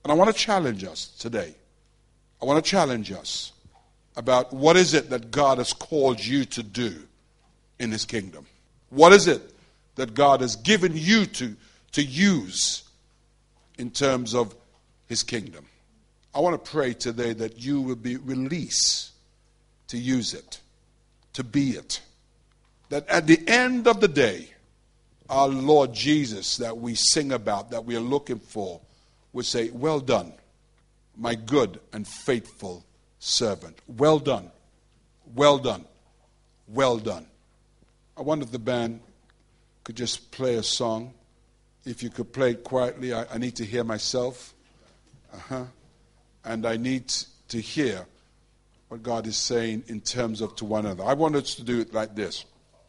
And 0.03 0.11
I 0.11 0.15
want 0.15 0.35
to 0.35 0.37
challenge 0.41 0.85
us 0.85 1.09
today. 1.19 1.55
I 2.41 2.45
want 2.45 2.65
to 2.65 2.71
challenge 2.71 3.13
us 3.13 3.53
about 4.17 4.53
what 4.53 4.77
is 4.77 4.95
it 4.95 5.11
that 5.11 5.31
God 5.31 5.59
has 5.59 5.73
called 5.73 6.25
you 6.25 6.45
to 6.47 6.63
do 6.63 6.95
in 7.79 7.91
his 7.91 8.05
kingdom? 8.05 8.47
What 8.89 9.13
is 9.13 9.27
it 9.27 9.53
that 9.97 10.15
God 10.15 10.41
has 10.41 10.57
given 10.57 10.93
you 10.95 11.27
to, 11.27 11.57
to 11.93 12.03
use 12.03 12.85
in 13.79 13.91
terms 13.91 14.35
of 14.35 14.55
his 15.07 15.23
kingdom. 15.23 15.67
I 16.35 16.41
want 16.41 16.63
to 16.63 16.71
pray 16.71 16.93
today 16.93 17.33
that 17.35 17.59
you 17.59 17.81
will 17.81 17.97
be 17.97 18.17
released 18.17 19.11
to 19.89 19.99
use 19.99 20.35
it, 20.35 20.61
to 21.33 21.43
be 21.43 21.71
it. 21.71 22.01
That 22.91 23.09
at 23.09 23.27
the 23.27 23.41
end 23.49 23.89
of 23.89 24.01
the 24.01 24.09
day, 24.09 24.51
our 25.29 25.49
Lord 25.49 25.93
Jesus 25.93 26.59
that 26.59 26.77
we 26.77 26.95
sing 26.95 27.33
about, 27.33 27.71
that 27.71 27.85
we 27.85 27.97
are 27.97 28.01
looking 28.01 28.39
for, 28.39 28.81
would 29.33 29.47
say, 29.47 29.71
Well 29.71 30.01
done, 30.01 30.33
my 31.17 31.35
good 31.35 31.81
and 31.93 32.07
faithful 32.07 32.85
servant. 33.19 33.79
Well 33.87 34.19
done. 34.19 34.51
Well 35.35 35.59
done. 35.59 35.85
Well 36.69 36.99
done. 36.99 37.27
I 38.17 38.23
wonder 38.23 38.45
if 38.45 38.53
the 38.53 38.59
band 38.59 39.01
could 39.87 39.95
just 39.95 40.33
play 40.33 40.57
a 40.57 40.65
song. 40.65 41.15
If 41.85 42.03
you 42.03 42.11
could 42.11 42.33
play 42.33 42.51
it 42.51 42.65
quietly, 42.65 43.15
I, 43.15 43.25
I 43.35 43.39
need 43.39 43.55
to 43.55 43.65
hear 43.65 43.85
myself. 43.85 44.53
Uh-huh. 45.33 45.67
And 46.45 46.67
I 46.67 46.77
need 46.77 47.07
to 47.51 47.61
hear 47.61 48.05
what 48.89 49.05
God 49.05 49.29
is 49.29 49.37
saying 49.37 49.85
in 49.87 50.01
terms 50.01 50.41
of 50.41 50.57
to 50.57 50.65
one 50.65 50.87
another. 50.87 51.05
I 51.05 51.13
want 51.13 51.37
us 51.37 51.55
to 51.55 51.63
do 51.63 51.79
it 51.79 51.95
like 51.95 52.17
this. 52.17 52.47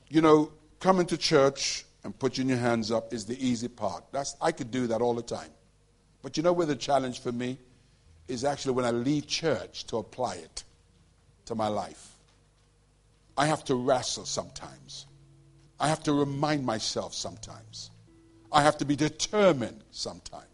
You 0.10 0.22
know, 0.22 0.52
coming 0.80 1.06
to 1.06 1.18
church 1.18 1.86
and 2.04 2.18
putting 2.18 2.50
your 2.50 2.58
hands 2.58 2.92
up 2.92 3.14
is 3.14 3.28
the 3.28 3.48
easy 3.48 3.68
part. 3.68 4.04
That's, 4.12 4.36
I 4.42 4.52
could 4.52 4.72
do 4.72 4.88
that 4.88 5.00
all 5.00 5.14
the 5.14 5.22
time. 5.22 5.52
But 6.24 6.36
you 6.36 6.42
know 6.42 6.54
where 6.54 6.66
the 6.66 6.76
challenge 6.76 7.22
for 7.22 7.32
me 7.32 7.60
is 8.28 8.44
actually 8.44 8.74
when 8.74 8.86
I 8.86 8.92
leave 8.92 9.28
church 9.28 9.86
to 9.88 9.98
apply 9.98 10.38
it 10.38 10.64
to 11.46 11.54
my 11.54 11.68
life. 11.68 12.16
I 13.38 13.46
have 13.46 13.64
to 13.66 13.76
wrestle 13.76 14.26
sometimes. 14.26 15.06
I 15.80 15.88
have 15.88 16.04
to 16.04 16.14
remind 16.14 16.66
myself 16.66 17.14
sometimes. 17.14 17.92
I 18.52 18.64
have 18.64 18.78
to 18.78 18.86
be 18.86 18.96
determined 18.96 19.84
sometimes. 19.92 20.46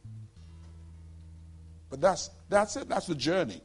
But 1.90 2.02
that's, 2.02 2.32
that's 2.50 2.76
it. 2.76 2.90
That's 2.90 3.06
the 3.06 3.16
journey. 3.16 3.62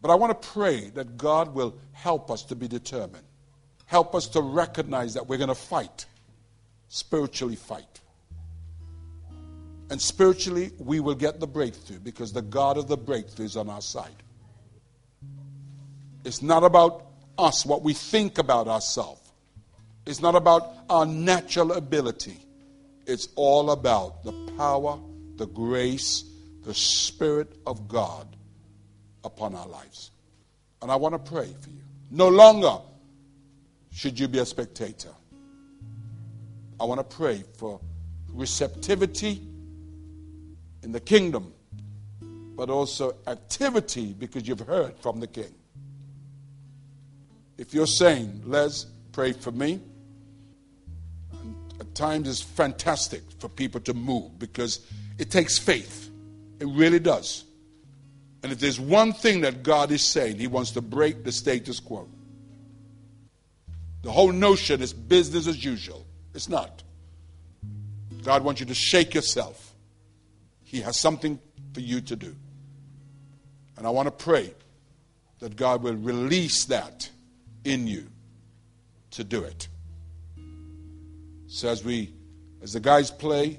But 0.00 0.10
I 0.10 0.14
want 0.14 0.40
to 0.40 0.48
pray 0.48 0.90
that 0.94 1.18
God 1.18 1.54
will 1.54 1.76
help 1.92 2.30
us 2.30 2.42
to 2.44 2.56
be 2.56 2.68
determined. 2.68 3.24
Help 3.86 4.14
us 4.14 4.28
to 4.28 4.40
recognize 4.40 5.14
that 5.14 5.26
we're 5.26 5.38
going 5.38 5.48
to 5.48 5.54
fight, 5.54 6.06
spiritually 6.88 7.56
fight. 7.56 8.00
And 9.90 10.00
spiritually, 10.00 10.72
we 10.78 11.00
will 11.00 11.14
get 11.14 11.40
the 11.40 11.46
breakthrough 11.46 11.98
because 11.98 12.32
the 12.32 12.42
God 12.42 12.76
of 12.76 12.88
the 12.88 12.96
breakthrough 12.96 13.46
is 13.46 13.56
on 13.56 13.68
our 13.68 13.80
side. 13.80 14.22
It's 16.24 16.42
not 16.42 16.64
about 16.64 17.06
us, 17.38 17.64
what 17.64 17.82
we 17.82 17.94
think 17.94 18.38
about 18.38 18.68
ourselves. 18.68 19.17
It's 20.08 20.22
not 20.22 20.34
about 20.34 20.74
our 20.88 21.04
natural 21.04 21.72
ability. 21.72 22.38
It's 23.06 23.28
all 23.36 23.72
about 23.72 24.24
the 24.24 24.32
power, 24.56 24.98
the 25.36 25.46
grace, 25.46 26.24
the 26.64 26.72
Spirit 26.72 27.54
of 27.66 27.88
God 27.88 28.26
upon 29.22 29.54
our 29.54 29.68
lives. 29.68 30.10
And 30.80 30.90
I 30.90 30.96
want 30.96 31.12
to 31.12 31.30
pray 31.30 31.54
for 31.60 31.68
you. 31.68 31.82
No 32.10 32.28
longer 32.28 32.78
should 33.92 34.18
you 34.18 34.28
be 34.28 34.38
a 34.38 34.46
spectator. 34.46 35.12
I 36.80 36.84
want 36.84 37.00
to 37.00 37.16
pray 37.16 37.44
for 37.58 37.78
receptivity 38.32 39.42
in 40.82 40.90
the 40.90 41.00
kingdom, 41.00 41.52
but 42.56 42.70
also 42.70 43.14
activity 43.26 44.14
because 44.14 44.48
you've 44.48 44.60
heard 44.60 44.98
from 45.00 45.20
the 45.20 45.26
king. 45.26 45.54
If 47.58 47.74
you're 47.74 47.86
saying, 47.86 48.44
Les, 48.46 48.86
pray 49.12 49.32
for 49.32 49.50
me, 49.50 49.82
times 51.98 52.28
is 52.28 52.40
fantastic 52.40 53.22
for 53.40 53.48
people 53.48 53.80
to 53.80 53.92
move 53.92 54.38
because 54.38 54.86
it 55.18 55.30
takes 55.30 55.58
faith. 55.58 56.10
It 56.60 56.66
really 56.68 57.00
does. 57.00 57.44
And 58.42 58.52
if 58.52 58.60
there's 58.60 58.78
one 58.78 59.12
thing 59.12 59.40
that 59.42 59.62
God 59.62 59.90
is 59.90 60.02
saying, 60.02 60.38
He 60.38 60.46
wants 60.46 60.70
to 60.72 60.80
break 60.80 61.24
the 61.24 61.32
status 61.32 61.80
quo. 61.80 62.08
The 64.02 64.12
whole 64.12 64.32
notion 64.32 64.80
is 64.80 64.92
business 64.92 65.48
as 65.48 65.64
usual. 65.64 66.06
It's 66.34 66.48
not. 66.48 66.84
God 68.22 68.44
wants 68.44 68.60
you 68.60 68.66
to 68.66 68.74
shake 68.74 69.14
yourself. 69.14 69.74
He 70.62 70.80
has 70.82 70.98
something 70.98 71.38
for 71.74 71.80
you 71.80 72.00
to 72.02 72.14
do. 72.14 72.34
And 73.76 73.86
I 73.86 73.90
want 73.90 74.06
to 74.06 74.12
pray 74.12 74.54
that 75.40 75.56
God 75.56 75.82
will 75.82 75.94
release 75.94 76.64
that 76.66 77.10
in 77.64 77.86
you 77.86 78.06
to 79.12 79.24
do 79.24 79.42
it. 79.42 79.68
So 81.48 81.68
as 81.68 81.84
we 81.84 82.12
as 82.62 82.74
the 82.74 82.80
guys 82.80 83.10
play, 83.10 83.58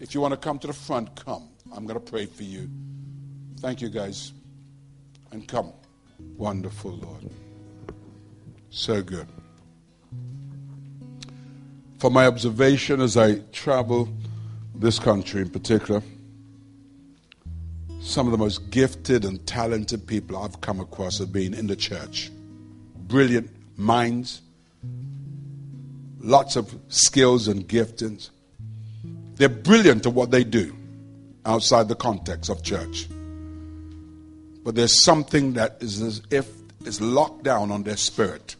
if 0.00 0.14
you 0.14 0.20
want 0.20 0.32
to 0.32 0.36
come 0.36 0.58
to 0.60 0.66
the 0.66 0.72
front, 0.72 1.14
come. 1.14 1.48
I'm 1.74 1.86
going 1.86 2.00
to 2.00 2.10
pray 2.10 2.26
for 2.26 2.42
you. 2.42 2.70
Thank 3.60 3.80
you, 3.80 3.88
guys. 3.88 4.32
And 5.32 5.46
come. 5.46 5.72
Wonderful, 6.36 6.92
Lord. 6.92 7.30
So 8.70 9.02
good. 9.02 9.26
For 11.98 12.10
my 12.10 12.26
observation 12.26 13.00
as 13.00 13.16
I 13.16 13.40
travel 13.52 14.08
this 14.74 14.98
country 14.98 15.42
in 15.42 15.50
particular, 15.50 16.02
some 18.00 18.26
of 18.26 18.32
the 18.32 18.38
most 18.38 18.70
gifted 18.70 19.24
and 19.24 19.44
talented 19.46 20.06
people 20.06 20.36
I've 20.36 20.60
come 20.60 20.80
across 20.80 21.18
have 21.18 21.32
been 21.32 21.54
in 21.54 21.66
the 21.66 21.76
church. 21.76 22.30
Brilliant 23.08 23.50
minds, 23.76 24.42
lots 26.26 26.56
of 26.56 26.74
skills 26.88 27.46
and 27.46 27.68
giftings. 27.68 28.30
They're 29.36 29.48
brilliant 29.48 30.06
at 30.06 30.12
what 30.12 30.32
they 30.32 30.42
do 30.42 30.76
outside 31.44 31.88
the 31.88 31.94
context 31.94 32.50
of 32.50 32.64
church. 32.64 33.06
But 34.64 34.74
there's 34.74 35.04
something 35.04 35.52
that 35.52 35.76
is 35.80 36.02
as 36.02 36.22
if 36.30 36.50
is 36.84 37.00
locked 37.00 37.44
down 37.44 37.70
on 37.70 37.84
their 37.84 37.96
spirit 37.96 38.56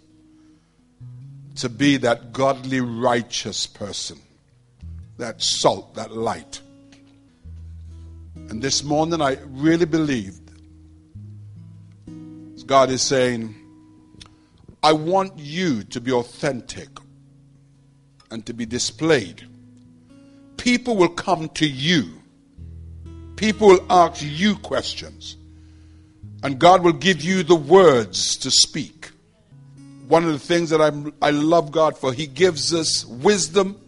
to 1.57 1.69
be 1.69 1.97
that 1.97 2.33
godly, 2.33 2.81
righteous 2.81 3.67
person, 3.67 4.19
that 5.19 5.43
salt, 5.43 5.95
that 5.97 6.13
light. 6.13 6.61
And 8.35 8.63
this 8.63 8.85
morning, 8.85 9.21
I 9.21 9.39
really 9.47 9.87
believed 9.87 10.53
God 12.67 12.91
is 12.91 13.03
saying, 13.03 13.55
I 14.83 14.93
want 14.93 15.39
you 15.39 15.83
to 15.85 16.01
be 16.01 16.13
authentic 16.13 16.89
and 18.31 18.45
to 18.47 18.53
be 18.53 18.67
displayed. 18.67 19.47
People 20.57 20.97
will 20.97 21.09
come 21.09 21.49
to 21.51 21.67
you 21.67 22.17
People 23.37 23.69
will 23.69 23.87
ask 23.91 24.23
you 24.23 24.57
questions, 24.57 25.37
and 26.43 26.59
God 26.59 26.83
will 26.83 26.95
give 26.95 27.23
you 27.23 27.43
the 27.43 27.55
words 27.55 28.37
to 28.39 28.51
speak. 28.51 29.11
One 30.09 30.25
of 30.25 30.33
the 30.33 30.39
things 30.39 30.71
that 30.71 30.81
I'm, 30.81 31.13
I 31.21 31.31
love 31.31 31.71
God 31.71 31.99
for, 31.99 32.13
He 32.13 32.27
gives 32.27 32.73
us 32.73 33.05
wisdom 33.05 33.79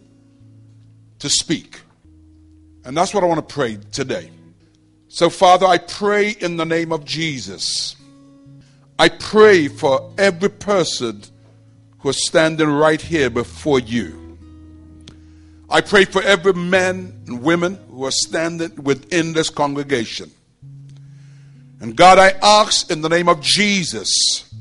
to 1.17 1.29
speak. 1.29 1.81
And 2.85 2.95
that's 2.95 3.13
what 3.13 3.23
I 3.23 3.27
want 3.27 3.47
to 3.47 3.53
pray 3.53 3.77
today. 3.91 4.29
So, 5.07 5.31
Father, 5.31 5.65
I 5.65 5.79
pray 5.79 6.29
in 6.29 6.57
the 6.57 6.65
name 6.65 6.91
of 6.91 7.03
Jesus. 7.03 7.95
I 8.99 9.09
pray 9.09 9.67
for 9.67 10.13
every 10.17 10.49
person 10.49 11.23
who 11.99 12.09
is 12.09 12.27
standing 12.27 12.67
right 12.69 13.01
here 13.01 13.31
before 13.31 13.79
you. 13.79 14.18
I 15.71 15.81
pray 15.81 16.05
for 16.05 16.21
every 16.23 16.53
man 16.53 17.21
and 17.27 17.43
women 17.43 17.79
who 17.91 18.05
are 18.05 18.11
standing 18.11 18.75
within 18.83 19.33
this 19.33 19.51
congregation. 19.51 20.31
And 21.79 21.95
God, 21.95 22.17
I 22.17 22.29
ask 22.41 22.89
in 22.91 23.01
the 23.01 23.09
name 23.09 23.29
of 23.29 23.41
Jesus 23.41 24.51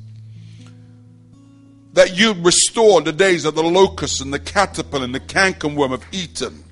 that 1.95 2.17
you 2.17 2.35
restore 2.35 3.01
the 3.01 3.13
days 3.13 3.45
of 3.45 3.55
the 3.55 3.63
locust 3.63 4.21
and 4.21 4.33
the 4.33 4.39
caterpillar 4.39 5.05
and 5.05 5.15
the 5.15 5.21
cankerworm 5.21 5.93
of 5.93 6.05
Eden. 6.13 6.63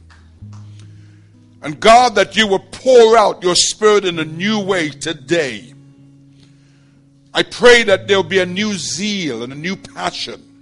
And 1.63 1.81
God, 1.81 2.15
that 2.15 2.37
you 2.37 2.47
will 2.47 2.61
pour 2.61 3.17
out 3.17 3.43
your 3.43 3.57
spirit 3.57 4.05
in 4.05 4.19
a 4.19 4.25
new 4.25 4.61
way 4.61 4.91
today. 4.91 5.73
I 7.33 7.43
pray 7.43 7.83
that 7.85 8.07
there 8.07 8.19
will 8.19 8.23
be 8.23 8.39
a 8.39 8.47
new 8.47 8.75
zeal 8.75 9.43
and 9.43 9.53
a 9.53 9.57
new 9.57 9.77
passion 9.77 10.56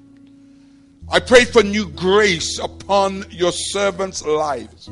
I 1.10 1.20
pray 1.20 1.44
for 1.44 1.62
new 1.62 1.88
grace 1.90 2.58
upon 2.58 3.26
your 3.30 3.52
servants' 3.52 4.24
lives. 4.24 4.88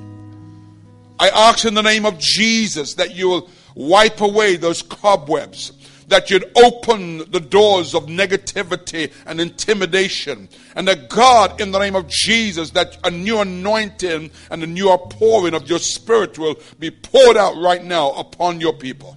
I 1.18 1.28
ask 1.28 1.64
in 1.64 1.74
the 1.74 1.82
name 1.82 2.04
of 2.04 2.18
Jesus 2.18 2.94
that 2.94 3.14
you 3.14 3.28
will 3.28 3.50
wipe 3.74 4.20
away 4.20 4.56
those 4.56 4.82
cobwebs, 4.82 5.72
that 6.08 6.30
you'd 6.30 6.50
open 6.56 7.30
the 7.30 7.40
doors 7.40 7.94
of 7.94 8.06
negativity 8.06 9.12
and 9.24 9.40
intimidation, 9.40 10.48
and 10.76 10.86
that 10.86 11.08
God, 11.08 11.60
in 11.60 11.70
the 11.70 11.78
name 11.78 11.96
of 11.96 12.08
Jesus, 12.08 12.70
that 12.70 12.98
a 13.04 13.10
new 13.10 13.40
anointing 13.40 14.30
and 14.50 14.62
a 14.62 14.66
new 14.66 14.90
outpouring 14.90 15.54
of 15.54 15.68
your 15.68 15.78
spirit 15.78 16.38
will 16.38 16.56
be 16.78 16.90
poured 16.90 17.36
out 17.36 17.56
right 17.56 17.82
now 17.82 18.12
upon 18.12 18.60
your 18.60 18.74
people. 18.74 19.16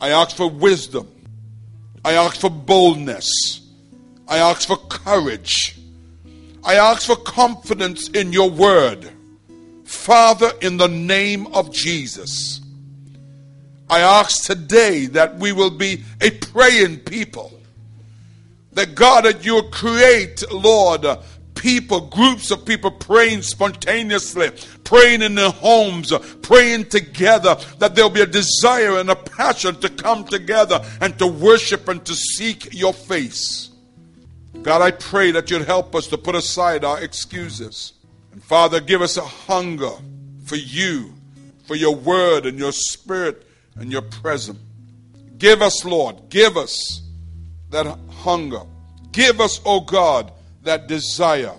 I 0.00 0.10
ask 0.10 0.36
for 0.36 0.50
wisdom. 0.50 1.10
I 2.04 2.12
ask 2.12 2.40
for 2.40 2.50
boldness. 2.50 3.62
I 4.28 4.38
ask 4.38 4.68
for 4.68 4.76
courage. 4.76 5.78
I 6.66 6.74
ask 6.74 7.06
for 7.06 7.14
confidence 7.14 8.08
in 8.08 8.32
your 8.32 8.50
word. 8.50 9.08
Father, 9.84 10.50
in 10.60 10.78
the 10.78 10.88
name 10.88 11.46
of 11.54 11.72
Jesus, 11.72 12.60
I 13.88 14.00
ask 14.00 14.44
today 14.44 15.06
that 15.06 15.36
we 15.36 15.52
will 15.52 15.70
be 15.70 16.02
a 16.20 16.32
praying 16.32 16.98
people. 17.00 17.52
That 18.72 18.96
God, 18.96 19.26
that 19.26 19.44
you 19.44 19.62
create, 19.70 20.42
Lord, 20.50 21.06
people, 21.54 22.08
groups 22.08 22.50
of 22.50 22.66
people 22.66 22.90
praying 22.90 23.42
spontaneously, 23.42 24.50
praying 24.82 25.22
in 25.22 25.36
their 25.36 25.52
homes, 25.52 26.12
praying 26.42 26.86
together, 26.86 27.56
that 27.78 27.94
there'll 27.94 28.10
be 28.10 28.22
a 28.22 28.26
desire 28.26 28.98
and 28.98 29.08
a 29.08 29.16
passion 29.16 29.76
to 29.76 29.88
come 29.88 30.24
together 30.24 30.84
and 31.00 31.16
to 31.20 31.28
worship 31.28 31.86
and 31.86 32.04
to 32.04 32.14
seek 32.16 32.74
your 32.74 32.92
face. 32.92 33.70
God, 34.66 34.82
I 34.82 34.90
pray 34.90 35.30
that 35.30 35.48
you'd 35.48 35.62
help 35.62 35.94
us 35.94 36.08
to 36.08 36.18
put 36.18 36.34
aside 36.34 36.84
our 36.84 37.00
excuses. 37.00 37.92
And 38.32 38.42
Father, 38.42 38.80
give 38.80 39.00
us 39.00 39.16
a 39.16 39.24
hunger 39.24 39.92
for 40.44 40.56
you, 40.56 41.14
for 41.68 41.76
your 41.76 41.94
word 41.94 42.46
and 42.46 42.58
your 42.58 42.72
spirit 42.72 43.46
and 43.76 43.92
your 43.92 44.02
presence. 44.02 44.58
Give 45.38 45.62
us, 45.62 45.84
Lord, 45.84 46.30
give 46.30 46.56
us 46.56 47.00
that 47.70 47.86
hunger. 48.10 48.62
Give 49.12 49.40
us, 49.40 49.60
O 49.60 49.76
oh 49.76 49.80
God, 49.82 50.32
that 50.64 50.88
desire 50.88 51.54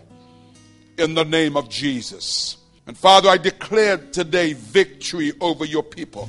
in 0.97 1.13
the 1.13 1.23
name 1.23 1.55
of 1.55 1.69
Jesus. 1.69 2.57
And 2.87 2.97
Father, 2.97 3.29
I 3.29 3.37
declare 3.37 3.99
today 3.99 4.51
victory 4.51 5.31
over 5.39 5.63
your 5.63 5.83
people. 5.83 6.27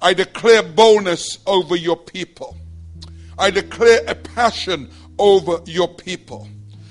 I 0.00 0.14
declare 0.14 0.62
boldness 0.62 1.40
over 1.46 1.76
your 1.76 1.98
people. 1.98 2.56
I 3.38 3.50
declare 3.50 4.00
a 4.06 4.14
passion 4.14 4.90
over 5.22 5.60
your 5.66 5.86
people. 5.86 6.48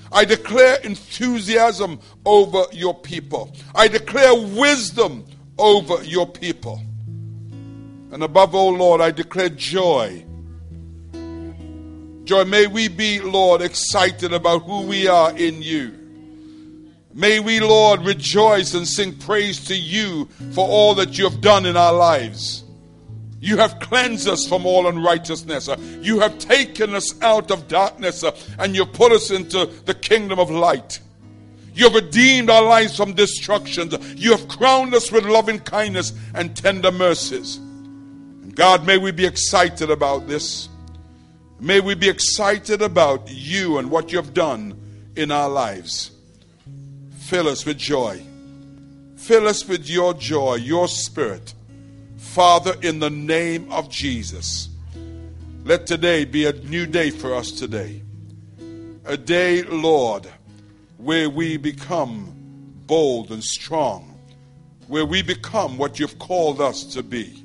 I 0.10 0.24
declare 0.24 0.78
enthusiasm 0.78 2.00
over 2.26 2.64
your 2.72 2.94
people. 2.94 3.54
I 3.76 3.90
declare 3.90 4.34
wisdom 4.34 5.26
over 5.58 6.02
your 6.06 6.26
people. 6.26 6.82
And 8.14 8.24
above 8.24 8.56
all, 8.56 8.74
Lord, 8.74 9.02
I 9.02 9.12
declare 9.12 9.50
joy. 9.50 10.26
Joy, 12.24 12.46
may 12.46 12.68
we 12.68 12.88
be, 12.88 13.20
Lord, 13.20 13.62
excited 13.62 14.32
about 14.32 14.64
who 14.64 14.84
we 14.84 15.10
are 15.10 15.36
in 15.38 15.62
you. 15.62 15.98
May 17.14 17.42
we, 17.42 17.60
Lord, 17.60 18.06
rejoice 18.06 18.74
and 18.74 18.88
sing 18.88 19.18
praise 19.18 19.66
to 19.66 19.76
you 19.76 20.30
for 20.54 20.66
all 20.66 20.96
that 20.96 21.18
you 21.18 21.26
have 21.26 21.42
done 21.42 21.66
in 21.66 21.76
our 21.76 21.94
lives. 21.94 22.64
You 23.42 23.58
have 23.58 23.80
cleansed 23.80 24.28
us 24.28 24.46
from 24.46 24.68
all 24.68 24.88
unrighteousness. 24.88 25.68
Uh, 25.68 25.76
you 26.00 26.20
have 26.20 26.38
taken 26.38 26.94
us 26.94 27.20
out 27.24 27.50
of 27.50 27.68
darkness 27.68 28.24
uh, 28.24 28.38
and 28.60 28.76
you 28.76 28.86
put 28.86 29.12
us 29.12 29.32
into 29.32 29.66
the 29.66 29.96
kingdom 29.96 30.38
of 30.38 30.52
light. 30.52 31.00
You 31.74 31.86
have 31.86 31.96
redeemed 31.96 32.52
our 32.52 32.62
lives 32.62 32.96
from 32.96 33.14
destruction. 33.14 33.90
You 34.16 34.32
have 34.32 34.48
crowned 34.48 34.94
us 34.94 35.12
with 35.12 35.26
loving 35.26 35.60
kindness 35.60 36.14
and 36.36 36.56
tender 36.56 36.92
mercies. 36.92 37.58
And 37.58 38.56
God, 38.56 38.86
may 38.86 39.00
we 39.00 39.12
be 39.12 39.26
excited 39.26 39.90
about 39.90 40.28
this. 40.28 40.70
May 41.60 41.80
we 41.80 41.96
be 41.96 42.10
excited 42.10 42.84
about 42.84 43.28
you 43.32 43.80
and 43.80 43.90
what 43.90 44.12
you 44.12 44.18
have 44.18 44.36
done 44.36 45.12
in 45.16 45.32
our 45.32 45.50
lives. 45.50 46.12
Fill 47.22 47.48
us 47.48 47.66
with 47.66 47.80
joy. 47.80 48.22
Fill 49.16 49.48
us 49.48 49.68
with 49.68 49.90
your 49.90 50.14
joy, 50.14 50.56
your 50.56 50.88
spirit. 50.88 51.56
Father, 52.32 52.76
in 52.82 53.00
the 53.00 53.10
name 53.10 53.70
of 53.74 53.90
Jesus, 53.90 54.70
let 55.66 55.86
today 55.86 56.24
be 56.24 56.46
a 56.46 56.54
new 56.54 56.86
day 56.86 57.10
for 57.10 57.36
us 57.36 57.52
today. 57.52 58.02
A 59.04 59.18
day, 59.18 59.64
Lord, 59.64 60.26
where 60.96 61.30
we 61.30 61.58
become 61.58 62.34
bold 62.88 63.32
and 63.32 63.44
strong, 63.44 64.18
where 64.88 65.06
we 65.06 65.22
become 65.22 65.78
what 65.78 66.00
you've 66.00 66.18
called 66.20 66.62
us 66.62 66.86
to 66.94 67.04
be. 67.04 67.44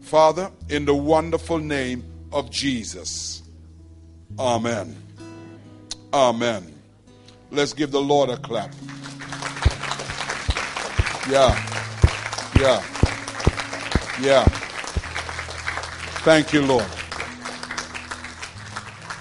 Father, 0.00 0.50
in 0.68 0.84
the 0.84 0.94
wonderful 0.96 1.58
name 1.58 2.02
of 2.32 2.50
Jesus. 2.50 3.42
Amen. 4.36 4.96
Amen. 6.12 6.74
Let's 7.52 7.72
give 7.72 7.92
the 7.92 8.02
Lord 8.02 8.30
a 8.30 8.36
clap. 8.36 8.74
Yeah. 11.30 11.54
Yeah. 12.58 12.82
Yeah. 14.20 14.44
Thank 16.24 16.52
you, 16.52 16.62
Lord. 16.62 16.84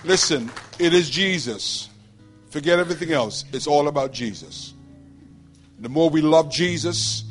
Listen, 0.04 0.50
it 0.80 0.94
is 0.94 1.10
Jesus. 1.10 1.90
Forget 2.50 2.80
everything 2.80 3.12
else. 3.12 3.46
It's 3.54 3.68
all 3.68 3.88
about 3.88 4.12
Jesus. 4.12 4.74
The 5.80 5.90
more 5.90 6.10
we 6.10 6.22
love 6.22 6.52
Jesus, 6.52 7.24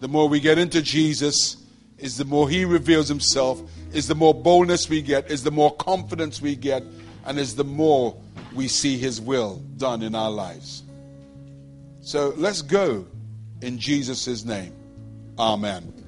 the 0.00 0.08
more 0.08 0.28
we 0.28 0.40
get 0.40 0.58
into 0.58 0.82
Jesus, 0.82 1.56
is 1.98 2.16
the 2.16 2.24
more 2.24 2.48
He 2.48 2.64
reveals 2.64 3.08
Himself, 3.08 3.62
is 3.92 4.08
the 4.08 4.16
more 4.16 4.34
boldness 4.34 4.88
we 4.88 5.00
get, 5.00 5.30
is 5.30 5.44
the 5.44 5.52
more 5.52 5.74
confidence 5.76 6.42
we 6.42 6.56
get, 6.56 6.82
and 7.24 7.38
is 7.38 7.54
the 7.54 7.64
more 7.64 8.16
we 8.54 8.66
see 8.66 8.98
His 8.98 9.20
will 9.20 9.62
done 9.76 10.02
in 10.02 10.16
our 10.16 10.30
lives. 10.30 10.82
So 12.00 12.34
let's 12.36 12.62
go 12.62 13.06
in 13.62 13.78
Jesus' 13.78 14.44
name. 14.44 14.74
Amen. 15.38 16.03